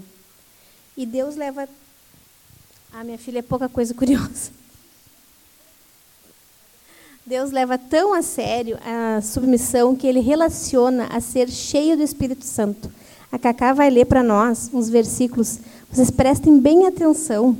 E 0.95 1.05
Deus 1.05 1.35
leva. 1.35 1.67
Ah, 2.91 3.03
minha 3.03 3.17
filha 3.17 3.39
é 3.39 3.41
pouca 3.41 3.67
coisa 3.67 3.93
curiosa. 3.93 4.51
Deus 7.25 7.51
leva 7.51 7.77
tão 7.77 8.13
a 8.13 8.21
sério 8.21 8.77
a 8.83 9.21
submissão 9.21 9.95
que 9.95 10.05
ele 10.05 10.19
relaciona 10.19 11.07
a 11.07 11.21
ser 11.21 11.49
cheio 11.49 11.95
do 11.95 12.03
Espírito 12.03 12.45
Santo. 12.45 12.91
A 13.31 13.39
Cacá 13.39 13.73
vai 13.73 13.89
ler 13.89 14.05
para 14.05 14.21
nós 14.21 14.69
uns 14.73 14.89
versículos 14.89 15.59
Vocês 15.89 16.11
prestem 16.11 16.59
bem 16.59 16.85
atenção, 16.85 17.57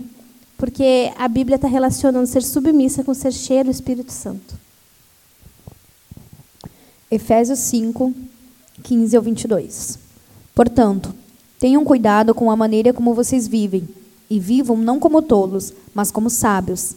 porque 0.57 1.11
a 1.17 1.27
Bíblia 1.27 1.55
está 1.55 1.67
relacionando 1.67 2.27
ser 2.27 2.43
submissa 2.43 3.03
com 3.03 3.13
ser 3.13 3.31
cheio 3.31 3.65
do 3.65 3.71
Espírito 3.71 4.11
Santo. 4.11 4.55
Efésios 7.09 7.59
5, 7.59 8.13
15 8.83 9.15
ao 9.15 9.23
22. 9.23 9.99
Portanto, 10.53 11.13
tenham 11.63 11.85
cuidado 11.85 12.35
com 12.35 12.51
a 12.51 12.57
maneira 12.57 12.91
como 12.91 13.13
vocês 13.13 13.47
vivem, 13.47 13.87
e 14.29 14.37
vivam 14.37 14.75
não 14.75 14.99
como 14.99 15.21
tolos, 15.21 15.71
mas 15.95 16.11
como 16.11 16.29
sábios, 16.29 16.93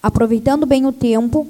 aproveitando 0.00 0.64
bem 0.64 0.86
o 0.86 0.92
tempo, 0.92 1.44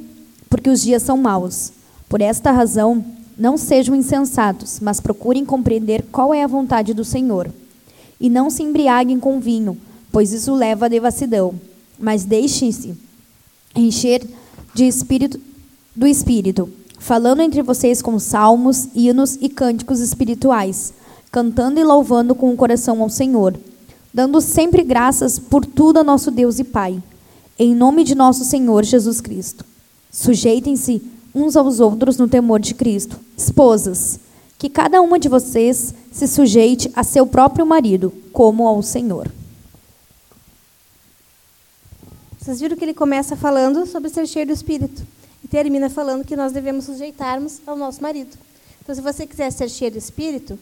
porque 0.48 0.70
os 0.70 0.80
dias 0.80 1.02
são 1.02 1.18
maus. 1.18 1.72
Por 2.08 2.22
esta 2.22 2.50
razão, 2.50 3.04
não 3.36 3.58
sejam 3.58 3.94
insensatos, 3.94 4.80
mas 4.80 4.98
procurem 4.98 5.44
compreender 5.44 6.06
qual 6.10 6.32
é 6.32 6.42
a 6.42 6.46
vontade 6.46 6.94
do 6.94 7.04
Senhor. 7.04 7.50
E 8.18 8.30
não 8.30 8.48
se 8.48 8.62
embriaguem 8.62 9.20
com 9.20 9.38
vinho, 9.40 9.76
pois 10.10 10.32
isso 10.32 10.54
leva 10.54 10.86
à 10.86 10.88
devassidão, 10.88 11.54
mas 11.98 12.24
deixem-se 12.24 12.94
encher 13.76 14.26
de 14.72 14.88
espírito 14.88 15.38
do 15.94 16.06
espírito, 16.06 16.70
falando 16.98 17.42
entre 17.42 17.60
vocês 17.60 18.00
com 18.00 18.18
salmos, 18.18 18.88
hinos 18.94 19.36
e 19.38 19.50
cânticos 19.50 20.00
espirituais, 20.00 20.94
cantando 21.34 21.80
e 21.80 21.82
louvando 21.82 22.32
com 22.32 22.52
o 22.52 22.56
coração 22.56 23.02
ao 23.02 23.10
Senhor, 23.10 23.58
dando 24.12 24.40
sempre 24.40 24.84
graças 24.84 25.36
por 25.36 25.66
tudo 25.66 25.98
a 25.98 26.04
nosso 26.04 26.30
Deus 26.30 26.60
e 26.60 26.64
Pai, 26.64 27.02
em 27.58 27.74
nome 27.74 28.04
de 28.04 28.14
nosso 28.14 28.44
Senhor 28.44 28.84
Jesus 28.84 29.20
Cristo. 29.20 29.64
Sujeitem-se 30.12 31.02
uns 31.34 31.56
aos 31.56 31.80
outros 31.80 32.18
no 32.18 32.28
temor 32.28 32.60
de 32.60 32.72
Cristo. 32.72 33.18
Esposas, 33.36 34.20
que 34.56 34.68
cada 34.68 35.02
uma 35.02 35.18
de 35.18 35.28
vocês 35.28 35.92
se 36.12 36.28
sujeite 36.28 36.88
a 36.94 37.02
seu 37.02 37.26
próprio 37.26 37.66
marido, 37.66 38.12
como 38.32 38.68
ao 38.68 38.80
Senhor. 38.80 39.28
Vocês 42.40 42.60
viram 42.60 42.76
que 42.76 42.84
ele 42.84 42.94
começa 42.94 43.34
falando 43.34 43.84
sobre 43.86 44.08
ser 44.08 44.28
cheio 44.28 44.46
do 44.46 44.52
Espírito 44.52 45.02
e 45.42 45.48
termina 45.48 45.90
falando 45.90 46.24
que 46.24 46.36
nós 46.36 46.52
devemos 46.52 46.84
sujeitarmos 46.84 47.60
ao 47.66 47.76
nosso 47.76 48.00
marido. 48.00 48.38
Então, 48.80 48.94
se 48.94 49.00
você 49.00 49.26
quiser 49.26 49.50
ser 49.50 49.68
cheio 49.68 49.90
do 49.90 49.98
Espírito, 49.98 50.56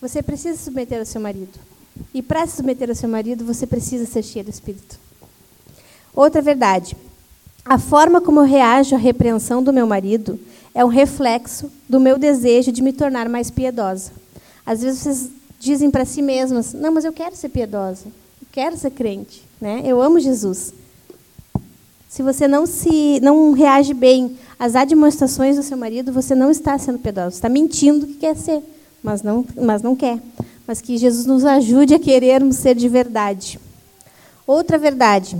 você 0.00 0.22
precisa 0.22 0.58
submeter 0.58 0.98
ao 0.98 1.06
seu 1.06 1.20
marido. 1.20 1.58
E 2.12 2.22
para 2.22 2.46
se 2.46 2.56
submeter 2.56 2.88
ao 2.88 2.94
seu 2.94 3.08
marido, 3.08 3.44
você 3.44 3.66
precisa 3.66 4.06
ser 4.06 4.22
cheio 4.22 4.44
do 4.44 4.50
Espírito. 4.50 4.98
Outra 6.14 6.40
verdade: 6.40 6.96
a 7.64 7.78
forma 7.78 8.20
como 8.20 8.40
eu 8.40 8.44
reajo 8.44 8.94
à 8.94 8.98
repreensão 8.98 9.62
do 9.62 9.72
meu 9.72 9.86
marido 9.86 10.38
é 10.74 10.84
um 10.84 10.88
reflexo 10.88 11.70
do 11.88 11.98
meu 11.98 12.18
desejo 12.18 12.70
de 12.70 12.82
me 12.82 12.92
tornar 12.92 13.28
mais 13.28 13.50
piedosa. 13.50 14.12
Às 14.64 14.82
vezes 14.82 15.00
vocês 15.00 15.30
dizem 15.58 15.90
para 15.90 16.04
si 16.04 16.22
mesmas: 16.22 16.72
"Não, 16.72 16.92
mas 16.92 17.04
eu 17.04 17.12
quero 17.12 17.34
ser 17.34 17.48
piedosa. 17.48 18.06
Eu 18.06 18.46
quero 18.52 18.76
ser 18.76 18.90
crente, 18.90 19.42
né? 19.60 19.82
Eu 19.84 20.00
amo 20.00 20.20
Jesus." 20.20 20.72
Se 22.08 22.22
você 22.22 22.46
não 22.48 22.66
se 22.66 23.20
não 23.20 23.52
reage 23.52 23.92
bem 23.92 24.38
às 24.58 24.74
admoestações 24.74 25.56
do 25.56 25.62
seu 25.62 25.76
marido, 25.76 26.12
você 26.12 26.34
não 26.34 26.50
está 26.50 26.78
sendo 26.78 26.98
piedoso. 26.98 27.32
Você 27.32 27.36
está 27.36 27.48
mentindo 27.48 28.06
que 28.06 28.14
quer 28.14 28.36
ser, 28.36 28.62
mas 29.06 29.22
não, 29.22 29.46
mas 29.54 29.82
não 29.82 29.94
quer. 29.94 30.20
Mas 30.66 30.80
que 30.80 30.98
Jesus 30.98 31.26
nos 31.26 31.44
ajude 31.44 31.94
a 31.94 31.98
querermos 31.98 32.56
ser 32.56 32.74
de 32.74 32.88
verdade. 32.88 33.60
Outra 34.44 34.76
verdade. 34.76 35.38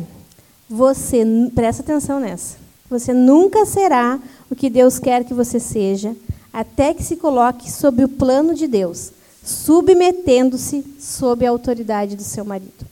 Você, 0.70 1.24
presta 1.52 1.82
atenção 1.82 2.20
nessa. 2.20 2.58
Você 2.88 3.12
nunca 3.12 3.66
será 3.66 4.20
o 4.48 4.54
que 4.54 4.70
Deus 4.70 5.00
quer 5.00 5.24
que 5.24 5.34
você 5.34 5.58
seja, 5.58 6.14
até 6.52 6.94
que 6.94 7.02
se 7.02 7.16
coloque 7.16 7.68
sob 7.68 8.04
o 8.04 8.08
plano 8.08 8.54
de 8.54 8.68
Deus, 8.68 9.10
submetendo-se 9.44 10.84
sob 11.00 11.44
a 11.44 11.50
autoridade 11.50 12.14
do 12.14 12.22
seu 12.22 12.44
marido. 12.44 12.86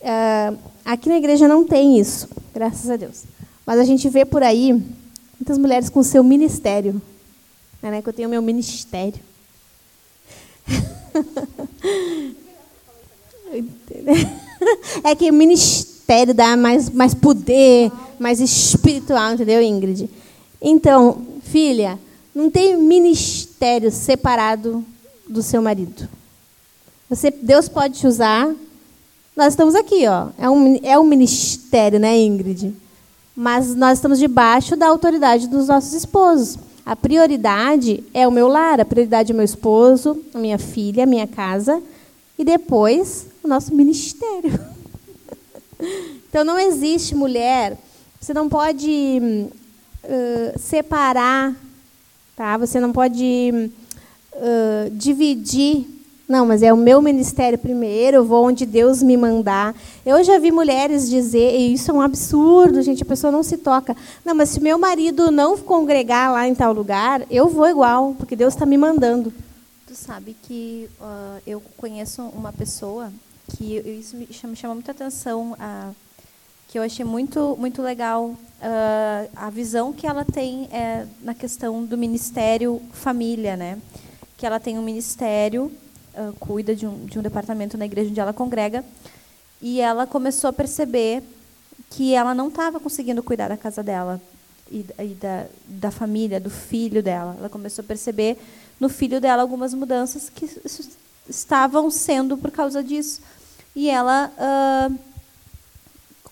Uh, 0.00 0.56
aqui 0.84 1.08
na 1.08 1.16
igreja 1.16 1.48
não 1.48 1.64
tem 1.64 1.98
isso, 1.98 2.28
graças 2.54 2.88
a 2.88 2.96
Deus. 2.96 3.24
Mas 3.66 3.80
a 3.80 3.84
gente 3.84 4.08
vê 4.08 4.24
por 4.24 4.44
aí 4.44 4.72
muitas 5.40 5.58
mulheres 5.58 5.90
com 5.90 6.04
seu 6.04 6.22
ministério. 6.22 7.02
Né, 7.82 8.00
que 8.00 8.08
eu 8.08 8.12
tenho 8.12 8.28
meu 8.28 8.42
ministério. 8.42 9.27
É 15.04 15.14
que 15.14 15.30
o 15.30 15.34
ministério 15.34 16.34
dá 16.34 16.56
mais, 16.56 16.90
mais 16.90 17.14
poder, 17.14 17.90
mais 18.18 18.40
espiritual, 18.40 19.32
entendeu, 19.32 19.62
Ingrid? 19.62 20.08
Então, 20.60 21.26
filha, 21.42 21.98
não 22.34 22.50
tem 22.50 22.76
ministério 22.76 23.90
separado 23.90 24.84
do 25.28 25.42
seu 25.42 25.62
marido. 25.62 26.08
Você, 27.08 27.30
Deus 27.30 27.68
pode 27.68 27.98
te 27.98 28.06
usar 28.06 28.54
nós 29.38 29.52
estamos 29.52 29.76
aqui, 29.76 30.04
ó. 30.08 30.30
É 30.36 30.50
um, 30.50 30.80
é 30.82 30.98
um 30.98 31.04
ministério, 31.04 32.00
né, 32.00 32.18
Ingrid? 32.18 32.74
Mas 33.36 33.72
nós 33.72 33.98
estamos 33.98 34.18
debaixo 34.18 34.74
da 34.74 34.88
autoridade 34.88 35.46
dos 35.46 35.68
nossos 35.68 35.92
esposos. 35.92 36.58
A 36.88 36.96
prioridade 36.96 38.02
é 38.14 38.26
o 38.26 38.30
meu 38.30 38.48
lar, 38.48 38.80
a 38.80 38.84
prioridade 38.84 39.30
é 39.30 39.34
o 39.34 39.36
meu 39.36 39.44
esposo, 39.44 40.24
a 40.32 40.38
minha 40.38 40.58
filha, 40.58 41.02
a 41.02 41.06
minha 41.06 41.26
casa 41.26 41.82
e 42.38 42.42
depois 42.42 43.26
o 43.44 43.46
nosso 43.46 43.74
ministério. 43.74 44.58
então 46.26 46.42
não 46.44 46.58
existe 46.58 47.14
mulher, 47.14 47.76
você 48.18 48.32
não 48.32 48.48
pode 48.48 49.20
uh, 50.02 50.58
separar, 50.58 51.54
tá? 52.34 52.56
Você 52.56 52.80
não 52.80 52.90
pode 52.90 53.70
uh, 54.32 54.90
dividir 54.92 55.84
não, 56.28 56.44
mas 56.44 56.62
é 56.62 56.70
o 56.70 56.76
meu 56.76 57.00
ministério 57.00 57.58
primeiro, 57.58 58.18
eu 58.18 58.24
vou 58.24 58.44
onde 58.44 58.66
Deus 58.66 59.02
me 59.02 59.16
mandar. 59.16 59.74
Eu 60.04 60.22
já 60.22 60.38
vi 60.38 60.52
mulheres 60.52 61.08
dizer, 61.08 61.58
e 61.58 61.72
isso 61.72 61.90
é 61.90 61.94
um 61.94 62.02
absurdo, 62.02 62.82
gente, 62.82 63.02
a 63.02 63.06
pessoa 63.06 63.32
não 63.32 63.42
se 63.42 63.56
toca. 63.56 63.96
Não, 64.22 64.34
mas 64.34 64.50
se 64.50 64.60
meu 64.60 64.78
marido 64.78 65.30
não 65.30 65.56
congregar 65.56 66.30
lá 66.30 66.46
em 66.46 66.54
tal 66.54 66.74
lugar, 66.74 67.22
eu 67.30 67.48
vou 67.48 67.66
igual, 67.66 68.14
porque 68.18 68.36
Deus 68.36 68.52
está 68.52 68.66
me 68.66 68.76
mandando. 68.76 69.32
Tu 69.86 69.94
sabe 69.94 70.36
que 70.42 70.90
uh, 71.00 71.40
eu 71.46 71.62
conheço 71.78 72.20
uma 72.36 72.52
pessoa 72.52 73.10
que 73.56 73.78
isso 73.98 74.14
me 74.14 74.28
chama, 74.30 74.54
chama 74.54 74.74
muita 74.74 74.92
atenção, 74.92 75.52
uh, 75.52 75.96
que 76.68 76.78
eu 76.78 76.82
achei 76.82 77.06
muito, 77.06 77.56
muito 77.58 77.80
legal 77.80 78.26
uh, 78.26 79.30
a 79.34 79.48
visão 79.48 79.94
que 79.94 80.06
ela 80.06 80.26
tem 80.26 80.68
é, 80.70 81.06
na 81.22 81.32
questão 81.32 81.86
do 81.86 81.96
ministério 81.96 82.82
família, 82.92 83.56
né? 83.56 83.78
Que 84.36 84.44
ela 84.44 84.60
tem 84.60 84.78
um 84.78 84.82
ministério 84.82 85.72
uh, 86.18 86.32
cuida 86.38 86.74
de 86.74 86.86
um, 86.86 87.06
de 87.06 87.18
um 87.18 87.22
departamento 87.22 87.78
na 87.78 87.86
igreja 87.86 88.10
onde 88.10 88.20
ela 88.20 88.32
congrega, 88.32 88.84
e 89.62 89.80
ela 89.80 90.06
começou 90.06 90.50
a 90.50 90.52
perceber 90.52 91.22
que 91.90 92.14
ela 92.14 92.34
não 92.34 92.48
estava 92.48 92.78
conseguindo 92.78 93.22
cuidar 93.22 93.48
da 93.48 93.56
casa 93.56 93.82
dela 93.82 94.20
e, 94.70 94.84
e 94.98 95.08
da, 95.14 95.46
da 95.66 95.90
família, 95.90 96.40
do 96.40 96.50
filho 96.50 97.02
dela. 97.02 97.36
Ela 97.38 97.48
começou 97.48 97.82
a 97.82 97.86
perceber 97.86 98.38
no 98.78 98.88
filho 98.88 99.20
dela 99.20 99.42
algumas 99.42 99.74
mudanças 99.74 100.28
que 100.28 100.48
estavam 101.28 101.90
sendo 101.90 102.36
por 102.36 102.50
causa 102.50 102.82
disso. 102.82 103.20
E 103.74 103.88
ela 103.88 104.32
uh, 104.36 104.98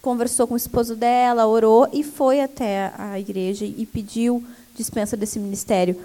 conversou 0.00 0.46
com 0.46 0.54
o 0.54 0.56
esposo 0.56 0.94
dela, 0.94 1.46
orou 1.46 1.88
e 1.92 2.02
foi 2.02 2.40
até 2.40 2.92
a 2.96 3.18
igreja 3.18 3.64
e 3.64 3.86
pediu 3.86 4.44
dispensa 4.74 5.16
desse 5.16 5.38
ministério. 5.38 6.00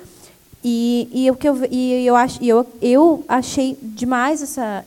E, 0.64 1.10
e 1.12 1.32
o 1.32 1.36
que 1.36 1.50
eu, 1.50 1.58
e 1.70 2.06
eu, 2.06 2.16
ach, 2.16 2.38
eu, 2.42 2.66
eu 2.82 3.24
achei 3.28 3.78
demais 3.82 4.44
essa, 4.44 4.86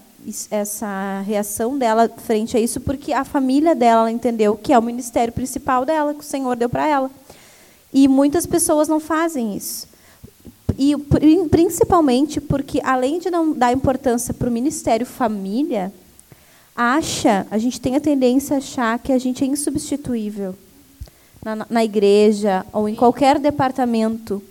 essa 0.51 1.21
reação 1.27 1.77
dela 1.77 2.09
frente 2.09 2.57
a 2.57 2.61
isso, 2.61 2.81
porque 2.81 3.13
a 3.13 3.25
família 3.25 3.75
dela 3.75 4.11
entendeu 4.11 4.57
que 4.57 4.73
é 4.73 4.79
o 4.79 4.83
ministério 4.83 5.33
principal 5.33 5.85
dela, 5.85 6.15
que 6.15 6.21
o 6.21 6.25
Senhor 6.25 6.57
deu 6.57 6.69
para 6.69 6.87
ela. 6.87 7.11
E 7.93 8.07
muitas 8.07 8.47
pessoas 8.47 8.89
não 8.89 9.01
fazem 9.01 9.57
isso. 9.57 9.89
E 10.79 10.97
principalmente 11.51 12.41
porque, 12.41 12.81
além 12.83 13.19
de 13.19 13.31
não 13.31 13.53
dar 13.53 13.73
importância 13.73 14.35
para 14.35 14.49
o 14.49 14.53
ministério 14.53 15.07
família, 15.07 15.93
acha, 16.75 17.47
a 17.51 17.59
gente 17.59 17.81
tem 17.81 17.95
a 17.95 18.01
tendência 18.01 18.57
a 18.57 18.59
achar 18.59 18.99
que 18.99 19.13
a 19.13 19.19
gente 19.19 19.45
é 19.45 19.47
insubstituível 19.47 20.55
na, 21.45 21.67
na 21.69 21.85
igreja 21.85 22.67
ou 22.73 22.89
em 22.89 22.95
qualquer 22.95 23.39
departamento 23.39 24.43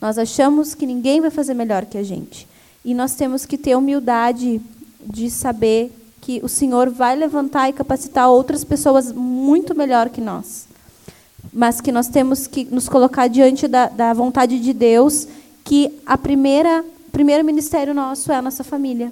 nós 0.00 0.18
achamos 0.18 0.74
que 0.74 0.86
ninguém 0.86 1.20
vai 1.20 1.30
fazer 1.30 1.54
melhor 1.54 1.86
que 1.86 1.98
a 1.98 2.02
gente. 2.02 2.46
E 2.84 2.94
nós 2.94 3.14
temos 3.14 3.46
que 3.46 3.58
ter 3.58 3.76
humildade 3.76 4.60
de 5.04 5.30
saber 5.30 5.92
que 6.20 6.40
o 6.42 6.48
Senhor 6.48 6.90
vai 6.90 7.16
levantar 7.16 7.68
e 7.68 7.72
capacitar 7.72 8.28
outras 8.28 8.64
pessoas 8.64 9.12
muito 9.12 9.74
melhor 9.74 10.08
que 10.10 10.20
nós. 10.20 10.66
Mas 11.52 11.80
que 11.80 11.92
nós 11.92 12.08
temos 12.08 12.46
que 12.46 12.64
nos 12.64 12.88
colocar 12.88 13.28
diante 13.28 13.68
da, 13.68 13.88
da 13.88 14.12
vontade 14.12 14.58
de 14.58 14.72
Deus, 14.72 15.26
que 15.64 15.92
a 16.04 16.18
primeira 16.18 16.84
primeiro 17.12 17.42
ministério 17.42 17.94
nosso 17.94 18.30
é 18.30 18.36
a 18.36 18.42
nossa 18.42 18.62
família. 18.62 19.10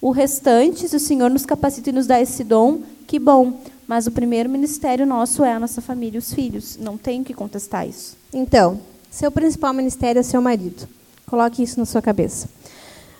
O 0.00 0.12
restante, 0.12 0.88
se 0.88 0.96
o 0.96 1.00
Senhor 1.00 1.28
nos 1.28 1.44
capacita 1.44 1.90
e 1.90 1.92
nos 1.92 2.06
dá 2.06 2.18
esse 2.18 2.42
dom, 2.42 2.80
que 3.06 3.18
bom. 3.18 3.60
Mas 3.86 4.06
o 4.06 4.10
primeiro 4.10 4.48
ministério 4.48 5.04
nosso 5.04 5.44
é 5.44 5.52
a 5.52 5.58
nossa 5.58 5.82
família, 5.82 6.18
os 6.18 6.32
filhos. 6.32 6.78
Não 6.80 6.96
tenho 6.96 7.22
que 7.22 7.34
contestar 7.34 7.86
isso. 7.86 8.16
Então, 8.32 8.80
seu 9.10 9.30
principal 9.30 9.72
ministério 9.72 10.20
é 10.20 10.22
seu 10.22 10.40
marido. 10.40 10.88
Coloque 11.26 11.62
isso 11.62 11.78
na 11.78 11.86
sua 11.86 12.02
cabeça. 12.02 12.48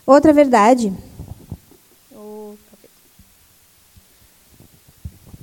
Outra 0.07 0.33
verdade. 0.33 0.93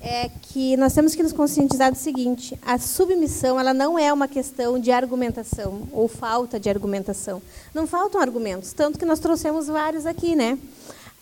é 0.05 0.29
que 0.29 0.77
nós 0.77 0.93
temos 0.93 1.15
que 1.15 1.23
nos 1.23 1.33
conscientizar 1.33 1.91
do 1.91 1.97
seguinte: 1.97 2.57
a 2.61 2.77
submissão 2.77 3.59
ela 3.59 3.73
não 3.73 3.97
é 3.97 4.13
uma 4.13 4.27
questão 4.27 4.79
de 4.79 4.91
argumentação 4.91 5.87
ou 5.91 6.07
falta 6.07 6.59
de 6.59 6.69
argumentação. 6.69 7.41
Não 7.73 7.87
faltam 7.87 8.21
argumentos, 8.21 8.71
tanto 8.71 8.99
que 8.99 9.05
nós 9.05 9.19
trouxemos 9.19 9.65
vários 9.65 10.05
aqui, 10.05 10.35
né? 10.35 10.59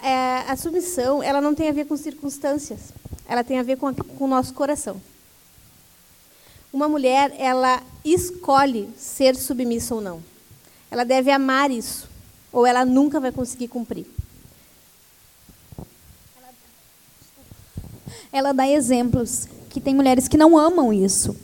É, 0.01 0.43
a 0.49 0.55
submissão 0.57 1.23
ela 1.23 1.39
não 1.39 1.55
tem 1.55 1.69
a 1.69 1.71
ver 1.71 1.85
com 1.85 1.95
circunstâncias, 1.95 2.93
ela 3.25 3.41
tem 3.41 3.57
a 3.57 3.63
ver 3.63 3.77
com, 3.77 3.87
a, 3.87 3.93
com 3.93 4.25
o 4.25 4.27
nosso 4.27 4.53
coração. 4.53 4.97
Uma 6.73 6.89
mulher 6.89 7.33
ela 7.37 7.81
escolhe 8.03 8.89
ser 8.97 9.35
submissa 9.35 9.95
ou 9.95 10.01
não. 10.01 10.21
Ela 10.91 11.05
deve 11.05 11.31
amar 11.31 11.71
isso, 11.71 12.09
ou 12.51 12.65
ela 12.65 12.83
nunca 12.83 13.19
vai 13.19 13.31
conseguir 13.31 13.69
cumprir. 13.69 14.05
ela 18.33 18.51
dá 18.51 18.67
exemplos 18.67 19.47
que 19.69 19.79
tem 19.79 19.93
mulheres 19.93 20.27
que 20.27 20.37
não 20.37 20.57
amam 20.57 20.91
isso. 20.91 21.35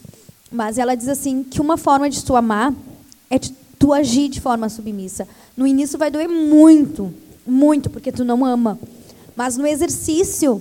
Mas 0.51 0.79
ela 0.79 0.95
diz 0.95 1.07
assim 1.07 1.43
que 1.43 1.61
uma 1.61 1.77
forma 1.77 2.09
de 2.09 2.25
tu 2.25 2.35
amar 2.35 2.73
é 3.29 3.37
de 3.37 3.53
tu 3.77 3.93
agir 3.93 4.27
de 4.27 4.41
forma 4.41 4.67
submissa. 4.67 5.27
No 5.55 5.67
início 5.67 5.99
vai 5.99 6.09
doer 6.09 6.27
muito, 6.27 7.13
muito, 7.45 7.91
porque 7.91 8.11
tu 8.11 8.25
não 8.25 8.43
ama. 8.43 8.79
Mas 9.35 9.55
no 9.55 9.67
exercício, 9.67 10.59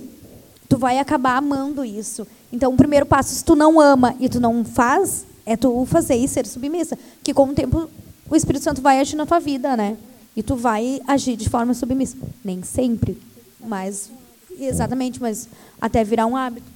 tu 0.69 0.77
vai 0.77 0.99
acabar 0.99 1.35
amando 1.35 1.83
isso. 1.83 2.25
Então, 2.53 2.71
o 2.71 2.77
primeiro 2.77 3.05
passo, 3.05 3.33
se 3.33 3.43
tu 3.43 3.55
não 3.55 3.81
ama 3.81 4.15
e 4.19 4.29
tu 4.29 4.39
não 4.39 4.63
faz, 4.63 5.25
é 5.45 5.57
tu 5.57 5.83
fazer 5.85 6.15
e 6.15 6.27
ser 6.27 6.45
submissa. 6.45 6.97
Que 7.23 7.33
com 7.33 7.45
o 7.45 7.53
tempo 7.53 7.89
o 8.29 8.35
Espírito 8.35 8.63
Santo 8.63 8.81
vai 8.81 8.99
agir 8.99 9.15
na 9.15 9.25
tua 9.25 9.39
vida, 9.39 9.75
né? 9.75 9.97
E 10.35 10.43
tu 10.43 10.55
vai 10.55 11.01
agir 11.07 11.35
de 11.35 11.49
forma 11.49 11.73
submissa. 11.73 12.15
Nem 12.45 12.61
sempre, 12.61 13.19
mas 13.59 14.11
exatamente, 14.59 15.19
mas 15.19 15.49
até 15.81 16.03
virar 16.03 16.27
um 16.27 16.37
hábito. 16.37 16.67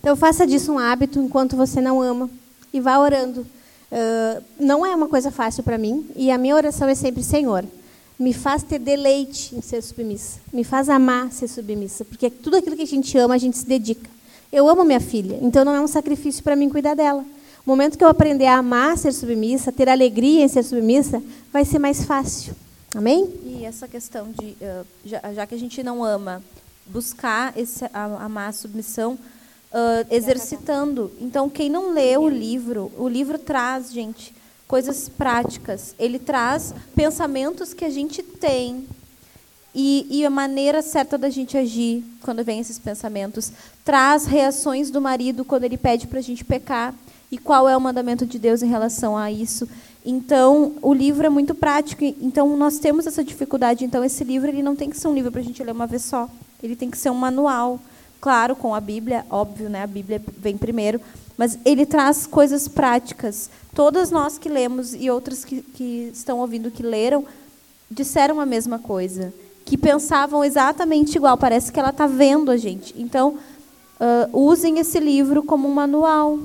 Então 0.00 0.16
faça 0.16 0.46
disso 0.46 0.72
um 0.72 0.78
hábito 0.78 1.20
enquanto 1.20 1.56
você 1.56 1.80
não 1.80 2.00
ama 2.00 2.30
e 2.72 2.80
vá 2.80 2.98
orando. 2.98 3.40
Uh, 3.40 4.42
não 4.58 4.84
é 4.84 4.94
uma 4.94 5.08
coisa 5.08 5.30
fácil 5.30 5.62
para 5.62 5.78
mim 5.78 6.08
e 6.16 6.30
a 6.30 6.38
minha 6.38 6.56
oração 6.56 6.88
é 6.88 6.94
sempre 6.94 7.22
Senhor, 7.22 7.64
me 8.18 8.32
faz 8.32 8.62
ter 8.62 8.78
deleite 8.78 9.54
em 9.54 9.60
ser 9.60 9.82
submissa, 9.82 10.40
me 10.52 10.64
faz 10.64 10.88
amar 10.88 11.30
ser 11.32 11.48
submissa, 11.48 12.04
porque 12.04 12.30
tudo 12.30 12.56
aquilo 12.56 12.76
que 12.76 12.82
a 12.82 12.86
gente 12.86 13.16
ama 13.18 13.34
a 13.34 13.38
gente 13.38 13.58
se 13.58 13.66
dedica. 13.66 14.08
Eu 14.50 14.68
amo 14.68 14.84
minha 14.84 15.00
filha, 15.00 15.38
então 15.42 15.64
não 15.64 15.74
é 15.74 15.80
um 15.80 15.86
sacrifício 15.86 16.42
para 16.42 16.56
mim 16.56 16.68
cuidar 16.68 16.94
dela. 16.94 17.24
O 17.64 17.70
momento 17.70 17.98
que 17.98 18.04
eu 18.04 18.08
aprender 18.08 18.46
a 18.46 18.58
amar 18.58 18.96
ser 18.96 19.12
submissa, 19.12 19.72
ter 19.72 19.88
alegria 19.88 20.44
em 20.44 20.48
ser 20.48 20.62
submissa, 20.62 21.22
vai 21.52 21.64
ser 21.64 21.78
mais 21.78 22.04
fácil. 22.04 22.54
Amém? 22.94 23.28
E 23.44 23.64
essa 23.64 23.88
questão 23.88 24.30
de, 24.30 24.56
uh, 24.62 24.86
já, 25.04 25.20
já, 25.34 25.46
que 25.46 25.54
a 25.54 25.58
gente 25.58 25.82
não 25.82 26.04
ama, 26.04 26.42
buscar 26.86 27.52
esse, 27.58 27.84
a, 27.92 28.24
amar 28.24 28.50
a 28.50 28.52
submissão, 28.52 29.14
uh, 29.14 30.06
exercitando. 30.10 31.10
Então, 31.20 31.50
quem 31.50 31.68
não 31.68 31.92
lê 31.92 32.16
o 32.16 32.28
livro, 32.28 32.92
o 32.96 33.08
livro 33.08 33.36
traz, 33.36 33.92
gente, 33.92 34.32
coisas 34.66 35.08
práticas. 35.08 35.94
Ele 35.98 36.18
traz 36.18 36.74
pensamentos 36.94 37.72
que 37.72 37.84
a 37.84 37.90
gente 37.90 38.22
tem 38.22 38.86
e, 39.74 40.06
e, 40.10 40.24
a 40.24 40.30
maneira 40.30 40.80
certa 40.80 41.18
da 41.18 41.28
gente 41.28 41.56
agir 41.58 42.02
quando 42.22 42.42
vem 42.42 42.60
esses 42.60 42.78
pensamentos. 42.78 43.52
Traz 43.84 44.24
reações 44.24 44.90
do 44.90 45.02
marido 45.02 45.44
quando 45.44 45.64
ele 45.64 45.76
pede 45.76 46.06
para 46.06 46.18
a 46.18 46.22
gente 46.22 46.44
pecar 46.44 46.94
e 47.30 47.36
qual 47.36 47.68
é 47.68 47.76
o 47.76 47.80
mandamento 47.80 48.24
de 48.24 48.38
Deus 48.38 48.62
em 48.62 48.68
relação 48.68 49.16
a 49.16 49.30
isso. 49.30 49.68
Então, 50.04 50.76
o 50.80 50.94
livro 50.94 51.26
é 51.26 51.28
muito 51.28 51.54
prático. 51.54 52.04
Então, 52.04 52.56
nós 52.56 52.78
temos 52.78 53.06
essa 53.06 53.22
dificuldade. 53.22 53.84
Então, 53.84 54.02
esse 54.02 54.24
livro 54.24 54.48
ele 54.48 54.62
não 54.62 54.74
tem 54.74 54.88
que 54.88 54.98
ser 54.98 55.08
um 55.08 55.14
livro 55.14 55.30
para 55.30 55.40
a 55.40 55.44
gente 55.44 55.62
ler 55.62 55.72
uma 55.72 55.86
vez 55.86 56.04
só. 56.04 56.30
Ele 56.62 56.74
tem 56.74 56.90
que 56.90 56.96
ser 56.96 57.10
um 57.10 57.14
manual. 57.14 57.78
Claro, 58.18 58.56
com 58.56 58.74
a 58.74 58.80
Bíblia, 58.80 59.26
óbvio, 59.28 59.68
né? 59.68 59.82
A 59.82 59.86
Bíblia 59.86 60.22
vem 60.38 60.56
primeiro. 60.56 61.00
Mas 61.36 61.58
ele 61.64 61.84
traz 61.84 62.26
coisas 62.26 62.66
práticas. 62.66 63.50
Todas 63.74 64.10
nós 64.10 64.38
que 64.38 64.48
lemos 64.48 64.94
e 64.94 65.10
outras 65.10 65.44
que, 65.44 65.60
que 65.60 66.10
estão 66.12 66.38
ouvindo 66.38 66.70
que 66.70 66.82
leram, 66.82 67.24
disseram 67.90 68.40
a 68.40 68.46
mesma 68.46 68.78
coisa. 68.78 69.32
Que 69.64 69.76
pensavam 69.76 70.42
exatamente 70.42 71.16
igual. 71.16 71.36
Parece 71.36 71.70
que 71.70 71.78
ela 71.78 71.90
está 71.90 72.06
vendo 72.06 72.50
a 72.50 72.56
gente. 72.56 72.94
Então, 72.96 73.36
uh, 74.00 74.38
usem 74.38 74.78
esse 74.78 74.98
livro 74.98 75.42
como 75.42 75.68
um 75.68 75.74
manual. 75.74 76.38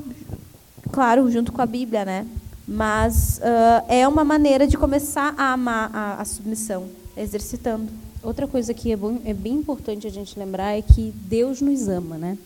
Claro, 0.92 1.32
junto 1.32 1.52
com 1.52 1.62
a 1.62 1.66
Bíblia, 1.66 2.04
né? 2.04 2.28
Mas 2.68 3.40
uh, 3.40 3.86
é 3.88 4.08
uma 4.08 4.24
maneira 4.24 4.68
de 4.68 4.78
começar 4.78 5.34
a 5.38 5.54
amar 5.54 5.90
a, 5.94 6.22
a, 6.22 6.26
submissão, 6.26 6.88
exercitando. 7.16 7.92
Outra 8.24 8.48
coisa 8.48 8.74
que 8.74 8.92
é, 8.92 8.96
bom, 8.96 9.20
é 9.26 9.34
bem 9.34 9.54
importante 9.54 10.06
a 10.06 10.12
gente 10.12 10.38
lembrar 10.38 10.78
é 10.78 10.82
que 10.82 11.14
Deus 11.16 11.62
nos 11.62 11.88
ama, 11.88 12.18
né? 12.18 12.38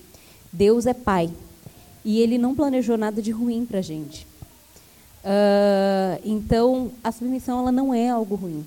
Deus 0.53 0.85
é 0.85 0.93
Pai. 0.93 1.29
E 2.05 2.21
Ele 2.21 2.37
não 2.37 2.55
planejou 2.55 2.97
nada 2.97 3.21
de 3.21 3.31
ruim 3.31 3.65
para 3.65 3.79
a 3.79 3.81
gente. 3.81 4.25
Uh, 5.25 6.21
então, 6.23 6.91
a 7.03 7.11
submissão 7.11 7.59
ela 7.59 7.71
não 7.71 7.93
é 7.93 8.09
algo 8.09 8.35
ruim. 8.35 8.63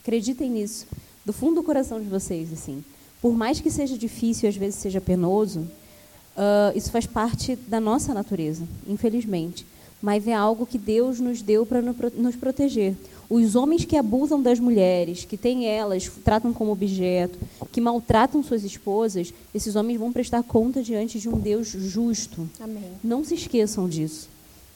Acreditem 0.00 0.48
nisso. 0.48 0.86
Do 1.26 1.32
fundo 1.32 1.56
do 1.56 1.62
coração 1.62 2.00
de 2.00 2.08
vocês, 2.08 2.52
assim. 2.52 2.82
Por 3.20 3.36
mais 3.36 3.60
que 3.60 3.70
seja 3.70 3.98
difícil, 3.98 4.48
às 4.48 4.56
vezes 4.56 4.76
seja 4.76 5.00
penoso, 5.00 5.60
uh, 5.60 6.74
isso 6.74 6.90
faz 6.90 7.04
parte 7.04 7.56
da 7.56 7.80
nossa 7.80 8.14
natureza, 8.14 8.64
infelizmente 8.86 9.66
mas 10.00 10.26
é 10.26 10.34
algo 10.34 10.66
que 10.66 10.78
Deus 10.78 11.18
nos 11.18 11.42
deu 11.42 11.66
para 11.66 11.82
nos 11.82 12.36
proteger. 12.36 12.94
Os 13.30 13.54
homens 13.54 13.84
que 13.84 13.96
abusam 13.96 14.40
das 14.40 14.58
mulheres, 14.58 15.24
que 15.24 15.36
têm 15.36 15.66
elas, 15.66 16.10
tratam 16.24 16.52
como 16.52 16.72
objeto, 16.72 17.38
que 17.70 17.80
maltratam 17.80 18.42
suas 18.42 18.64
esposas, 18.64 19.34
esses 19.54 19.76
homens 19.76 19.98
vão 19.98 20.12
prestar 20.12 20.42
conta 20.42 20.82
diante 20.82 21.20
de 21.20 21.28
um 21.28 21.38
Deus 21.38 21.68
justo. 21.68 22.48
Amém. 22.58 22.90
Não 23.04 23.22
se 23.22 23.34
esqueçam 23.34 23.88
disso. 23.88 24.28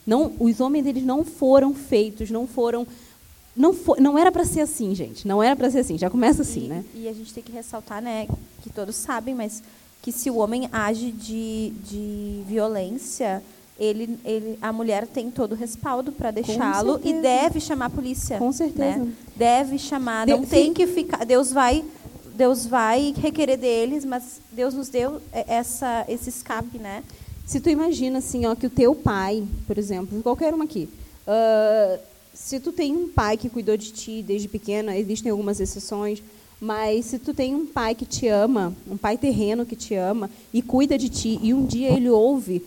Não, 0.05 0.33
os 0.39 0.59
homens 0.59 0.85
eles 0.85 1.03
não 1.03 1.23
foram 1.23 1.73
feitos, 1.73 2.29
não 2.29 2.45
foram 2.45 2.85
não, 3.55 3.71
for, 3.71 3.99
não 3.99 4.17
era 4.17 4.31
para 4.31 4.45
ser 4.45 4.61
assim, 4.61 4.95
gente. 4.95 5.27
Não 5.27 5.41
era 5.41 5.55
para 5.55 5.69
ser 5.69 5.79
assim. 5.79 5.97
Já 5.97 6.09
começa 6.09 6.41
assim, 6.41 6.65
e, 6.65 6.69
né? 6.69 6.85
E 6.95 7.07
a 7.07 7.13
gente 7.13 7.33
tem 7.33 7.43
que 7.43 7.51
ressaltar, 7.51 8.01
né, 8.01 8.27
que 8.61 8.69
todos 8.69 8.95
sabem, 8.95 9.35
mas 9.35 9.61
que 10.01 10.11
se 10.11 10.29
o 10.29 10.37
homem 10.37 10.67
age 10.71 11.11
de, 11.11 11.71
de 11.83 12.43
violência, 12.47 13.41
ele, 13.83 14.19
ele, 14.23 14.57
a 14.61 14.71
mulher 14.71 15.05
tem 15.07 15.29
todo 15.29 15.51
o 15.51 15.55
respaldo 15.55 16.11
para 16.11 16.31
deixá-lo 16.31 16.99
e 17.03 17.13
deve 17.13 17.59
chamar 17.59 17.85
a 17.85 17.89
polícia. 17.89 18.37
Com 18.37 18.51
certeza. 18.51 18.99
Né? 18.99 19.11
Deve 19.35 19.77
chamar, 19.77 20.25
não 20.27 20.45
tem 20.45 20.73
que 20.73 20.87
ficar. 20.87 21.25
Deus 21.25 21.51
vai, 21.51 21.83
Deus 22.35 22.65
vai 22.65 23.13
requerer 23.17 23.57
deles, 23.57 24.05
mas 24.05 24.39
Deus 24.51 24.73
nos 24.73 24.89
deu 24.89 25.21
essa, 25.31 26.05
esse 26.07 26.29
escape, 26.29 26.77
né? 26.77 27.03
Se 27.45 27.59
tu 27.59 27.69
imagina 27.69 28.19
assim, 28.19 28.45
ó, 28.45 28.55
que 28.55 28.67
o 28.67 28.69
teu 28.69 28.95
pai, 28.95 29.43
por 29.67 29.77
exemplo, 29.77 30.21
qualquer 30.23 30.53
uma 30.53 30.63
aqui, 30.63 30.87
uh, 31.27 31.99
se 32.33 32.59
tu 32.59 32.71
tem 32.71 32.95
um 32.95 33.09
pai 33.09 33.35
que 33.35 33.49
cuidou 33.49 33.75
de 33.75 33.91
ti 33.91 34.23
desde 34.25 34.47
pequena, 34.47 34.97
existem 34.97 35.29
algumas 35.29 35.59
exceções, 35.59 36.23
mas 36.59 37.07
se 37.07 37.19
tu 37.19 37.33
tem 37.33 37.53
um 37.53 37.65
pai 37.65 37.93
que 37.93 38.05
te 38.05 38.27
ama, 38.27 38.73
um 38.89 38.95
pai 38.95 39.17
terreno 39.17 39.65
que 39.65 39.75
te 39.75 39.93
ama 39.95 40.29
e 40.53 40.61
cuida 40.61 40.97
de 40.97 41.09
ti, 41.09 41.37
e 41.43 41.53
um 41.53 41.65
dia 41.65 41.89
ele 41.89 42.09
ouve 42.09 42.63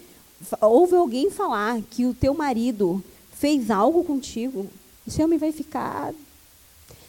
ouve 0.60 0.96
alguém 0.96 1.30
falar 1.30 1.80
que 1.90 2.04
o 2.06 2.14
teu 2.14 2.34
marido 2.34 3.02
fez 3.32 3.70
algo 3.70 4.04
contigo, 4.04 4.66
esse 5.06 5.22
homem 5.22 5.38
vai 5.38 5.52
ficar. 5.52 6.12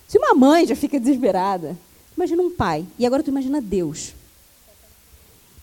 Se 0.07 0.17
uma 0.17 0.33
mãe 0.33 0.65
já 0.65 0.75
fica 0.75 0.99
desesperada, 0.99 1.77
imagina 2.15 2.41
um 2.41 2.51
pai. 2.51 2.85
E 2.97 3.05
agora 3.05 3.23
tu 3.23 3.29
imagina 3.29 3.61
Deus. 3.61 4.13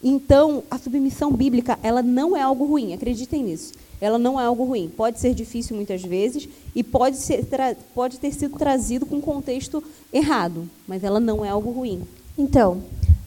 Então, 0.03 0.62
a 0.71 0.77
submissão 0.77 1.33
bíblica, 1.33 1.79
ela 1.83 2.03
não 2.03 2.37
é 2.37 2.43
algo 2.43 2.67
ruim, 2.67 2.93
acreditem 2.93 3.43
nisso. 3.43 3.73
Ela 4.01 4.19
não 4.19 4.39
é 4.39 4.45
algo 4.45 4.65
ruim. 4.65 4.93
Pode 4.95 5.19
ser 5.19 5.35
difícil 5.35 5.75
muitas 5.75 6.03
vezes 6.03 6.47
e 6.75 6.83
pode, 6.83 7.17
ser, 7.17 7.47
pode 7.95 8.19
ter 8.19 8.33
sido 8.33 8.59
trazido 8.59 9.07
com 9.07 9.17
um 9.17 9.21
contexto 9.21 9.83
errado, 10.12 10.69
mas 10.87 11.03
ela 11.03 11.19
não 11.19 11.43
é 11.43 11.49
algo 11.49 11.71
ruim. 11.71 12.03
Então, 12.37 12.83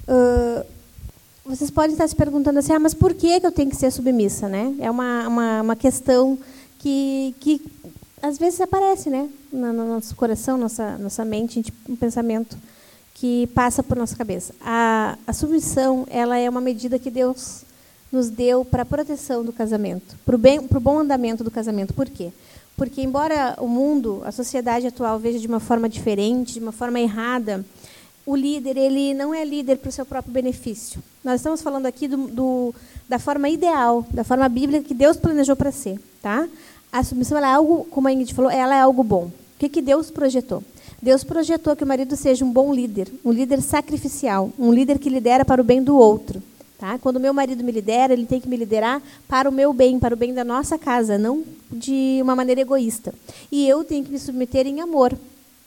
uh, 0.08 0.66
vocês 1.48 1.72
podem 1.72 1.94
estar 1.94 2.08
se 2.08 2.16
perguntando 2.16 2.60
assim, 2.60 2.74
ah, 2.74 2.80
mas 2.80 2.94
por 2.94 3.14
que, 3.14 3.40
eu 3.42 3.52
tenho 3.52 3.70
que 3.70 3.76
ser 3.76 3.90
submissa, 3.92 4.50
né? 4.50 4.76
É 4.80 4.92
uma, 4.92 5.28
uma, 5.28 5.62
uma 5.62 5.76
questão 5.76 6.38
que, 6.78 7.34
que 7.40 7.62
às 8.22 8.38
vezes 8.38 8.60
aparece, 8.60 9.10
né? 9.10 9.30
No, 9.52 9.72
no 9.72 9.88
nosso 9.88 10.16
coração, 10.16 10.58
nossa, 10.58 10.98
nossa 10.98 11.24
mente, 11.24 11.74
um 11.88 11.96
pensamento 11.96 12.58
que 13.14 13.48
passa 13.48 13.82
por 13.82 13.96
nossa 13.96 14.16
cabeça. 14.16 14.54
A, 14.62 15.18
a 15.26 15.32
submissão, 15.32 16.06
ela 16.10 16.38
é 16.38 16.50
uma 16.50 16.62
medida 16.62 17.00
que 17.00 17.10
Deus 17.10 17.64
nos 18.12 18.30
deu 18.30 18.66
para 18.66 18.84
a 18.84 18.86
proteção 18.86 19.44
do 19.44 19.54
casamento, 19.54 20.18
para 20.26 20.36
o 20.36 20.38
bem, 20.38 20.62
para 20.62 20.78
o 20.78 20.82
bom 20.82 21.00
andamento 21.00 21.44
do 21.44 21.52
casamento. 21.52 21.94
Por 21.94 22.10
quê? 22.10 22.32
Porque 22.76 23.02
embora 23.02 23.56
o 23.60 23.68
mundo, 23.68 24.22
a 24.24 24.32
sociedade 24.32 24.86
atual 24.86 25.18
veja 25.18 25.40
de 25.40 25.48
uma 25.48 25.60
forma 25.60 25.88
diferente, 25.90 26.54
de 26.54 26.60
uma 26.60 26.72
forma 26.72 27.00
errada, 27.00 27.66
o 28.28 28.36
líder 28.36 28.76
ele 28.76 29.14
não 29.14 29.34
é 29.34 29.46
líder 29.46 29.78
para 29.78 29.88
o 29.88 29.92
seu 29.92 30.06
próprio 30.06 30.34
benefício. 30.34 31.02
Nós 31.24 31.40
estamos 31.40 31.62
falando 31.62 31.86
aqui 31.86 32.10
do, 32.10 32.28
do, 32.28 32.76
da 33.08 33.18
forma 33.18 33.48
ideal, 33.48 34.06
da 34.12 34.22
forma 34.26 34.50
bíblica 34.50 34.84
que 34.84 34.94
Deus 34.94 35.16
planejou 35.16 35.56
para 35.56 35.72
ser. 35.72 35.98
Tá? 36.22 36.46
A 36.92 37.02
submissão 37.06 37.38
é 37.38 37.46
algo, 37.46 37.86
como 37.86 38.10
a 38.10 38.12
Ingrid 38.12 38.34
falou, 38.34 38.52
ela 38.52 38.76
é 38.76 38.82
algo 38.82 39.02
bom. 39.02 39.28
O 39.28 39.32
que, 39.58 39.70
que 39.70 39.82
Deus 39.82 40.12
projetou? 40.12 40.62
Deus 41.02 41.24
projetou 41.24 41.74
que 41.74 41.86
o 41.86 41.88
marido 41.88 42.18
seja 42.18 42.44
um 42.44 42.52
bom 42.52 42.74
líder, 42.74 43.08
um 43.24 43.32
líder 43.32 43.62
sacrificial, 43.62 44.52
um 44.60 44.74
líder 44.74 45.00
que 45.00 45.10
lidera 45.10 45.46
para 45.46 45.62
o 45.62 45.64
bem 45.64 45.82
do 45.82 45.96
outro. 45.96 46.44
Tá? 46.78 47.00
Quando 47.00 47.22
meu 47.22 47.34
marido 47.34 47.64
me 47.64 47.72
lidera, 47.72 48.12
ele 48.12 48.26
tem 48.26 48.42
que 48.42 48.50
me 48.50 48.58
liderar 48.58 49.02
para 49.26 49.50
o 49.50 49.54
meu 49.54 49.72
bem, 49.72 49.98
para 49.98 50.14
o 50.14 50.18
bem 50.18 50.34
da 50.34 50.44
nossa 50.44 50.78
casa, 50.78 51.18
não 51.18 51.46
de 51.72 52.20
uma 52.22 52.36
maneira 52.36 52.60
egoísta. 52.60 53.14
E 53.50 53.66
eu 53.66 53.86
tenho 53.86 54.04
que 54.04 54.12
me 54.12 54.20
submeter 54.20 54.68
em 54.68 54.82
amor. 54.82 55.18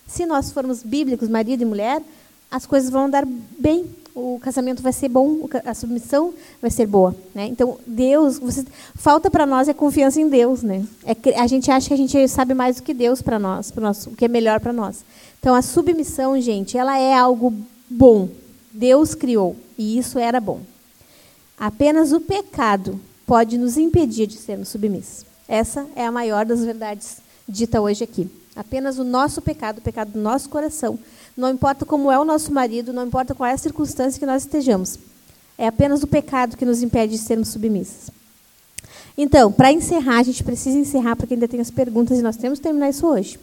Se 0.06 0.26
nós 0.26 0.52
formos 0.52 0.82
bíblicos, 0.82 1.28
marido 1.28 1.62
e 1.62 1.64
mulher, 1.64 2.02
as 2.50 2.66
coisas 2.66 2.90
vão 2.90 3.08
dar 3.08 3.24
bem. 3.26 3.86
O 4.12 4.40
casamento 4.40 4.82
vai 4.82 4.92
ser 4.92 5.08
bom, 5.08 5.48
a 5.64 5.72
submissão 5.72 6.34
vai 6.60 6.70
ser 6.70 6.84
boa, 6.84 7.14
né? 7.32 7.46
Então 7.46 7.78
Deus, 7.86 8.38
você, 8.38 8.66
falta 8.96 9.30
para 9.30 9.46
nós 9.46 9.68
é 9.68 9.72
confiança 9.72 10.20
em 10.20 10.28
Deus, 10.28 10.62
né? 10.62 10.84
É, 11.04 11.40
a 11.40 11.46
gente 11.46 11.70
acha 11.70 11.88
que 11.88 11.94
a 11.94 11.96
gente 11.96 12.28
sabe 12.28 12.52
mais 12.52 12.76
do 12.76 12.82
que 12.82 12.92
Deus 12.92 13.22
para 13.22 13.38
nós, 13.38 13.70
para 13.70 13.90
o 13.90 14.16
que 14.16 14.24
é 14.24 14.28
melhor 14.28 14.58
para 14.58 14.72
nós. 14.72 15.04
Então 15.38 15.54
a 15.54 15.62
submissão, 15.62 16.38
gente, 16.40 16.76
ela 16.76 16.98
é 16.98 17.14
algo 17.14 17.54
bom. 17.88 18.28
Deus 18.72 19.14
criou 19.14 19.56
e 19.78 19.96
isso 19.96 20.18
era 20.18 20.40
bom. 20.40 20.60
Apenas 21.56 22.12
o 22.12 22.20
pecado 22.20 23.00
pode 23.24 23.56
nos 23.56 23.76
impedir 23.76 24.26
de 24.26 24.36
sermos 24.36 24.68
submissos. 24.70 25.24
Essa 25.46 25.86
é 25.94 26.04
a 26.04 26.10
maior 26.10 26.44
das 26.44 26.64
verdades 26.64 27.18
dita 27.48 27.80
hoje 27.80 28.02
aqui. 28.02 28.28
Apenas 28.56 28.98
o 28.98 29.04
nosso 29.04 29.40
pecado, 29.40 29.78
o 29.78 29.82
pecado 29.82 30.12
do 30.12 30.20
nosso 30.20 30.48
coração, 30.48 30.98
não 31.36 31.50
importa 31.50 31.84
como 31.84 32.10
é 32.10 32.18
o 32.18 32.24
nosso 32.24 32.52
marido, 32.52 32.92
não 32.92 33.06
importa 33.06 33.34
qual 33.34 33.48
é 33.48 33.52
a 33.52 33.58
circunstância 33.58 34.18
que 34.18 34.26
nós 34.26 34.42
estejamos. 34.42 34.98
É 35.56 35.66
apenas 35.66 36.02
o 36.02 36.06
pecado 36.06 36.56
que 36.56 36.64
nos 36.64 36.82
impede 36.82 37.12
de 37.12 37.18
sermos 37.18 37.48
submissos. 37.48 38.10
Então, 39.16 39.52
para 39.52 39.72
encerrar, 39.72 40.18
a 40.18 40.22
gente 40.22 40.42
precisa 40.42 40.78
encerrar 40.78 41.16
porque 41.16 41.34
ainda 41.34 41.48
tem 41.48 41.60
as 41.60 41.70
perguntas 41.70 42.18
e 42.18 42.22
nós 42.22 42.36
temos 42.36 42.58
que 42.58 42.62
terminar 42.62 42.88
isso 42.88 43.06
hoje. 43.06 43.38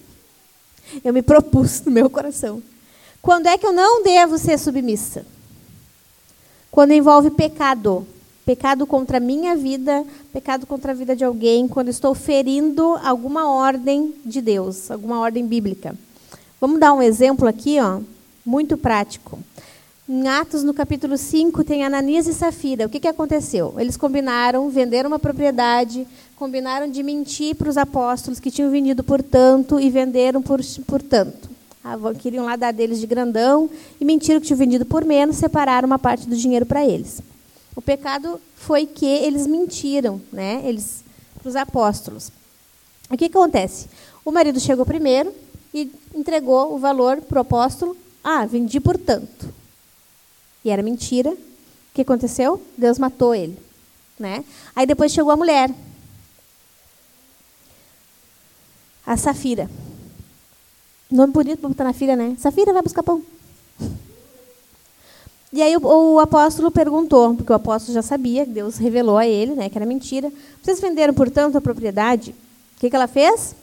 Eu 1.03 1.13
me 1.13 1.21
propus 1.21 1.81
no 1.81 1.91
meu 1.91 2.09
coração. 2.09 2.61
Quando 3.21 3.47
é 3.47 3.57
que 3.57 3.65
eu 3.65 3.73
não 3.73 4.03
devo 4.03 4.37
ser 4.37 4.57
submissa? 4.57 5.25
Quando 6.71 6.93
envolve 6.93 7.29
pecado, 7.31 8.07
pecado 8.45 8.87
contra 8.87 9.17
a 9.17 9.19
minha 9.19 9.55
vida, 9.55 10.05
pecado 10.31 10.65
contra 10.65 10.91
a 10.91 10.95
vida 10.95 11.15
de 11.15 11.23
alguém, 11.23 11.67
quando 11.67 11.89
estou 11.89 12.15
ferindo 12.15 12.97
alguma 13.03 13.51
ordem 13.51 14.13
de 14.25 14.41
Deus, 14.41 14.89
alguma 14.89 15.19
ordem 15.19 15.45
bíblica. 15.45 15.95
Vamos 16.59 16.79
dar 16.79 16.91
um 16.91 17.03
exemplo 17.03 17.47
aqui, 17.47 17.79
ó, 17.79 17.99
muito 18.43 18.77
prático. 18.77 19.37
Em 20.09 20.27
Atos, 20.27 20.63
no 20.63 20.73
capítulo 20.73 21.15
5, 21.15 21.63
tem 21.63 21.85
Ananias 21.85 22.25
e 22.25 22.33
Safira. 22.33 22.87
O 22.87 22.89
que, 22.89 22.99
que 22.99 23.07
aconteceu? 23.07 23.75
Eles 23.77 23.95
combinaram, 23.95 24.67
venderam 24.67 25.07
uma 25.07 25.19
propriedade, 25.19 26.07
combinaram 26.35 26.89
de 26.89 27.03
mentir 27.03 27.55
para 27.55 27.69
os 27.69 27.77
apóstolos 27.77 28.39
que 28.39 28.49
tinham 28.49 28.71
vendido 28.71 29.03
por 29.03 29.21
tanto 29.21 29.79
e 29.79 29.91
venderam 29.91 30.41
por, 30.41 30.59
por 30.87 30.99
tanto. 30.99 31.47
Ah, 31.83 31.95
queriam 32.17 32.45
lá 32.45 32.55
dar 32.55 32.73
deles 32.73 32.99
de 32.99 33.05
grandão 33.05 33.69
e 34.01 34.03
mentiram 34.03 34.41
que 34.41 34.47
tinham 34.47 34.57
vendido 34.57 34.85
por 34.85 35.05
menos, 35.05 35.35
separaram 35.35 35.85
uma 35.85 35.99
parte 35.99 36.27
do 36.27 36.35
dinheiro 36.35 36.65
para 36.65 36.83
eles. 36.83 37.21
O 37.75 37.81
pecado 37.83 38.41
foi 38.55 38.87
que 38.87 39.05
eles 39.05 39.45
mentiram, 39.45 40.19
né? 40.33 40.63
Eles 40.65 41.03
para 41.37 41.49
os 41.49 41.55
apóstolos. 41.55 42.31
O 43.11 43.15
que, 43.15 43.29
que 43.29 43.37
acontece? 43.37 43.87
O 44.25 44.31
marido 44.31 44.59
chegou 44.59 44.85
primeiro 44.85 45.31
e 45.81 45.91
entregou 46.15 46.73
o 46.73 46.79
valor 46.79 47.21
para 47.21 47.37
o 47.37 47.41
apóstolo. 47.41 47.95
Ah, 48.23 48.45
vendi 48.45 48.79
por 48.79 48.97
tanto. 48.97 49.53
E 50.65 50.69
era 50.69 50.81
mentira. 50.81 51.31
O 51.31 51.37
que 51.93 52.01
aconteceu? 52.01 52.61
Deus 52.77 52.97
matou 52.97 53.33
ele, 53.33 53.57
né? 54.19 54.43
Aí 54.75 54.85
depois 54.85 55.11
chegou 55.11 55.31
a 55.31 55.37
mulher, 55.37 55.73
a 59.05 59.15
Safira. 59.17 59.69
Nome 61.09 61.31
bonito 61.31 61.59
para 61.59 61.69
botar 61.69 61.83
na 61.83 61.93
filha, 61.93 62.15
né? 62.15 62.35
Safira, 62.39 62.73
vai 62.73 62.81
buscar 62.81 63.01
pão. 63.01 63.23
E 65.53 65.61
aí 65.61 65.77
o, 65.77 65.81
o, 65.81 66.19
apóstolo 66.19 66.69
perguntou, 66.69 67.33
porque 67.35 67.51
o 67.51 67.55
apóstolo 67.55 67.93
já 67.93 68.01
sabia, 68.01 68.45
Deus 68.45 68.77
revelou 68.77 69.17
a 69.17 69.25
ele, 69.25 69.55
né, 69.55 69.69
que 69.69 69.77
era 69.77 69.85
mentira. 69.85 70.31
Vocês 70.61 70.81
venderam, 70.81 71.13
portanto, 71.13 71.57
a 71.57 71.61
propriedade? 71.61 72.31
O 72.75 72.79
que, 72.79 72.89
que 72.89 72.95
ela 72.95 73.07
fez? 73.07 73.55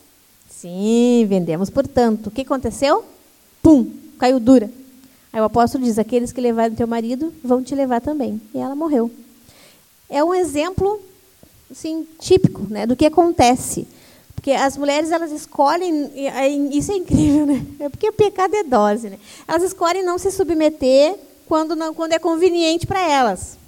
Sim, 0.64 1.26
vendemos, 1.28 1.68
portanto. 1.68 2.28
O 2.28 2.30
que 2.30 2.40
aconteceu? 2.40 3.04
Pum, 3.62 3.86
caiu 4.18 4.40
dura. 4.40 4.70
Aí 5.30 5.38
o 5.38 5.44
apóstolo 5.44 5.84
diz: 5.84 5.98
aqueles 5.98 6.32
que 6.32 6.40
levaram 6.40 6.74
teu 6.74 6.86
marido 6.86 7.34
vão 7.44 7.62
te 7.62 7.74
levar 7.74 8.00
também. 8.00 8.40
E 8.54 8.58
ela 8.58 8.74
morreu. 8.74 9.10
É 10.08 10.24
um 10.24 10.32
exemplo 10.34 10.98
assim, 11.70 12.06
típico 12.18 12.62
né, 12.70 12.86
do 12.86 12.96
que 12.96 13.04
acontece. 13.04 13.86
Porque 14.34 14.52
as 14.52 14.78
mulheres 14.78 15.10
elas 15.10 15.32
escolhem, 15.32 16.10
isso 16.72 16.92
é 16.92 16.96
incrível, 16.96 17.44
né? 17.44 17.62
É 17.80 17.90
porque 17.90 18.10
pecado 18.10 18.56
é 18.56 18.62
dose, 18.62 19.10
né? 19.10 19.18
Elas 19.46 19.64
escolhem 19.64 20.02
não 20.02 20.16
se 20.16 20.30
submeter 20.30 21.14
quando 21.46 21.76
não, 21.76 21.92
quando 21.92 22.14
é 22.14 22.18
conveniente 22.18 22.86
para 22.86 23.06
elas, 23.06 23.58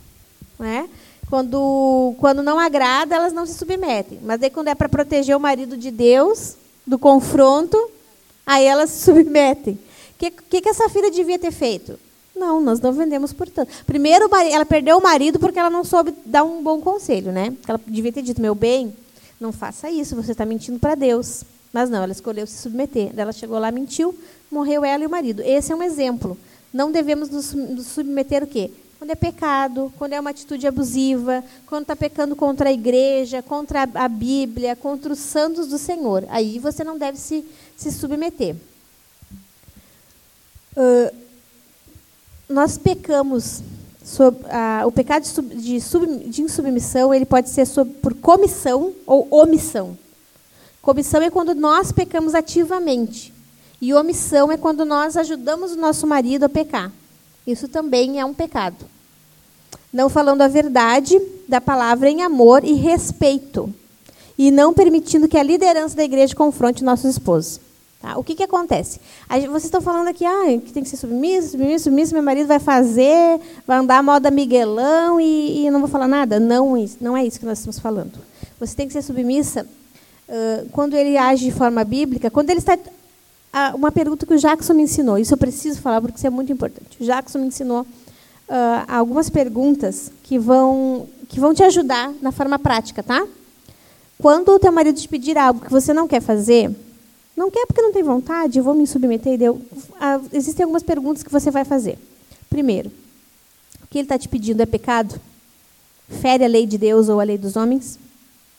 né? 0.58 0.88
Quando 1.28 2.14
quando 2.18 2.42
não 2.42 2.58
agrada, 2.58 3.16
elas 3.16 3.34
não 3.34 3.44
se 3.44 3.52
submetem. 3.52 4.18
Mas 4.22 4.40
daí 4.40 4.48
quando 4.48 4.68
é 4.68 4.74
para 4.74 4.88
proteger 4.88 5.36
o 5.36 5.40
marido 5.40 5.76
de 5.76 5.90
Deus 5.90 6.56
do 6.86 6.98
confronto, 6.98 7.90
aí 8.46 8.64
elas 8.64 8.90
se 8.90 9.04
submetem. 9.04 9.74
O 9.74 9.78
que, 10.18 10.30
que, 10.30 10.60
que 10.60 10.68
essa 10.68 10.88
filha 10.88 11.10
devia 11.10 11.38
ter 11.38 11.50
feito? 11.50 11.98
Não, 12.34 12.60
nós 12.60 12.80
não 12.80 12.92
vendemos 12.92 13.32
por 13.32 13.48
tanto. 13.48 13.72
Primeiro, 13.84 14.28
ela 14.50 14.66
perdeu 14.66 14.98
o 14.98 15.02
marido 15.02 15.38
porque 15.38 15.58
ela 15.58 15.70
não 15.70 15.82
soube 15.82 16.14
dar 16.24 16.44
um 16.44 16.62
bom 16.62 16.80
conselho, 16.80 17.32
né? 17.32 17.54
Ela 17.66 17.80
devia 17.86 18.12
ter 18.12 18.22
dito, 18.22 18.40
meu 18.40 18.54
bem, 18.54 18.94
não 19.40 19.52
faça 19.52 19.90
isso, 19.90 20.14
você 20.14 20.32
está 20.32 20.44
mentindo 20.44 20.78
para 20.78 20.94
Deus. 20.94 21.44
Mas 21.72 21.90
não, 21.90 22.02
ela 22.02 22.12
escolheu 22.12 22.46
se 22.46 22.56
submeter. 22.56 23.10
Ela 23.16 23.32
chegou 23.32 23.58
lá, 23.58 23.70
mentiu, 23.70 24.14
morreu 24.50 24.84
ela 24.84 25.02
e 25.02 25.06
o 25.06 25.10
marido. 25.10 25.42
Esse 25.42 25.72
é 25.72 25.76
um 25.76 25.82
exemplo. 25.82 26.38
Não 26.72 26.92
devemos 26.92 27.30
nos 27.30 27.86
submeter 27.86 28.42
o 28.42 28.46
quê? 28.46 28.70
Quando 28.98 29.10
é 29.10 29.14
pecado, 29.14 29.92
quando 29.98 30.14
é 30.14 30.20
uma 30.20 30.30
atitude 30.30 30.66
abusiva, 30.66 31.44
quando 31.66 31.82
está 31.82 31.94
pecando 31.94 32.34
contra 32.34 32.70
a 32.70 32.72
igreja, 32.72 33.42
contra 33.42 33.82
a 33.94 34.08
Bíblia, 34.08 34.74
contra 34.74 35.12
os 35.12 35.18
santos 35.18 35.68
do 35.68 35.78
Senhor. 35.78 36.24
Aí 36.28 36.58
você 36.58 36.82
não 36.82 36.96
deve 36.96 37.18
se, 37.18 37.44
se 37.76 37.92
submeter. 37.92 38.56
Uh, 40.76 41.14
nós 42.48 42.78
pecamos 42.78 43.62
Sob, 44.06 44.38
o 44.86 44.92
pecado 44.92 45.22
de, 45.22 45.28
sub, 45.28 45.54
de, 45.56 45.80
sub, 45.80 46.06
de, 46.28 46.40
insubmissão 46.40 47.12
ele 47.12 47.26
pode 47.26 47.50
ser 47.50 47.66
sob, 47.66 47.90
por 47.94 48.14
comissão 48.14 48.94
ou 49.04 49.26
omissão. 49.32 49.98
Comissão 50.80 51.20
é 51.20 51.28
quando 51.28 51.56
nós 51.56 51.90
pecamos 51.90 52.32
ativamente. 52.32 53.34
E 53.80 53.92
omissão 53.92 54.52
é 54.52 54.56
quando 54.56 54.84
nós 54.84 55.16
ajudamos 55.16 55.72
o 55.72 55.76
nosso 55.76 56.06
marido 56.06 56.44
a 56.44 56.48
pecar. 56.48 56.92
Isso 57.46 57.68
também 57.68 58.18
é 58.18 58.24
um 58.24 58.34
pecado. 58.34 58.84
Não 59.92 60.08
falando 60.08 60.42
a 60.42 60.48
verdade 60.48 61.20
da 61.48 61.60
palavra 61.60 62.10
em 62.10 62.22
amor 62.22 62.64
e 62.64 62.74
respeito. 62.74 63.72
E 64.36 64.50
não 64.50 64.74
permitindo 64.74 65.28
que 65.28 65.38
a 65.38 65.42
liderança 65.42 65.96
da 65.96 66.04
igreja 66.04 66.34
confronte 66.34 66.84
nossos 66.84 67.12
esposos. 67.12 67.60
Tá? 68.02 68.18
O 68.18 68.24
que, 68.24 68.34
que 68.34 68.42
acontece? 68.42 69.00
vocês 69.28 69.64
estão 69.64 69.80
falando 69.80 70.08
aqui 70.08 70.24
ah, 70.24 70.60
que 70.64 70.72
tem 70.72 70.82
que 70.82 70.88
ser 70.88 70.96
submisso, 70.96 71.50
submisso, 71.52 71.84
submisso, 71.84 72.14
meu 72.14 72.22
marido 72.22 72.46
vai 72.46 72.58
fazer, 72.58 73.40
vai 73.66 73.78
andar 73.78 73.98
a 73.98 74.02
moda 74.02 74.30
Miguelão 74.30 75.20
e, 75.20 75.64
e 75.64 75.70
não 75.70 75.80
vou 75.80 75.88
falar 75.88 76.06
nada. 76.06 76.38
Não, 76.38 76.74
não 77.00 77.16
é 77.16 77.24
isso 77.24 77.40
que 77.40 77.46
nós 77.46 77.58
estamos 77.58 77.78
falando. 77.78 78.18
Você 78.60 78.74
tem 78.74 78.86
que 78.86 78.92
ser 78.92 79.02
submissa 79.02 79.66
uh, 80.28 80.68
quando 80.72 80.94
ele 80.94 81.16
age 81.16 81.46
de 81.46 81.52
forma 81.52 81.84
bíblica, 81.84 82.30
quando 82.30 82.50
ele 82.50 82.58
está. 82.58 82.78
Uh, 83.56 83.74
uma 83.74 83.90
pergunta 83.90 84.26
que 84.26 84.34
o 84.34 84.38
Jackson 84.38 84.74
me 84.74 84.82
ensinou, 84.82 85.16
isso 85.16 85.32
eu 85.32 85.38
preciso 85.38 85.80
falar 85.80 86.02
porque 86.02 86.18
isso 86.18 86.26
é 86.26 86.30
muito 86.30 86.52
importante. 86.52 86.98
O 87.00 87.04
Jackson 87.06 87.38
me 87.38 87.46
ensinou 87.46 87.80
uh, 87.82 88.84
algumas 88.86 89.30
perguntas 89.30 90.12
que 90.22 90.38
vão, 90.38 91.08
que 91.26 91.40
vão 91.40 91.54
te 91.54 91.62
ajudar 91.62 92.12
na 92.20 92.30
forma 92.30 92.58
prática, 92.58 93.02
tá? 93.02 93.26
Quando 94.20 94.50
o 94.50 94.58
teu 94.58 94.70
marido 94.70 95.00
te 95.00 95.08
pedir 95.08 95.38
algo 95.38 95.60
que 95.60 95.70
você 95.70 95.94
não 95.94 96.06
quer 96.06 96.20
fazer, 96.20 96.70
não 97.34 97.50
quer 97.50 97.64
porque 97.64 97.80
não 97.80 97.94
tem 97.94 98.02
vontade, 98.02 98.58
eu 98.58 98.64
vou 98.64 98.74
me 98.74 98.86
submeter. 98.86 99.38
Deu. 99.38 99.58
Ah, 99.98 100.20
existem 100.34 100.64
algumas 100.64 100.82
perguntas 100.82 101.22
que 101.22 101.32
você 101.32 101.50
vai 101.50 101.64
fazer. 101.64 101.98
Primeiro, 102.50 102.90
o 103.82 103.86
que 103.86 103.96
ele 103.96 104.04
está 104.04 104.18
te 104.18 104.28
pedindo 104.28 104.60
é 104.60 104.66
pecado? 104.66 105.18
Fere 106.08 106.44
a 106.44 106.48
lei 106.48 106.66
de 106.66 106.76
Deus 106.76 107.08
ou 107.08 107.20
a 107.20 107.24
lei 107.24 107.38
dos 107.38 107.56
homens? 107.56 107.98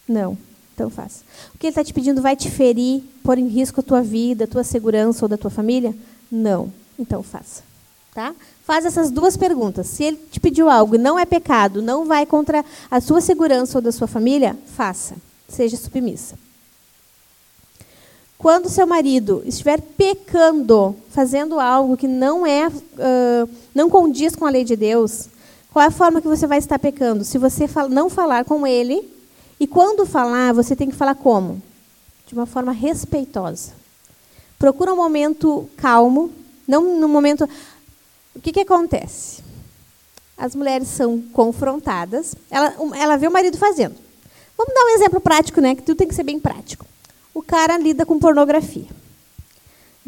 Não. 0.07 0.35
Então 0.77 0.91
faça. 0.91 1.23
O 1.55 1.57
que 1.57 1.65
ele 1.65 1.71
está 1.71 1.83
te 1.83 1.91
pedindo 1.91 2.21
vai 2.21 2.35
te 2.35 2.51
ferir, 2.51 3.01
pôr 3.23 3.39
em 3.39 3.47
risco 3.47 3.79
a 3.79 3.83
tua 3.83 4.03
vida, 4.03 4.43
a 4.43 4.47
tua 4.47 4.63
segurança 4.63 5.25
ou 5.25 5.27
da 5.27 5.35
tua 5.35 5.49
família? 5.49 5.95
Não. 6.31 6.71
Então 6.99 7.23
faça. 7.23 7.63
Tá? 8.13 8.35
Faz 8.63 8.85
essas 8.85 9.09
duas 9.09 9.35
perguntas. 9.35 9.87
Se 9.87 10.03
ele 10.03 10.17
te 10.31 10.39
pediu 10.39 10.69
algo 10.69 10.93
e 10.93 10.99
não 10.99 11.17
é 11.17 11.25
pecado, 11.25 11.81
não 11.81 12.05
vai 12.05 12.27
contra 12.27 12.63
a 12.91 13.01
sua 13.01 13.21
segurança 13.21 13.79
ou 13.79 13.81
da 13.81 13.91
sua 13.91 14.05
família, 14.05 14.55
faça. 14.75 15.15
Seja 15.49 15.75
submissa. 15.75 16.37
Quando 18.37 18.69
seu 18.69 18.85
marido 18.85 19.41
estiver 19.47 19.81
pecando, 19.81 20.95
fazendo 21.09 21.59
algo 21.59 21.97
que 21.97 22.07
não 22.07 22.45
é, 22.45 22.67
uh, 22.67 23.49
não 23.73 23.89
condiz 23.89 24.35
com 24.35 24.45
a 24.45 24.51
lei 24.51 24.63
de 24.63 24.75
Deus, 24.75 25.27
qual 25.73 25.81
é 25.81 25.87
a 25.87 25.91
forma 25.91 26.21
que 26.21 26.27
você 26.27 26.45
vai 26.45 26.59
estar 26.59 26.77
pecando? 26.77 27.25
Se 27.25 27.39
você 27.39 27.65
não 27.89 28.11
falar 28.11 28.45
com 28.45 28.67
ele, 28.67 29.16
e 29.59 29.67
quando 29.67 30.05
falar, 30.05 30.53
você 30.53 30.75
tem 30.75 30.89
que 30.89 30.95
falar 30.95 31.15
como? 31.15 31.61
De 32.25 32.33
uma 32.33 32.45
forma 32.45 32.71
respeitosa. 32.71 33.73
Procura 34.59 34.93
um 34.93 34.97
momento 34.97 35.69
calmo, 35.77 36.31
não 36.67 36.99
no 36.99 37.07
momento. 37.07 37.47
O 38.35 38.39
que, 38.41 38.51
que 38.51 38.61
acontece? 38.61 39.47
as 40.37 40.53
mulheres 40.53 40.87
são 40.87 41.19
confrontadas. 41.33 42.35
Ela, 42.51 42.75
ela 42.95 43.17
vê 43.17 43.27
o 43.27 43.31
marido 43.31 43.57
fazendo. 43.57 43.95
Vamos 44.55 44.73
dar 44.73 44.85
um 44.85 44.89
exemplo 44.89 45.19
prático, 45.19 45.59
né? 45.59 45.75
Que 45.75 45.81
tudo 45.81 45.97
tem 45.97 46.07
que 46.07 46.15
ser 46.15 46.23
bem 46.23 46.39
prático. 46.39 46.85
O 47.33 47.41
cara 47.41 47.77
lida 47.77 48.05
com 48.05 48.19
pornografia. 48.19 48.87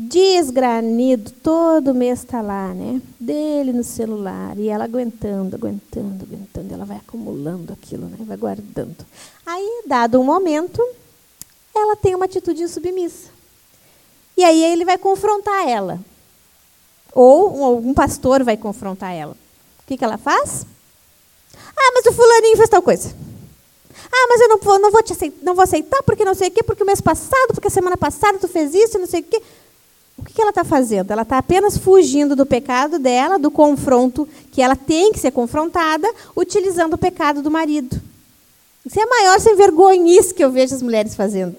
Desgranido, 0.02 1.30
todo 1.43 1.93
mês 1.93 2.20
está 2.20 2.41
lá, 2.41 2.74
né? 2.74 3.02
Dele 3.20 3.74
no 3.74 3.84
celular. 3.84 4.58
E 4.58 4.70
ela 4.70 4.86
aguentando, 4.86 5.58
aguentando, 5.58 6.24
aguentando. 6.24 6.74
Ela 6.74 6.86
vai 6.86 6.95
acumulando 6.95 7.74
aquilo, 7.74 8.06
né? 8.06 8.16
Vai 8.22 8.38
guardando. 8.38 8.95
Aí, 9.45 9.84
dado 9.86 10.18
um 10.18 10.24
momento, 10.24 10.82
ela 11.76 11.97
tem 11.97 12.16
uma 12.16 12.24
atitude 12.24 12.66
submissa. 12.70 13.30
E 14.38 14.43
aí 14.45 14.64
ele 14.64 14.86
vai 14.86 14.97
confrontar 14.97 15.68
ela. 15.68 16.00
Ou 17.12 17.62
algum 17.62 17.93
pastor 17.93 18.41
vai 18.41 18.56
confrontar 18.56 19.14
ela. 19.14 19.34
O 19.84 19.86
que, 19.86 19.97
que 19.97 20.06
ela 20.06 20.18
faz? 20.18 20.66
Ah, 21.76 21.91
mas 21.93 22.06
o 22.06 22.14
fulaninho 22.14 22.56
fez 22.56 22.70
tal 22.70 22.82
coisa. 22.82 23.14
Ah, 24.10 24.28
mas 24.30 24.39
eu 24.39 24.47
não 24.47 24.60
vou, 24.60 24.80
não 24.80 24.91
vou 24.91 25.04
te 25.04 25.12
aceitar, 25.12 25.43
não 25.43 25.54
vou 25.54 25.64
aceitar 25.64 26.02
porque 26.04 26.24
não 26.24 26.34
sei 26.34 26.47
o 26.47 26.52
quê, 26.52 26.64
porque 26.64 26.84
o 26.84 26.86
mês 26.86 27.02
passado, 27.02 27.54
porque 27.54 27.68
a 27.68 27.72
semana 27.72 27.97
passada 27.97 28.39
tu 28.39 28.47
fez 28.47 28.74
isso, 28.74 28.97
não 28.97 29.06
sei 29.06 29.20
o 29.20 29.24
quê. 29.24 29.41
Que, 30.30 30.36
que 30.36 30.42
ela 30.42 30.52
está 30.52 30.64
fazendo? 30.64 31.10
Ela 31.10 31.24
está 31.24 31.40
apenas 31.40 31.76
fugindo 31.76 32.36
do 32.36 32.46
pecado 32.46 33.00
dela, 33.00 33.40
do 33.40 33.50
confronto 33.50 34.30
que 34.52 34.62
ela 34.62 34.76
tem 34.76 35.12
que 35.12 35.20
ser 35.20 35.32
confrontada, 35.32 36.08
utilizando 36.36 36.94
o 36.94 36.98
pecado 36.98 37.42
do 37.42 37.50
marido. 37.50 38.00
Isso 38.86 39.00
é 39.00 39.04
a 39.04 39.08
maior 39.08 39.40
sem 39.40 39.56
vergonhice 39.56 40.34
que 40.34 40.44
eu 40.44 40.52
vejo 40.52 40.76
as 40.76 40.84
mulheres 40.84 41.16
fazendo. 41.16 41.58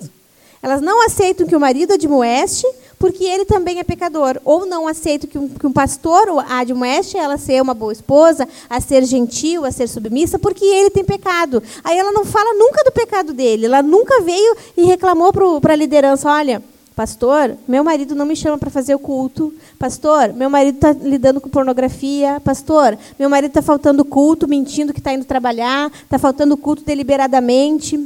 Elas 0.63 0.81
não 0.81 1.05
aceitam 1.05 1.47
que 1.47 1.57
o 1.57 1.61
marido 1.61 1.95
admoeste, 1.95 2.67
porque 2.99 3.25
ele 3.25 3.45
também 3.47 3.81
é 3.81 3.85
pecador. 3.85 4.39
Ou 4.45 4.67
não 4.67 4.87
aceitam 4.87 5.29
que 5.29 5.39
um, 5.39 5.49
que 5.49 5.67
um 5.67 5.73
pastor 5.73 6.29
admoeste 6.49 7.17
ela 7.17 7.35
a 7.35 7.39
ser 7.39 7.63
uma 7.63 7.73
boa 7.73 7.93
esposa, 7.93 8.47
a 8.69 8.81
ser 8.81 9.05
gentil, 9.05 9.65
a 9.65 9.73
ser 9.73 9.89
submissa, 9.89 10.39
porque 10.39 10.65
ele 10.65 10.91
tem 10.91 11.03
pecado. 11.03 11.63
Aí 11.83 11.99
ela 11.99 12.13
não 12.13 12.25
fala 12.25 12.53
nunca 12.55 12.85
do 12.85 12.93
pecado 12.93 13.33
dele. 13.33 13.67
Ela 13.67 13.83
nunca 13.83 14.21
veio 14.21 14.55
e 14.77 14.85
reclamou 14.85 15.33
para 15.61 15.73
a 15.73 15.77
liderança: 15.77 16.29
olha, 16.29 16.63
pastor, 17.01 17.57
meu 17.67 17.83
marido 17.83 18.15
não 18.15 18.27
me 18.27 18.37
chama 18.37 18.59
para 18.59 18.69
fazer 18.69 18.95
o 18.95 18.99
culto. 18.99 19.55
Pastor, 19.79 20.35
meu 20.35 20.51
marido 20.51 20.75
está 20.75 20.93
lidando 20.93 21.41
com 21.41 21.49
pornografia. 21.49 22.39
Pastor, 22.41 22.99
meu 23.19 23.31
marido 23.31 23.49
está 23.49 23.63
faltando 23.63 24.05
culto, 24.05 24.47
mentindo 24.47 24.93
que 24.93 25.01
está 25.01 25.11
indo 25.11 25.25
trabalhar, 25.25 25.91
está 26.03 26.19
faltando 26.19 26.59
culto 26.59 26.85
deliberadamente. 26.85 27.99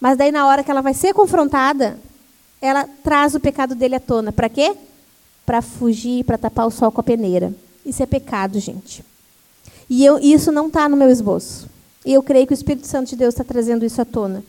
Mas 0.00 0.16
daí, 0.16 0.32
na 0.32 0.46
hora 0.46 0.64
que 0.64 0.70
ela 0.70 0.80
vai 0.80 0.94
ser 0.94 1.12
confrontada, 1.12 1.98
ela 2.58 2.88
traz 3.04 3.34
o 3.34 3.40
pecado 3.40 3.74
dele 3.74 3.96
à 3.96 4.00
tona. 4.00 4.32
Para 4.32 4.48
quê? 4.48 4.74
Para 5.44 5.60
fugir, 5.60 6.24
para 6.24 6.38
tapar 6.38 6.66
o 6.66 6.70
sol 6.70 6.90
com 6.90 7.02
a 7.02 7.04
peneira. 7.04 7.52
Isso 7.84 8.02
é 8.02 8.06
pecado, 8.06 8.58
gente. 8.58 9.04
E 9.90 10.06
eu, 10.06 10.18
isso 10.18 10.50
não 10.50 10.68
está 10.68 10.88
no 10.88 10.96
meu 10.96 11.10
esboço. 11.10 11.68
E 12.02 12.14
eu 12.14 12.22
creio 12.22 12.46
que 12.46 12.54
o 12.54 12.56
Espírito 12.56 12.86
Santo 12.86 13.10
de 13.10 13.16
Deus 13.16 13.34
está 13.34 13.44
trazendo 13.44 13.84
isso 13.84 14.00
à 14.00 14.06
tona. 14.06 14.42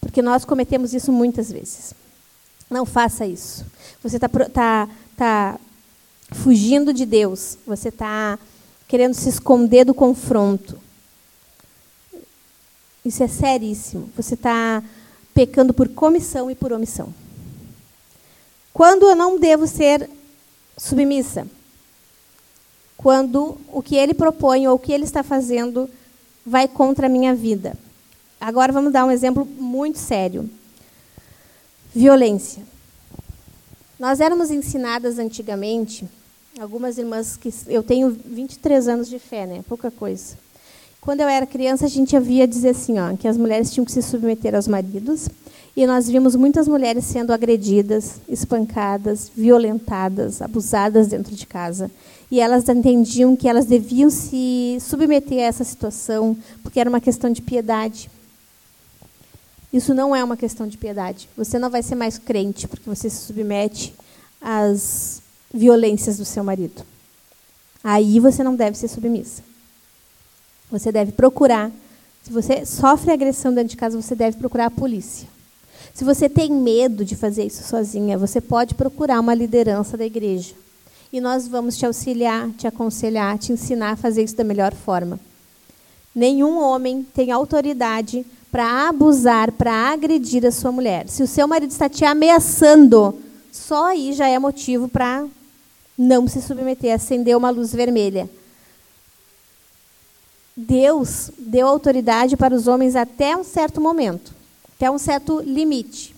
Porque 0.00 0.22
nós 0.22 0.46
cometemos 0.46 0.94
isso 0.94 1.12
muitas 1.12 1.52
vezes. 1.52 1.92
Não 2.70 2.86
faça 2.86 3.26
isso. 3.26 3.66
Você 4.00 4.16
está 4.16 4.28
tá, 4.28 4.88
tá 5.16 5.60
fugindo 6.30 6.94
de 6.94 7.04
Deus. 7.04 7.58
Você 7.66 7.88
está 7.88 8.38
querendo 8.86 9.14
se 9.14 9.28
esconder 9.28 9.84
do 9.84 9.92
confronto. 9.92 10.78
Isso 13.04 13.22
é 13.24 13.28
seríssimo. 13.28 14.08
Você 14.16 14.34
está 14.34 14.82
pecando 15.34 15.74
por 15.74 15.88
comissão 15.88 16.50
e 16.50 16.54
por 16.54 16.72
omissão. 16.72 17.12
Quando 18.72 19.06
eu 19.06 19.16
não 19.16 19.38
devo 19.38 19.66
ser 19.66 20.08
submissa? 20.76 21.46
Quando 22.96 23.58
o 23.68 23.82
que 23.82 23.96
ele 23.96 24.14
propõe 24.14 24.68
ou 24.68 24.76
o 24.76 24.78
que 24.78 24.92
ele 24.92 25.04
está 25.04 25.22
fazendo 25.22 25.90
vai 26.46 26.68
contra 26.68 27.06
a 27.06 27.10
minha 27.10 27.34
vida. 27.34 27.76
Agora 28.40 28.72
vamos 28.72 28.92
dar 28.92 29.04
um 29.04 29.10
exemplo 29.10 29.44
muito 29.44 29.98
sério. 29.98 30.48
Violência. 31.94 32.62
Nós 33.98 34.20
éramos 34.20 34.50
ensinadas 34.50 35.18
antigamente, 35.18 36.06
algumas 36.60 36.98
irmãs 36.98 37.36
que 37.36 37.52
eu 37.66 37.82
tenho 37.82 38.16
23 38.24 38.86
anos 38.86 39.08
de 39.08 39.18
fé, 39.18 39.44
né? 39.44 39.64
Pouca 39.68 39.90
coisa. 39.90 40.36
Quando 41.00 41.20
eu 41.22 41.28
era 41.28 41.46
criança, 41.46 41.86
a 41.86 41.88
gente 41.88 42.16
havia 42.16 42.46
dizer 42.46 42.70
assim, 42.70 42.98
ó, 42.98 43.16
que 43.16 43.26
as 43.26 43.36
mulheres 43.36 43.72
tinham 43.72 43.84
que 43.84 43.90
se 43.90 44.02
submeter 44.02 44.54
aos 44.54 44.68
maridos, 44.68 45.28
e 45.76 45.84
nós 45.84 46.08
vimos 46.08 46.36
muitas 46.36 46.68
mulheres 46.68 47.04
sendo 47.06 47.32
agredidas, 47.32 48.20
espancadas, 48.28 49.30
violentadas, 49.34 50.40
abusadas 50.40 51.08
dentro 51.08 51.34
de 51.34 51.46
casa. 51.46 51.90
E 52.30 52.38
elas 52.38 52.68
entendiam 52.68 53.34
que 53.34 53.48
elas 53.48 53.66
deviam 53.66 54.10
se 54.10 54.78
submeter 54.80 55.38
a 55.38 55.46
essa 55.46 55.64
situação, 55.64 56.36
porque 56.62 56.78
era 56.78 56.88
uma 56.88 57.00
questão 57.00 57.32
de 57.32 57.42
piedade. 57.42 58.08
Isso 59.72 59.94
não 59.94 60.14
é 60.14 60.22
uma 60.22 60.36
questão 60.36 60.66
de 60.66 60.76
piedade. 60.76 61.28
Você 61.36 61.58
não 61.58 61.70
vai 61.70 61.82
ser 61.82 61.94
mais 61.94 62.18
crente 62.18 62.66
porque 62.66 62.88
você 62.88 63.08
se 63.08 63.24
submete 63.24 63.94
às 64.40 65.22
violências 65.52 66.16
do 66.16 66.24
seu 66.24 66.42
marido. 66.42 66.82
Aí 67.82 68.18
você 68.18 68.42
não 68.42 68.56
deve 68.56 68.76
ser 68.76 68.88
submissa. 68.88 69.42
Você 70.70 70.90
deve 70.90 71.12
procurar. 71.12 71.70
Se 72.22 72.32
você 72.32 72.66
sofre 72.66 73.12
agressão 73.12 73.54
dentro 73.54 73.70
de 73.70 73.76
casa, 73.76 74.00
você 74.00 74.14
deve 74.14 74.36
procurar 74.36 74.66
a 74.66 74.70
polícia. 74.70 75.28
Se 75.94 76.04
você 76.04 76.28
tem 76.28 76.50
medo 76.52 77.04
de 77.04 77.16
fazer 77.16 77.44
isso 77.44 77.62
sozinha, 77.62 78.18
você 78.18 78.40
pode 78.40 78.74
procurar 78.74 79.20
uma 79.20 79.34
liderança 79.34 79.96
da 79.96 80.04
igreja. 80.04 80.54
E 81.12 81.20
nós 81.20 81.48
vamos 81.48 81.76
te 81.76 81.84
auxiliar, 81.84 82.50
te 82.50 82.66
aconselhar, 82.66 83.38
te 83.38 83.52
ensinar 83.52 83.92
a 83.92 83.96
fazer 83.96 84.22
isso 84.22 84.36
da 84.36 84.44
melhor 84.44 84.72
forma. 84.72 85.18
Nenhum 86.14 86.58
homem 86.58 87.06
tem 87.14 87.32
autoridade 87.32 88.24
para 88.50 88.88
abusar, 88.88 89.52
para 89.52 89.92
agredir 89.92 90.44
a 90.44 90.50
sua 90.50 90.72
mulher. 90.72 91.08
Se 91.08 91.22
o 91.22 91.26
seu 91.26 91.46
marido 91.46 91.70
está 91.70 91.88
te 91.88 92.04
ameaçando, 92.04 93.18
só 93.52 93.86
aí 93.86 94.12
já 94.12 94.28
é 94.28 94.38
motivo 94.38 94.88
para 94.88 95.26
não 95.96 96.26
se 96.26 96.40
submeter, 96.40 96.94
acender 96.94 97.36
uma 97.36 97.50
luz 97.50 97.72
vermelha. 97.72 98.28
Deus 100.56 101.30
deu 101.38 101.66
autoridade 101.66 102.36
para 102.36 102.54
os 102.54 102.66
homens 102.66 102.96
até 102.96 103.36
um 103.36 103.44
certo 103.44 103.80
momento, 103.80 104.34
até 104.76 104.90
um 104.90 104.98
certo 104.98 105.40
limite. 105.40 106.14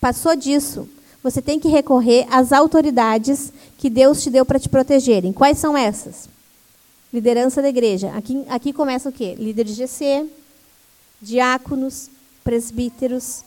Passou 0.00 0.34
disso, 0.34 0.88
você 1.22 1.40
tem 1.40 1.60
que 1.60 1.68
recorrer 1.68 2.26
às 2.30 2.52
autoridades 2.52 3.52
que 3.78 3.88
Deus 3.88 4.22
te 4.22 4.30
deu 4.30 4.44
para 4.44 4.58
te 4.58 4.68
protegerem. 4.68 5.32
Quais 5.32 5.58
são 5.58 5.76
essas? 5.76 6.28
Liderança 7.12 7.60
da 7.62 7.68
igreja. 7.68 8.10
Aqui, 8.16 8.44
aqui 8.48 8.72
começa 8.72 9.08
o 9.08 9.12
quê? 9.12 9.36
Líder 9.38 9.64
de 9.64 9.74
GC, 9.74 10.26
diáconos, 11.22 12.10
presbíteros, 12.42 13.44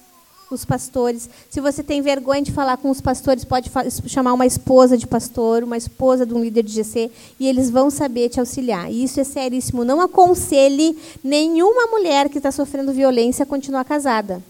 os 0.49 0.63
pastores. 0.63 1.29
Se 1.49 1.59
você 1.59 1.83
tem 1.83 2.01
vergonha 2.01 2.41
de 2.41 2.51
falar 2.51 2.77
com 2.77 2.89
os 2.89 3.01
pastores, 3.01 3.43
pode 3.43 3.69
chamar 4.07 4.33
uma 4.33 4.45
esposa 4.45 4.97
de 4.97 5.05
pastor, 5.05 5.63
uma 5.63 5.77
esposa 5.77 6.25
de 6.25 6.33
um 6.33 6.41
líder 6.41 6.63
de 6.63 6.71
GC, 6.71 7.11
e 7.39 7.47
eles 7.47 7.69
vão 7.69 7.89
saber 7.89 8.29
te 8.29 8.39
auxiliar. 8.39 8.91
E 8.91 9.03
isso 9.03 9.19
é 9.19 9.23
seríssimo. 9.23 9.83
Não 9.83 9.99
aconselhe 9.99 10.97
nenhuma 11.23 11.87
mulher 11.87 12.29
que 12.29 12.37
está 12.37 12.51
sofrendo 12.51 12.93
violência 12.93 13.43
a 13.43 13.45
continuar 13.45 13.83
casada. 13.83 14.41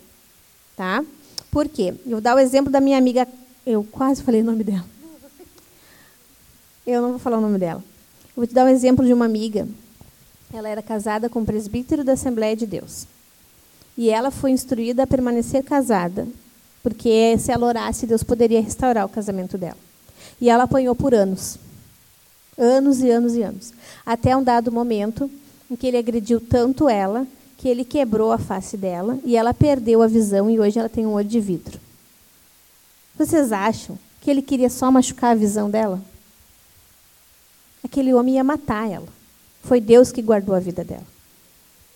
Tá? 0.75 1.03
Por 1.49 1.67
quê? 1.67 1.93
Eu 2.05 2.11
vou 2.11 2.21
dar 2.21 2.35
o 2.35 2.39
exemplo 2.39 2.71
da 2.71 2.81
minha 2.81 2.97
amiga. 2.97 3.27
Eu 3.65 3.83
quase 3.91 4.21
falei 4.21 4.41
o 4.41 4.45
nome 4.45 4.63
dela. 4.63 4.85
Eu 6.85 7.01
não 7.01 7.11
vou 7.11 7.19
falar 7.19 7.37
o 7.37 7.41
nome 7.41 7.57
dela. 7.57 7.83
Eu 8.35 8.41
vou 8.41 8.47
te 8.47 8.53
dar 8.53 8.65
um 8.65 8.69
exemplo 8.69 9.05
de 9.05 9.13
uma 9.13 9.25
amiga. 9.25 9.67
Ela 10.53 10.69
era 10.69 10.81
casada 10.81 11.29
com 11.29 11.39
um 11.39 11.45
presbítero 11.45 12.03
da 12.03 12.13
Assembleia 12.13 12.55
de 12.55 12.67
Deus. 12.67 13.07
E 13.97 14.09
ela 14.09 14.29
foi 14.29 14.51
instruída 14.51 15.03
a 15.03 15.07
permanecer 15.07 15.63
casada, 15.63 16.27
porque 16.83 17.37
se 17.37 17.51
ela 17.51 17.65
orasse, 17.65 18.05
Deus 18.05 18.23
poderia 18.23 18.61
restaurar 18.61 19.05
o 19.05 19.09
casamento 19.09 19.57
dela. 19.57 19.77
E 20.39 20.49
ela 20.49 20.63
apanhou 20.63 20.95
por 20.95 21.13
anos. 21.13 21.57
Anos 22.57 23.01
e 23.01 23.09
anos 23.09 23.35
e 23.35 23.41
anos. 23.41 23.73
Até 24.05 24.35
um 24.35 24.43
dado 24.43 24.71
momento 24.71 25.29
em 25.69 25.75
que 25.75 25.87
ele 25.87 25.97
agrediu 25.97 26.39
tanto 26.39 26.89
ela 26.89 27.25
que 27.57 27.69
ele 27.69 27.85
quebrou 27.85 28.31
a 28.31 28.37
face 28.37 28.77
dela 28.77 29.17
e 29.23 29.35
ela 29.35 29.53
perdeu 29.53 30.01
a 30.01 30.07
visão 30.07 30.49
e 30.49 30.59
hoje 30.59 30.77
ela 30.77 30.89
tem 30.89 31.05
um 31.05 31.13
olho 31.13 31.27
de 31.27 31.39
vidro. 31.39 31.79
Vocês 33.17 33.51
acham 33.51 33.97
que 34.21 34.29
ele 34.29 34.41
queria 34.41 34.69
só 34.69 34.91
machucar 34.91 35.31
a 35.31 35.35
visão 35.35 35.69
dela? 35.69 36.01
Aquele 37.83 38.13
homem 38.13 38.35
ia 38.35 38.43
matar 38.43 38.91
ela. 38.91 39.07
Foi 39.63 39.79
Deus 39.79 40.11
que 40.11 40.21
guardou 40.21 40.53
a 40.53 40.59
vida 40.59 40.83
dela. 40.83 41.14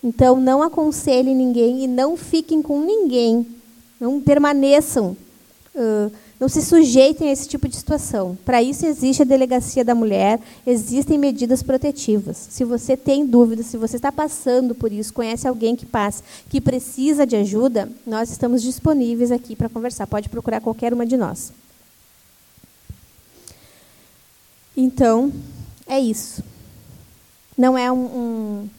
Então, 0.03 0.39
não 0.39 0.63
aconselhem 0.63 1.35
ninguém 1.35 1.83
e 1.83 1.87
não 1.87 2.15
fiquem 2.15 2.61
com 2.61 2.81
ninguém. 2.81 3.45
Não 3.99 4.21
permaneçam, 4.21 5.17
uh, 5.75 6.11
não 6.39 6.47
se 6.47 6.61
sujeitem 6.61 7.27
a 7.27 7.33
esse 7.33 7.49
tipo 7.49 7.67
de 7.67 7.75
situação. 7.75 8.37
Para 8.45 8.63
isso 8.63 8.85
existe 8.85 9.23
a 9.23 9.25
delegacia 9.25 9.83
da 9.83 9.93
mulher, 9.93 10.39
existem 10.65 11.17
medidas 11.17 11.61
protetivas. 11.61 12.37
Se 12.49 12.63
você 12.63 12.95
tem 12.95 13.25
dúvidas, 13.25 13.65
se 13.65 13.75
você 13.75 13.97
está 13.97 14.09
passando 14.09 14.73
por 14.73 14.89
isso, 14.89 15.13
conhece 15.13 15.47
alguém 15.47 15.75
que 15.75 15.85
passa, 15.85 16.23
que 16.49 16.61
precisa 16.61 17.27
de 17.27 17.35
ajuda, 17.35 17.91
nós 18.07 18.31
estamos 18.31 18.63
disponíveis 18.63 19.33
aqui 19.33 19.53
para 19.53 19.67
conversar. 19.67 20.07
Pode 20.07 20.29
procurar 20.29 20.61
qualquer 20.61 20.93
uma 20.93 21.05
de 21.05 21.17
nós. 21.17 21.51
Então, 24.77 25.33
é 25.85 25.99
isso. 25.99 26.41
Não 27.57 27.77
é 27.77 27.91
um, 27.91 28.05
um, 28.05 28.69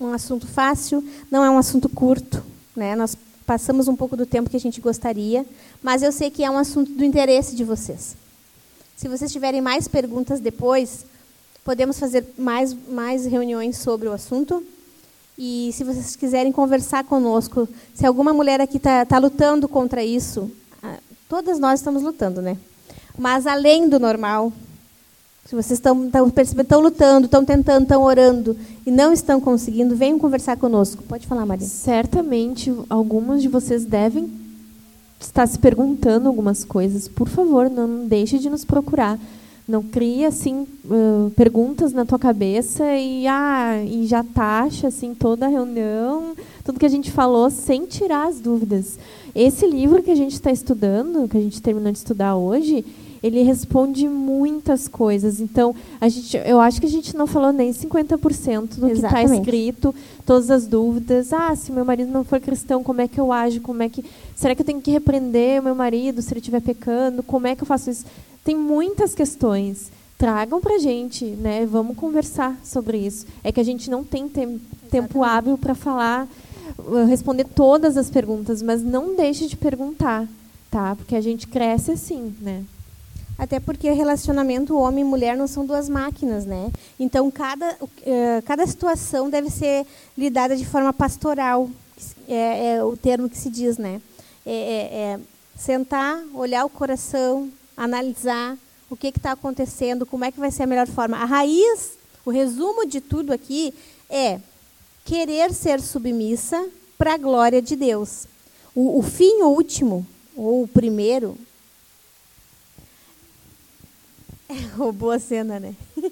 um 0.00 0.12
assunto 0.12 0.46
fácil, 0.46 1.04
não 1.30 1.44
é 1.44 1.50
um 1.50 1.58
assunto 1.58 1.88
curto. 1.88 2.42
Né? 2.74 2.94
Nós 2.94 3.16
passamos 3.46 3.88
um 3.88 3.96
pouco 3.96 4.16
do 4.16 4.26
tempo 4.26 4.50
que 4.50 4.56
a 4.56 4.60
gente 4.60 4.80
gostaria, 4.80 5.44
mas 5.82 6.02
eu 6.02 6.12
sei 6.12 6.30
que 6.30 6.44
é 6.44 6.50
um 6.50 6.58
assunto 6.58 6.92
do 6.92 7.04
interesse 7.04 7.56
de 7.56 7.64
vocês. 7.64 8.16
Se 8.96 9.08
vocês 9.08 9.32
tiverem 9.32 9.60
mais 9.60 9.88
perguntas 9.88 10.40
depois, 10.40 11.06
podemos 11.64 11.98
fazer 11.98 12.26
mais, 12.36 12.74
mais 12.88 13.26
reuniões 13.26 13.78
sobre 13.78 14.08
o 14.08 14.12
assunto. 14.12 14.62
E 15.36 15.70
se 15.72 15.84
vocês 15.84 16.16
quiserem 16.16 16.50
conversar 16.50 17.04
conosco, 17.04 17.68
se 17.94 18.04
alguma 18.04 18.32
mulher 18.32 18.60
aqui 18.60 18.76
está 18.76 19.04
tá 19.04 19.18
lutando 19.18 19.68
contra 19.68 20.02
isso, 20.02 20.50
ah, 20.82 20.98
todas 21.28 21.58
nós 21.58 21.80
estamos 21.80 22.02
lutando, 22.02 22.42
né? 22.42 22.56
Mas 23.16 23.46
além 23.46 23.88
do 23.88 24.00
normal, 24.00 24.52
se 25.48 25.54
vocês 25.54 25.78
estão 25.78 26.10
percebendo, 26.30 26.64
estão 26.64 26.80
lutando, 26.82 27.24
estão 27.24 27.42
tentando, 27.42 27.84
estão 27.84 28.02
orando 28.02 28.54
e 28.84 28.90
não 28.90 29.14
estão 29.14 29.40
conseguindo, 29.40 29.96
venham 29.96 30.18
conversar 30.18 30.58
conosco. 30.58 31.02
Pode 31.04 31.26
falar, 31.26 31.46
Maria. 31.46 31.66
Certamente, 31.66 32.70
algumas 32.90 33.40
de 33.40 33.48
vocês 33.48 33.86
devem 33.86 34.30
estar 35.18 35.46
se 35.46 35.58
perguntando 35.58 36.28
algumas 36.28 36.66
coisas. 36.66 37.08
Por 37.08 37.30
favor, 37.30 37.70
não 37.70 38.06
deixe 38.06 38.38
de 38.38 38.50
nos 38.50 38.62
procurar. 38.62 39.18
Não 39.66 39.82
crie 39.82 40.26
assim 40.26 40.66
perguntas 41.34 41.94
na 41.94 42.04
tua 42.04 42.18
cabeça 42.18 42.84
e 42.96 43.26
ah, 43.26 43.82
e 43.82 44.06
já 44.06 44.22
taxa 44.22 44.88
assim 44.88 45.14
toda 45.14 45.46
a 45.46 45.48
reunião, 45.48 46.34
tudo 46.62 46.78
que 46.78 46.86
a 46.86 46.90
gente 46.90 47.10
falou 47.10 47.48
sem 47.48 47.86
tirar 47.86 48.28
as 48.28 48.38
dúvidas. 48.38 48.98
Esse 49.34 49.66
livro 49.66 50.02
que 50.02 50.10
a 50.10 50.14
gente 50.14 50.34
está 50.34 50.52
estudando, 50.52 51.26
que 51.26 51.38
a 51.38 51.40
gente 51.40 51.62
terminou 51.62 51.90
de 51.90 51.98
estudar 51.98 52.36
hoje, 52.36 52.84
ele 53.22 53.42
responde 53.42 54.08
muitas 54.08 54.88
coisas. 54.88 55.40
Então, 55.40 55.74
a 56.00 56.08
gente, 56.08 56.36
eu 56.36 56.60
acho 56.60 56.80
que 56.80 56.86
a 56.86 56.90
gente 56.90 57.16
não 57.16 57.26
falou 57.26 57.52
nem 57.52 57.72
50% 57.72 58.76
do 58.76 58.86
que 58.86 58.92
está 58.92 59.22
escrito, 59.22 59.94
todas 60.24 60.50
as 60.50 60.66
dúvidas. 60.66 61.32
Ah, 61.32 61.54
se 61.54 61.72
meu 61.72 61.84
marido 61.84 62.10
não 62.10 62.24
for 62.24 62.40
cristão, 62.40 62.82
como 62.82 63.00
é 63.00 63.08
que 63.08 63.20
eu 63.20 63.32
ajo? 63.32 63.60
Como 63.60 63.82
é 63.82 63.88
que 63.88 64.04
será 64.36 64.54
que 64.54 64.62
eu 64.62 64.66
tenho 64.66 64.80
que 64.80 64.90
repreender 64.90 65.60
o 65.60 65.64
meu 65.64 65.74
marido 65.74 66.22
se 66.22 66.32
ele 66.32 66.40
estiver 66.40 66.60
pecando? 66.60 67.22
Como 67.22 67.46
é 67.46 67.56
que 67.56 67.62
eu 67.62 67.66
faço 67.66 67.90
isso? 67.90 68.04
Tem 68.44 68.56
muitas 68.56 69.14
questões. 69.14 69.90
Tragam 70.16 70.60
para 70.60 70.74
a 70.74 70.78
gente, 70.78 71.24
né? 71.24 71.64
Vamos 71.64 71.96
conversar 71.96 72.58
sobre 72.64 72.98
isso. 72.98 73.24
É 73.44 73.52
que 73.52 73.60
a 73.60 73.64
gente 73.64 73.88
não 73.88 74.02
tem 74.02 74.28
tem 74.28 74.60
tempo 74.90 75.22
hábil 75.22 75.56
para 75.56 75.74
falar, 75.74 76.26
uh, 76.78 77.04
responder 77.04 77.44
todas 77.44 77.96
as 77.96 78.10
perguntas, 78.10 78.60
mas 78.60 78.82
não 78.82 79.14
deixe 79.14 79.46
de 79.46 79.56
perguntar, 79.56 80.26
tá? 80.70 80.96
Porque 80.96 81.14
a 81.14 81.20
gente 81.20 81.46
cresce 81.46 81.92
assim, 81.92 82.34
né? 82.40 82.64
Até 83.38 83.60
porque 83.60 83.88
relacionamento 83.92 84.76
homem 84.76 85.04
e 85.04 85.08
mulher 85.08 85.36
não 85.36 85.46
são 85.46 85.64
duas 85.64 85.88
máquinas, 85.88 86.44
né? 86.44 86.72
Então 86.98 87.30
cada 87.30 87.76
uh, 87.80 88.42
cada 88.44 88.66
situação 88.66 89.30
deve 89.30 89.48
ser 89.48 89.86
lidada 90.16 90.56
de 90.56 90.66
forma 90.66 90.92
pastoral, 90.92 91.70
é, 92.26 92.74
é 92.74 92.84
o 92.84 92.96
termo 92.96 93.30
que 93.30 93.38
se 93.38 93.48
diz, 93.48 93.78
né? 93.78 94.02
É, 94.44 94.52
é, 94.52 95.00
é 95.00 95.20
sentar, 95.56 96.20
olhar 96.34 96.64
o 96.64 96.70
coração, 96.70 97.48
analisar 97.76 98.58
o 98.90 98.96
que 98.96 99.08
está 99.08 99.32
acontecendo, 99.32 100.04
como 100.04 100.24
é 100.24 100.32
que 100.32 100.40
vai 100.40 100.50
ser 100.50 100.64
a 100.64 100.66
melhor 100.66 100.88
forma. 100.88 101.18
A 101.18 101.24
raiz, 101.24 101.92
o 102.24 102.30
resumo 102.30 102.86
de 102.86 103.00
tudo 103.00 103.32
aqui 103.32 103.72
é 104.10 104.40
querer 105.04 105.52
ser 105.52 105.80
submissa 105.80 106.68
para 106.96 107.14
a 107.14 107.18
glória 107.18 107.62
de 107.62 107.76
Deus. 107.76 108.26
O, 108.74 108.98
o 108.98 109.02
fim 109.02 109.42
último, 109.42 110.04
ou 110.36 110.64
o 110.64 110.68
primeiro, 110.68 111.36
é, 111.36 111.48
roubou 114.76 115.10
a 115.10 115.18
cena, 115.18 115.60
né? 115.60 115.74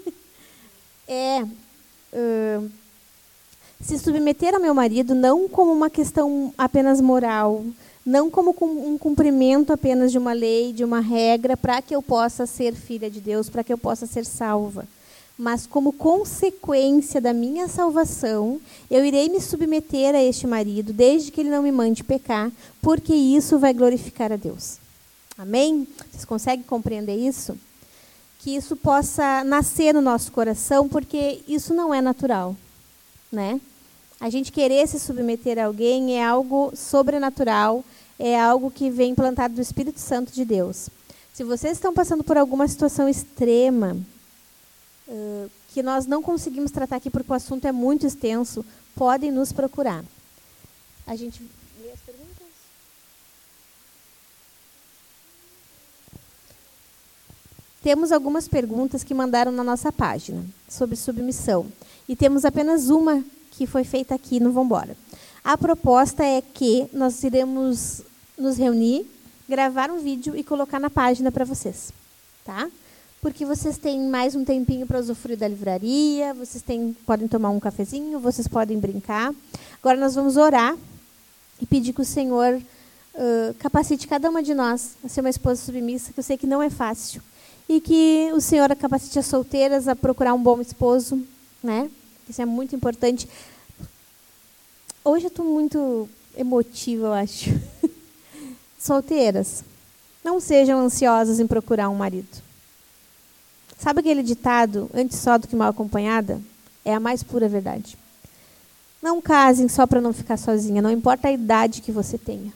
é 1.08 1.42
uh, 1.42 2.70
se 3.80 3.98
submeter 3.98 4.54
ao 4.54 4.60
meu 4.60 4.74
marido 4.74 5.14
não 5.14 5.48
como 5.48 5.72
uma 5.72 5.90
questão 5.90 6.52
apenas 6.56 7.00
moral, 7.00 7.64
não 8.04 8.30
como 8.30 8.54
um 8.60 8.96
cumprimento 8.96 9.72
apenas 9.72 10.12
de 10.12 10.18
uma 10.18 10.32
lei, 10.32 10.72
de 10.72 10.84
uma 10.84 11.00
regra, 11.00 11.56
para 11.56 11.82
que 11.82 11.94
eu 11.94 12.02
possa 12.02 12.46
ser 12.46 12.74
filha 12.74 13.10
de 13.10 13.20
Deus, 13.20 13.50
para 13.50 13.64
que 13.64 13.72
eu 13.72 13.78
possa 13.78 14.06
ser 14.06 14.24
salva. 14.24 14.86
Mas 15.38 15.66
como 15.66 15.92
consequência 15.92 17.20
da 17.20 17.32
minha 17.32 17.68
salvação, 17.68 18.58
eu 18.90 19.04
irei 19.04 19.28
me 19.28 19.40
submeter 19.40 20.14
a 20.14 20.22
este 20.22 20.46
marido, 20.46 20.92
desde 20.92 21.30
que 21.30 21.40
ele 21.40 21.50
não 21.50 21.62
me 21.62 21.72
mande 21.72 22.02
pecar, 22.02 22.50
porque 22.80 23.14
isso 23.14 23.58
vai 23.58 23.74
glorificar 23.74 24.32
a 24.32 24.36
Deus. 24.36 24.78
Amém? 25.36 25.86
Vocês 26.10 26.24
conseguem 26.24 26.64
compreender 26.64 27.16
isso? 27.16 27.58
Que 28.46 28.54
isso 28.54 28.76
possa 28.76 29.42
nascer 29.42 29.92
no 29.92 30.00
nosso 30.00 30.30
coração, 30.30 30.88
porque 30.88 31.42
isso 31.48 31.74
não 31.74 31.92
é 31.92 32.00
natural, 32.00 32.54
né? 33.32 33.60
A 34.20 34.30
gente 34.30 34.52
querer 34.52 34.86
se 34.86 35.00
submeter 35.00 35.58
a 35.58 35.64
alguém 35.64 36.16
é 36.16 36.24
algo 36.24 36.72
sobrenatural, 36.76 37.84
é 38.16 38.40
algo 38.40 38.70
que 38.70 38.88
vem 38.88 39.16
plantado 39.16 39.56
do 39.56 39.60
Espírito 39.60 39.98
Santo 39.98 40.30
de 40.30 40.44
Deus. 40.44 40.88
Se 41.34 41.42
vocês 41.42 41.72
estão 41.72 41.92
passando 41.92 42.22
por 42.22 42.38
alguma 42.38 42.68
situação 42.68 43.08
extrema, 43.08 43.96
uh, 45.08 45.50
que 45.74 45.82
nós 45.82 46.06
não 46.06 46.22
conseguimos 46.22 46.70
tratar 46.70 46.94
aqui 46.98 47.10
porque 47.10 47.32
o 47.32 47.34
assunto 47.34 47.66
é 47.66 47.72
muito 47.72 48.06
extenso, 48.06 48.64
podem 48.94 49.32
nos 49.32 49.50
procurar. 49.50 50.04
A 51.04 51.16
gente 51.16 51.42
lê 51.82 51.90
as 51.90 51.98
perguntas? 51.98 52.46
Temos 57.86 58.10
algumas 58.10 58.48
perguntas 58.48 59.04
que 59.04 59.14
mandaram 59.14 59.52
na 59.52 59.62
nossa 59.62 59.92
página 59.92 60.44
sobre 60.68 60.96
submissão. 60.96 61.68
E 62.08 62.16
temos 62.16 62.44
apenas 62.44 62.90
uma 62.90 63.24
que 63.52 63.64
foi 63.64 63.84
feita 63.84 64.12
aqui 64.12 64.40
no 64.40 64.50
Vambora. 64.50 64.96
A 65.44 65.56
proposta 65.56 66.24
é 66.24 66.42
que 66.42 66.88
nós 66.92 67.22
iremos 67.22 68.02
nos 68.36 68.56
reunir, 68.58 69.06
gravar 69.48 69.88
um 69.88 70.00
vídeo 70.00 70.34
e 70.34 70.42
colocar 70.42 70.80
na 70.80 70.90
página 70.90 71.30
para 71.30 71.44
vocês, 71.44 71.92
tá? 72.44 72.68
Porque 73.22 73.46
vocês 73.46 73.78
têm 73.78 74.00
mais 74.08 74.34
um 74.34 74.44
tempinho 74.44 74.84
para 74.84 74.98
usufruir 74.98 75.38
da 75.38 75.46
livraria, 75.46 76.34
vocês 76.34 76.64
têm, 76.64 76.92
podem 77.06 77.28
tomar 77.28 77.50
um 77.50 77.60
cafezinho, 77.60 78.18
vocês 78.18 78.48
podem 78.48 78.80
brincar. 78.80 79.32
Agora 79.80 79.96
nós 79.96 80.16
vamos 80.16 80.36
orar 80.36 80.76
e 81.60 81.64
pedir 81.64 81.92
que 81.92 82.00
o 82.00 82.04
Senhor 82.04 82.52
uh, 82.56 83.54
capacite 83.60 84.08
cada 84.08 84.28
uma 84.28 84.42
de 84.42 84.54
nós 84.54 84.96
a 85.04 85.08
ser 85.08 85.20
uma 85.20 85.30
esposa 85.30 85.62
submissa, 85.62 86.12
que 86.12 86.18
eu 86.18 86.24
sei 86.24 86.36
que 86.36 86.48
não 86.48 86.60
é 86.60 86.68
fácil. 86.68 87.22
E 87.68 87.80
que 87.80 88.30
o 88.32 88.40
Senhor 88.40 88.74
capacite 88.76 89.18
as 89.18 89.26
solteiras 89.26 89.88
a 89.88 89.96
procurar 89.96 90.34
um 90.34 90.42
bom 90.42 90.60
esposo, 90.60 91.20
né? 91.62 91.90
Isso 92.28 92.40
é 92.40 92.44
muito 92.44 92.74
importante. 92.74 93.28
Hoje 95.04 95.26
eu 95.26 95.28
estou 95.28 95.44
muito 95.44 96.08
emotiva, 96.36 97.06
eu 97.06 97.12
acho. 97.12 97.50
Solteiras, 98.78 99.64
não 100.24 100.40
sejam 100.40 100.80
ansiosas 100.80 101.40
em 101.40 101.46
procurar 101.46 101.88
um 101.88 101.94
marido. 101.94 102.46
Sabe 103.78 104.00
aquele 104.00 104.22
ditado, 104.22 104.90
antes 104.94 105.18
só 105.18 105.38
do 105.38 105.46
que 105.46 105.56
mal 105.56 105.70
acompanhada? 105.70 106.40
É 106.84 106.94
a 106.94 107.00
mais 107.00 107.22
pura 107.22 107.48
verdade. 107.48 107.96
Não 109.02 109.20
casem 109.20 109.68
só 109.68 109.86
para 109.86 110.00
não 110.00 110.12
ficar 110.12 110.36
sozinha, 110.36 110.82
não 110.82 110.90
importa 110.90 111.28
a 111.28 111.32
idade 111.32 111.82
que 111.82 111.92
você 111.92 112.16
tenha. 112.16 112.52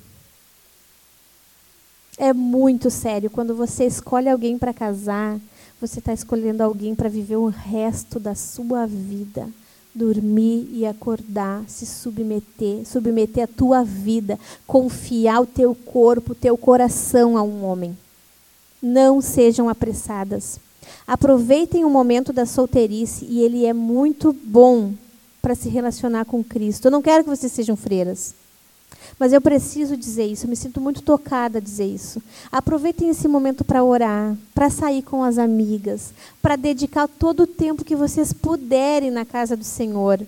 É 2.23 2.35
muito 2.35 2.91
sério. 2.91 3.31
Quando 3.31 3.55
você 3.55 3.87
escolhe 3.87 4.29
alguém 4.29 4.59
para 4.59 4.75
casar, 4.75 5.41
você 5.81 6.01
está 6.01 6.13
escolhendo 6.13 6.63
alguém 6.63 6.95
para 6.95 7.09
viver 7.09 7.37
o 7.37 7.47
resto 7.47 8.21
da 8.21 8.35
sua 8.35 8.87
vida 8.87 9.49
dormir 9.95 10.69
e 10.73 10.87
acordar, 10.87 11.65
se 11.67 11.85
submeter, 11.85 12.87
submeter 12.87 13.45
a 13.45 13.47
tua 13.47 13.83
vida, 13.83 14.39
confiar 14.67 15.41
o 15.41 15.47
teu 15.47 15.75
corpo, 15.75 16.33
o 16.33 16.37
teu 16.37 16.57
coração 16.57 17.37
a 17.37 17.43
um 17.43 17.65
homem. 17.65 17.97
Não 18.81 19.21
sejam 19.21 19.69
apressadas. 19.69 20.59
Aproveitem 21.07 21.85
o 21.85 21.91
momento 21.91 22.33
da 22.33 22.47
solteirice 22.47 23.27
e 23.29 23.41
ele 23.41 23.67
é 23.67 23.73
muito 23.73 24.33
bom 24.33 24.93
para 25.43 25.55
se 25.55 25.69
relacionar 25.69 26.25
com 26.25 26.43
Cristo. 26.43 26.87
Eu 26.87 26.91
não 26.93 27.03
quero 27.03 27.25
que 27.25 27.31
vocês 27.31 27.51
sejam 27.51 27.77
freiras. 27.77 28.35
Mas 29.21 29.35
eu 29.35 29.41
preciso 29.43 29.99
dizer 29.99 30.25
isso, 30.25 30.47
eu 30.47 30.49
me 30.49 30.57
sinto 30.57 30.81
muito 30.81 31.03
tocada 31.03 31.59
a 31.59 31.61
dizer 31.61 31.85
isso. 31.85 32.23
Aproveitem 32.51 33.11
esse 33.11 33.29
momento 33.29 33.63
para 33.63 33.85
orar, 33.85 34.35
para 34.55 34.71
sair 34.71 35.03
com 35.03 35.23
as 35.23 35.37
amigas, 35.37 36.15
para 36.41 36.57
dedicar 36.57 37.07
todo 37.07 37.43
o 37.43 37.47
tempo 37.47 37.85
que 37.85 37.95
vocês 37.95 38.33
puderem 38.33 39.11
na 39.11 39.27
casa 39.27 39.55
do 39.55 39.63
Senhor. 39.63 40.27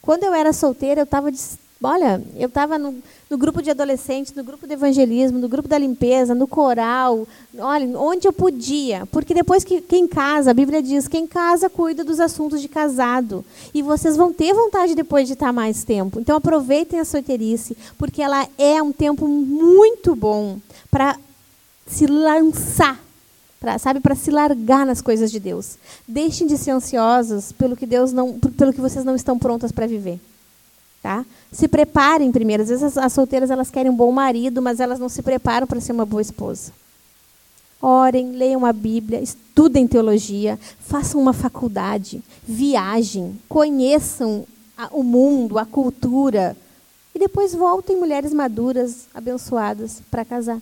Quando 0.00 0.22
eu 0.22 0.32
era 0.32 0.52
solteira, 0.52 1.00
eu 1.00 1.04
estava 1.04 1.32
Olha, 1.80 2.20
eu 2.34 2.48
estava 2.48 2.76
no, 2.76 2.96
no, 3.30 3.38
grupo 3.38 3.62
de 3.62 3.70
adolescentes, 3.70 4.34
no 4.34 4.42
grupo 4.42 4.66
de 4.66 4.72
evangelismo, 4.72 5.38
no 5.38 5.48
grupo 5.48 5.68
da 5.68 5.78
limpeza, 5.78 6.34
no 6.34 6.48
coral, 6.48 7.24
olha, 7.56 7.96
onde 7.96 8.26
eu 8.26 8.32
podia. 8.32 9.06
Porque 9.06 9.32
depois 9.32 9.62
que 9.62 9.80
quem 9.80 10.08
casa, 10.08 10.50
a 10.50 10.54
Bíblia 10.54 10.82
diz, 10.82 11.06
quem 11.06 11.24
casa 11.24 11.70
cuida 11.70 12.02
dos 12.02 12.18
assuntos 12.18 12.60
de 12.60 12.66
casado. 12.66 13.44
E 13.72 13.80
vocês 13.80 14.16
vão 14.16 14.32
ter 14.32 14.52
vontade 14.52 14.96
depois 14.96 15.28
de 15.28 15.34
estar 15.34 15.52
mais 15.52 15.84
tempo. 15.84 16.18
Então 16.18 16.36
aproveitem 16.36 16.98
a 16.98 17.04
solteirice, 17.04 17.76
porque 17.96 18.22
ela 18.22 18.48
é 18.58 18.82
um 18.82 18.90
tempo 18.90 19.28
muito 19.28 20.16
bom 20.16 20.58
para 20.90 21.16
se 21.86 22.06
lançar 22.06 22.98
Pra, 23.60 23.76
sabe, 23.76 23.98
para 23.98 24.14
se 24.14 24.30
largar 24.30 24.86
nas 24.86 25.02
coisas 25.02 25.32
de 25.32 25.40
Deus. 25.40 25.78
Deixem 26.06 26.46
de 26.46 26.56
ser 26.56 26.70
ansiosos 26.70 27.50
pelo 27.50 27.76
que 27.76 27.86
Deus 27.86 28.12
não, 28.12 28.38
pelo 28.38 28.72
que 28.72 28.80
vocês 28.80 29.04
não 29.04 29.16
estão 29.16 29.36
prontas 29.36 29.72
para 29.72 29.84
viver. 29.84 30.20
Tá? 31.02 31.24
Se 31.52 31.66
preparem 31.66 32.30
primeiro. 32.30 32.62
Às 32.62 32.68
vezes 32.68 32.84
as, 32.84 32.98
as 32.98 33.12
solteiras 33.12 33.50
elas 33.50 33.70
querem 33.70 33.90
um 33.90 33.96
bom 33.96 34.12
marido, 34.12 34.60
mas 34.60 34.80
elas 34.80 34.98
não 34.98 35.08
se 35.08 35.22
preparam 35.22 35.66
para 35.66 35.80
ser 35.80 35.92
uma 35.92 36.04
boa 36.04 36.22
esposa. 36.22 36.72
Orem, 37.80 38.32
leiam 38.32 38.66
a 38.66 38.72
Bíblia, 38.72 39.20
estudem 39.20 39.86
teologia, 39.86 40.58
façam 40.80 41.20
uma 41.20 41.32
faculdade, 41.32 42.22
viajem, 42.42 43.40
conheçam 43.48 44.44
a, 44.76 44.88
o 44.90 45.02
mundo, 45.02 45.58
a 45.58 45.64
cultura. 45.64 46.56
E 47.14 47.18
depois 47.18 47.54
voltem 47.54 47.96
mulheres 47.96 48.32
maduras, 48.32 49.06
abençoadas, 49.14 50.02
para 50.10 50.24
casar. 50.24 50.60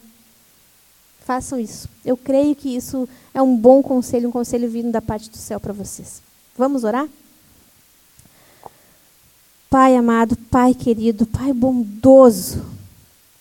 Façam 1.21 1.59
isso. 1.59 1.89
Eu 2.05 2.17
creio 2.17 2.55
que 2.55 2.77
isso 2.77 3.09
é 3.35 3.43
um 3.43 3.57
bom 3.57 3.83
conselho, 3.83 4.29
um 4.29 4.33
conselho 4.33 4.69
vindo 4.69 4.93
da 4.93 5.03
parte 5.03 5.29
do 5.31 5.37
céu 5.37 5.59
para 5.59 5.73
vocês. 5.73 6.23
Vamos 6.57 6.85
orar? 6.85 7.09
Pai 9.77 9.94
amado, 9.94 10.39
Pai 10.51 10.73
querido, 10.73 11.27
Pai 11.27 11.53
bondoso, 11.53 12.65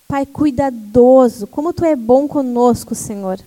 Pai 0.05 0.25
cuidadoso, 0.25 1.47
como 1.47 1.71
Tu 1.71 1.85
é 1.85 1.95
bom 1.95 2.27
conosco, 2.27 2.93
Senhor. 2.93 3.39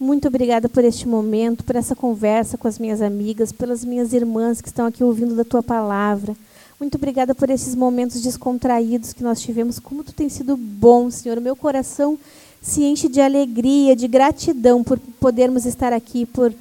Muito 0.00 0.26
obrigada 0.26 0.68
por 0.68 0.82
este 0.82 1.06
momento, 1.06 1.62
por 1.62 1.76
essa 1.76 1.94
conversa 1.94 2.58
com 2.58 2.66
as 2.66 2.76
minhas 2.76 3.00
amigas, 3.00 3.52
pelas 3.52 3.84
minhas 3.84 4.12
irmãs 4.12 4.60
que 4.60 4.66
estão 4.66 4.84
aqui 4.84 5.04
ouvindo 5.04 5.36
da 5.36 5.44
Tua 5.44 5.62
palavra. 5.62 6.34
Muito 6.80 6.96
obrigada 6.96 7.36
por 7.36 7.50
esses 7.50 7.76
momentos 7.76 8.20
descontraídos 8.20 9.12
que 9.12 9.22
nós 9.22 9.40
tivemos. 9.40 9.78
Como 9.78 10.02
Tu 10.02 10.12
tem 10.12 10.28
sido 10.28 10.56
bom, 10.56 11.12
Senhor. 11.12 11.40
Meu 11.40 11.54
coração 11.54 12.18
se 12.60 12.82
enche 12.82 13.08
de 13.08 13.20
alegria, 13.20 13.94
de 13.94 14.08
gratidão 14.08 14.82
por 14.82 14.98
podermos 15.20 15.66
estar 15.66 15.92
aqui, 15.92 16.26
por 16.26 16.52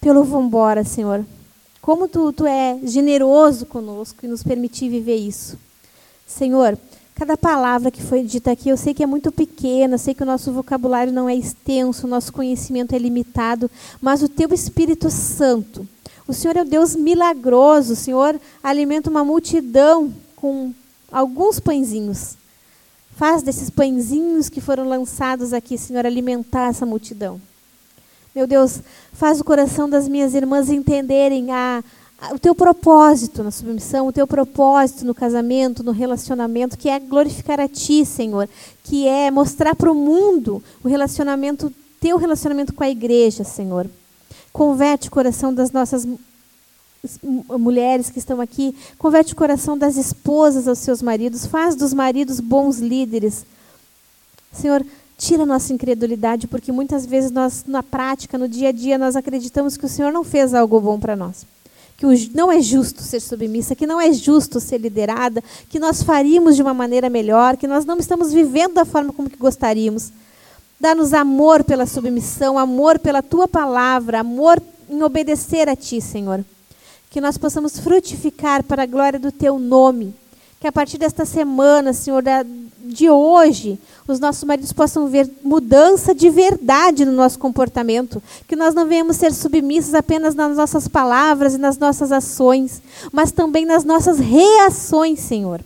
pelo 0.00 0.24
Vambora, 0.24 0.82
Senhor. 0.82 1.24
Como 1.82 2.06
tu, 2.06 2.32
tu 2.32 2.46
é 2.46 2.78
generoso 2.84 3.66
conosco 3.66 4.24
e 4.24 4.28
nos 4.28 4.44
permitir 4.44 4.88
viver 4.88 5.16
isso. 5.16 5.58
Senhor, 6.24 6.78
cada 7.16 7.36
palavra 7.36 7.90
que 7.90 8.00
foi 8.00 8.22
dita 8.22 8.52
aqui, 8.52 8.68
eu 8.68 8.76
sei 8.76 8.94
que 8.94 9.02
é 9.02 9.06
muito 9.06 9.32
pequena, 9.32 9.98
sei 9.98 10.14
que 10.14 10.22
o 10.22 10.26
nosso 10.26 10.52
vocabulário 10.52 11.12
não 11.12 11.28
é 11.28 11.34
extenso, 11.34 12.06
o 12.06 12.10
nosso 12.10 12.32
conhecimento 12.32 12.94
é 12.94 12.98
limitado, 12.98 13.68
mas 14.00 14.22
o 14.22 14.28
teu 14.28 14.54
Espírito 14.54 15.10
Santo, 15.10 15.86
o 16.26 16.32
Senhor 16.32 16.56
é 16.56 16.62
o 16.62 16.64
Deus 16.64 16.94
milagroso, 16.94 17.94
o 17.94 17.96
Senhor 17.96 18.40
alimenta 18.62 19.10
uma 19.10 19.24
multidão 19.24 20.14
com 20.36 20.72
alguns 21.10 21.58
pãezinhos. 21.58 22.36
Faz 23.16 23.42
desses 23.42 23.70
pãezinhos 23.70 24.48
que 24.48 24.60
foram 24.60 24.88
lançados 24.88 25.52
aqui, 25.52 25.76
Senhor, 25.76 26.06
alimentar 26.06 26.68
essa 26.68 26.86
multidão. 26.86 27.40
Meu 28.34 28.46
Deus, 28.46 28.80
faz 29.12 29.40
o 29.40 29.44
coração 29.44 29.90
das 29.90 30.08
minhas 30.08 30.34
irmãs 30.34 30.70
entenderem 30.70 31.50
a, 31.50 31.84
a, 32.18 32.34
o 32.34 32.38
teu 32.38 32.54
propósito 32.54 33.42
na 33.42 33.50
submissão, 33.50 34.06
o 34.06 34.12
teu 34.12 34.26
propósito 34.26 35.04
no 35.04 35.14
casamento, 35.14 35.82
no 35.84 35.92
relacionamento, 35.92 36.78
que 36.78 36.88
é 36.88 36.98
glorificar 36.98 37.60
a 37.60 37.68
Ti, 37.68 38.06
Senhor, 38.06 38.48
que 38.84 39.06
é 39.06 39.30
mostrar 39.30 39.76
para 39.76 39.92
o 39.92 39.94
mundo 39.94 40.64
o 40.82 40.88
relacionamento, 40.88 41.70
teu 42.00 42.16
relacionamento 42.16 42.72
com 42.72 42.82
a 42.82 42.88
igreja, 42.88 43.44
Senhor. 43.44 43.86
Converte 44.50 45.08
o 45.08 45.10
coração 45.10 45.52
das 45.52 45.70
nossas 45.70 46.08
mulheres 47.58 48.08
que 48.08 48.18
estão 48.18 48.40
aqui, 48.40 48.74
converte 48.96 49.34
o 49.34 49.36
coração 49.36 49.76
das 49.76 49.96
esposas 49.96 50.66
aos 50.66 50.78
seus 50.78 51.02
maridos, 51.02 51.44
faz 51.44 51.76
dos 51.76 51.92
maridos 51.92 52.40
bons 52.40 52.78
líderes. 52.78 53.44
Senhor, 54.52 54.84
tira 55.22 55.44
a 55.44 55.46
nossa 55.46 55.72
incredulidade, 55.72 56.48
porque 56.48 56.72
muitas 56.72 57.06
vezes 57.06 57.30
nós, 57.30 57.62
na 57.64 57.80
prática, 57.80 58.36
no 58.36 58.48
dia 58.48 58.70
a 58.70 58.72
dia, 58.72 58.98
nós 58.98 59.14
acreditamos 59.14 59.76
que 59.76 59.86
o 59.86 59.88
Senhor 59.88 60.12
não 60.12 60.24
fez 60.24 60.52
algo 60.52 60.80
bom 60.80 60.98
para 60.98 61.14
nós. 61.14 61.46
Que 61.96 62.04
não 62.34 62.50
é 62.50 62.60
justo 62.60 63.02
ser 63.02 63.20
submissa, 63.20 63.76
que 63.76 63.86
não 63.86 64.00
é 64.00 64.12
justo 64.12 64.58
ser 64.58 64.78
liderada, 64.78 65.40
que 65.68 65.78
nós 65.78 66.02
faríamos 66.02 66.56
de 66.56 66.62
uma 66.62 66.74
maneira 66.74 67.08
melhor, 67.08 67.56
que 67.56 67.68
nós 67.68 67.84
não 67.84 67.98
estamos 67.98 68.32
vivendo 68.32 68.74
da 68.74 68.84
forma 68.84 69.12
como 69.12 69.30
que 69.30 69.36
gostaríamos. 69.36 70.10
Dá-nos 70.80 71.14
amor 71.14 71.62
pela 71.62 71.86
submissão, 71.86 72.58
amor 72.58 72.98
pela 72.98 73.22
tua 73.22 73.46
palavra, 73.46 74.18
amor 74.18 74.60
em 74.90 75.04
obedecer 75.04 75.68
a 75.68 75.76
ti, 75.76 76.00
Senhor 76.00 76.44
que 77.12 77.20
nós 77.20 77.36
possamos 77.36 77.78
frutificar 77.78 78.64
para 78.64 78.84
a 78.84 78.86
glória 78.86 79.18
do 79.18 79.30
teu 79.30 79.58
nome. 79.58 80.14
Que 80.62 80.68
a 80.68 80.70
partir 80.70 80.96
desta 80.96 81.24
semana, 81.24 81.92
Senhor, 81.92 82.22
de 82.84 83.10
hoje, 83.10 83.80
os 84.06 84.20
nossos 84.20 84.44
maridos 84.44 84.72
possam 84.72 85.08
ver 85.08 85.28
mudança 85.42 86.14
de 86.14 86.30
verdade 86.30 87.04
no 87.04 87.10
nosso 87.10 87.36
comportamento. 87.36 88.22
Que 88.46 88.54
nós 88.54 88.72
não 88.72 88.86
venhamos 88.86 89.16
ser 89.16 89.32
submissos 89.32 89.92
apenas 89.92 90.36
nas 90.36 90.56
nossas 90.56 90.86
palavras 90.86 91.54
e 91.54 91.58
nas 91.58 91.78
nossas 91.78 92.12
ações, 92.12 92.80
mas 93.12 93.32
também 93.32 93.66
nas 93.66 93.82
nossas 93.82 94.20
reações, 94.20 95.18
Senhor. 95.18 95.60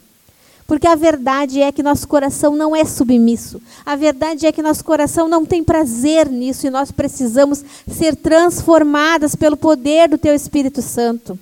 Porque 0.66 0.86
a 0.86 0.94
verdade 0.94 1.60
é 1.60 1.70
que 1.70 1.82
nosso 1.82 2.08
coração 2.08 2.56
não 2.56 2.74
é 2.74 2.86
submisso. 2.86 3.60
A 3.84 3.96
verdade 3.96 4.46
é 4.46 4.50
que 4.50 4.62
nosso 4.62 4.82
coração 4.82 5.28
não 5.28 5.44
tem 5.44 5.62
prazer 5.62 6.26
nisso 6.30 6.66
e 6.66 6.70
nós 6.70 6.90
precisamos 6.90 7.62
ser 7.86 8.16
transformadas 8.16 9.36
pelo 9.36 9.58
poder 9.58 10.08
do 10.08 10.16
Teu 10.16 10.34
Espírito 10.34 10.80
Santo. 10.80 11.38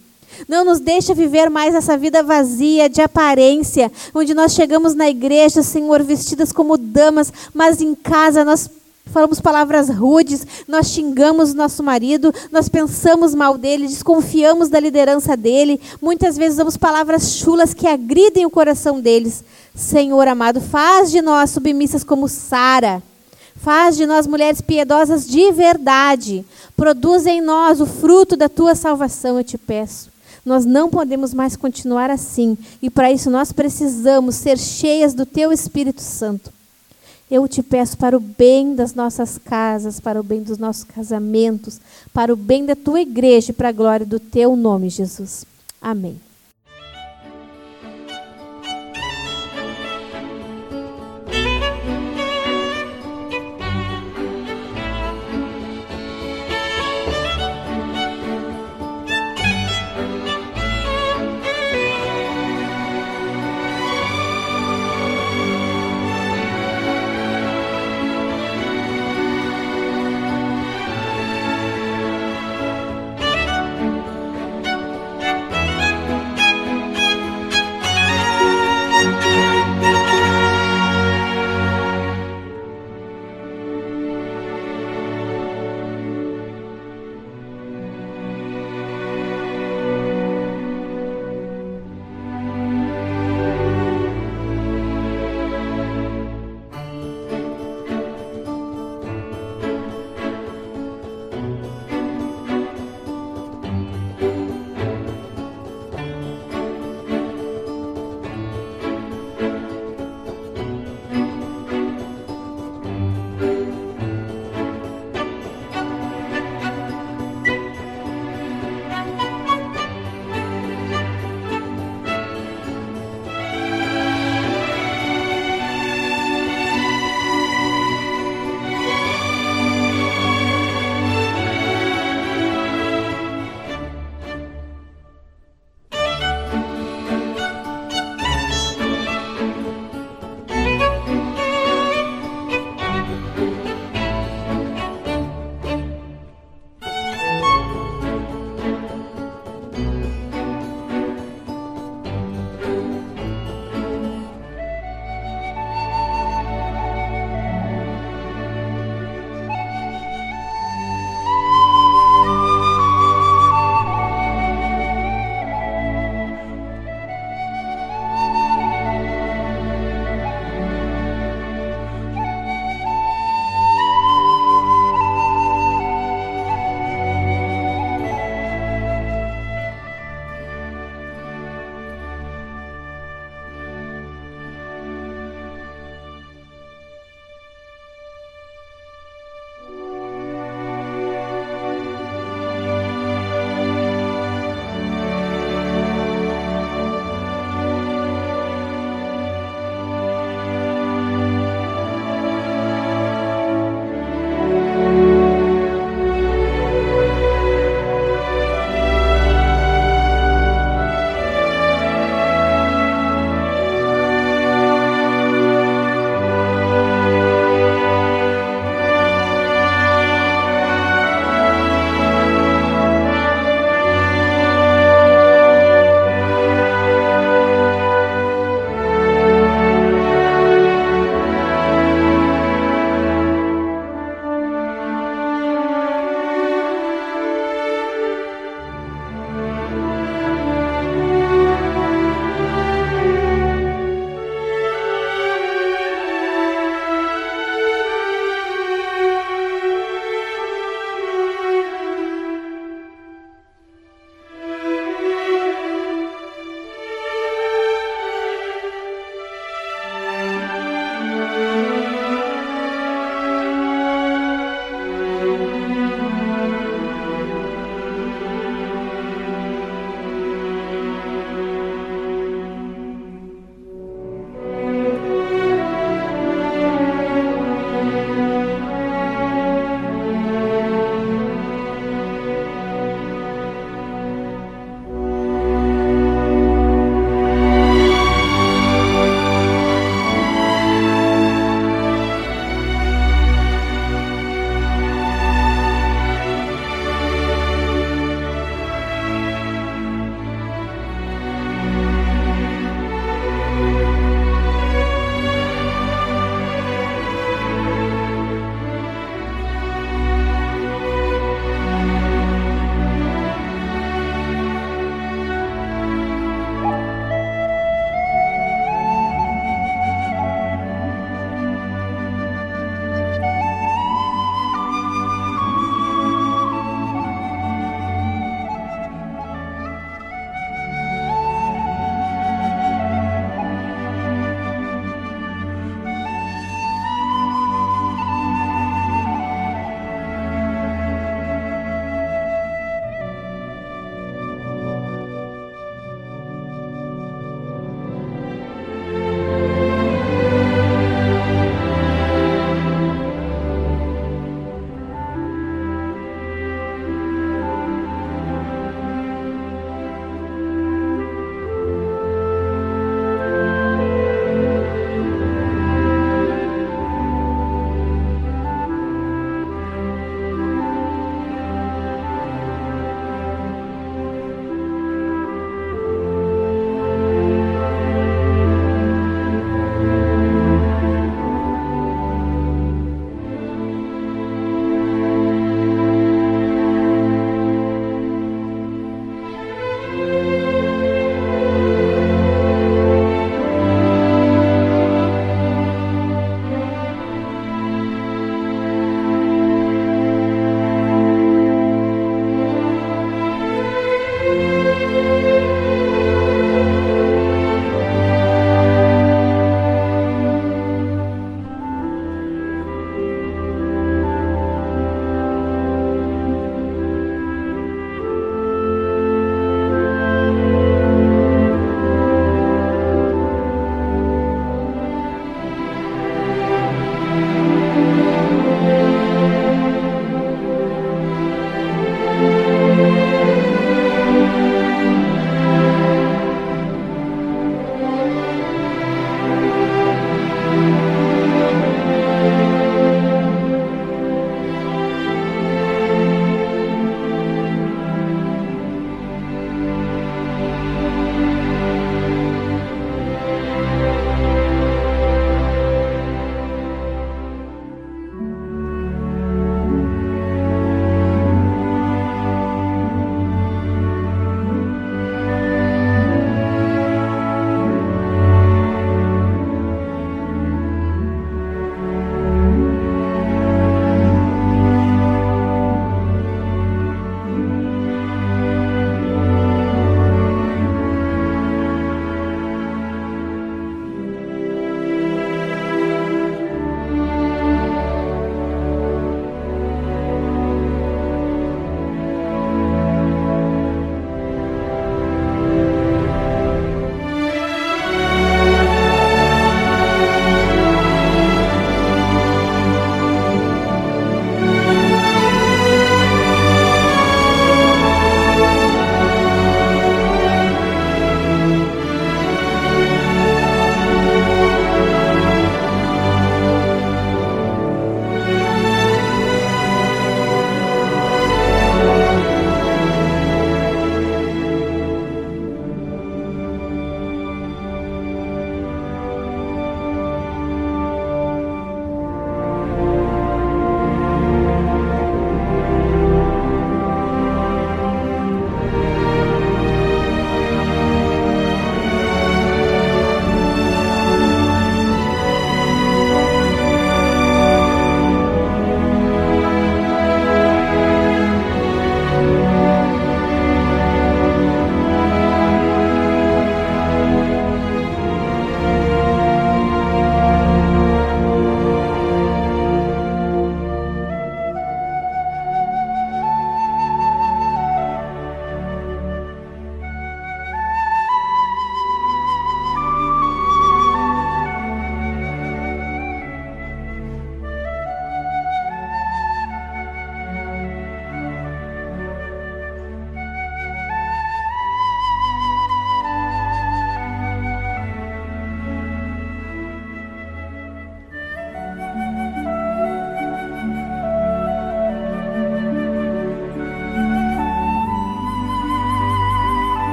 Não 0.49 0.65
nos 0.65 0.81
deixa 0.81 1.15
viver 1.15 1.49
mais 1.51 1.75
essa 1.75 1.97
vida 1.97 2.23
vazia 2.23 2.89
de 2.89 3.01
aparência, 3.01 3.91
onde 4.15 4.35
nós 4.35 4.53
chegamos 4.53 4.95
na 4.95 5.09
igreja, 5.09 5.63
Senhor, 5.63 6.03
vestidas 6.03 6.53
como 6.53 6.77
damas, 6.77 7.33
mas 7.53 7.81
em 7.81 7.95
casa 7.95 8.45
nós 8.45 8.69
falamos 9.07 9.41
palavras 9.41 9.89
rudes, 9.89 10.47
nós 10.67 10.89
xingamos 10.89 11.55
nosso 11.55 11.83
marido, 11.83 12.35
nós 12.51 12.69
pensamos 12.69 13.35
mal 13.35 13.57
dele, 13.57 13.87
desconfiamos 13.87 14.69
da 14.69 14.81
liderança 14.81 15.37
dele, 15.37 15.81
muitas 16.01 16.37
vezes 16.37 16.55
usamos 16.55 16.77
palavras 16.77 17.35
chulas 17.37 17.75
que 17.75 17.87
agridem 17.87 18.47
o 18.47 18.51
coração 18.51 19.01
deles. 19.01 19.45
Senhor 19.75 20.27
amado, 20.27 20.61
faz 20.61 21.11
de 21.11 21.21
nós 21.21 21.51
submissas 21.51 22.05
como 22.05 22.29
Sara. 22.29 23.03
Faz 23.57 23.97
de 23.97 24.05
nós 24.05 24.27
mulheres 24.27 24.61
piedosas 24.61 25.27
de 25.27 25.51
verdade. 25.53 26.45
Produz 26.77 27.25
em 27.25 27.41
nós 27.41 27.81
o 27.81 27.87
fruto 27.87 28.37
da 28.37 28.49
tua 28.49 28.75
salvação, 28.75 29.39
eu 29.39 29.45
te 29.45 29.57
peço. 29.57 30.14
Nós 30.45 30.65
não 30.65 30.91
podemos 30.91 31.33
mais 31.33 31.57
continuar 31.57 32.11
assim. 32.11 32.57
E 32.83 32.91
para 32.91 33.11
isso 33.11 33.31
nós 33.31 33.53
precisamos 33.53 34.35
ser 34.37 34.59
cheias 34.59 35.15
do 35.15 35.25
teu 35.25 35.53
Espírito 35.53 36.03
Santo. 36.03 36.53
Eu 37.31 37.49
te 37.49 37.63
peço 37.63 37.97
para 37.97 38.17
o 38.17 38.21
bem 38.21 38.75
das 38.75 38.95
nossas 38.95 39.39
casas, 39.39 39.99
para 39.99 40.21
o 40.21 40.23
bem 40.23 40.43
dos 40.43 40.59
nossos 40.59 40.85
casamentos, 40.85 41.81
para 42.13 42.33
o 42.33 42.37
bem 42.37 42.67
da 42.67 42.77
tua 42.77 43.01
igreja 43.01 43.51
e 43.51 43.55
para 43.55 43.71
a 43.71 43.73
glória 43.73 44.05
do 44.05 44.21
teu 44.21 44.55
nome, 44.55 44.91
Jesus. 44.91 45.47
Amém. 45.81 46.21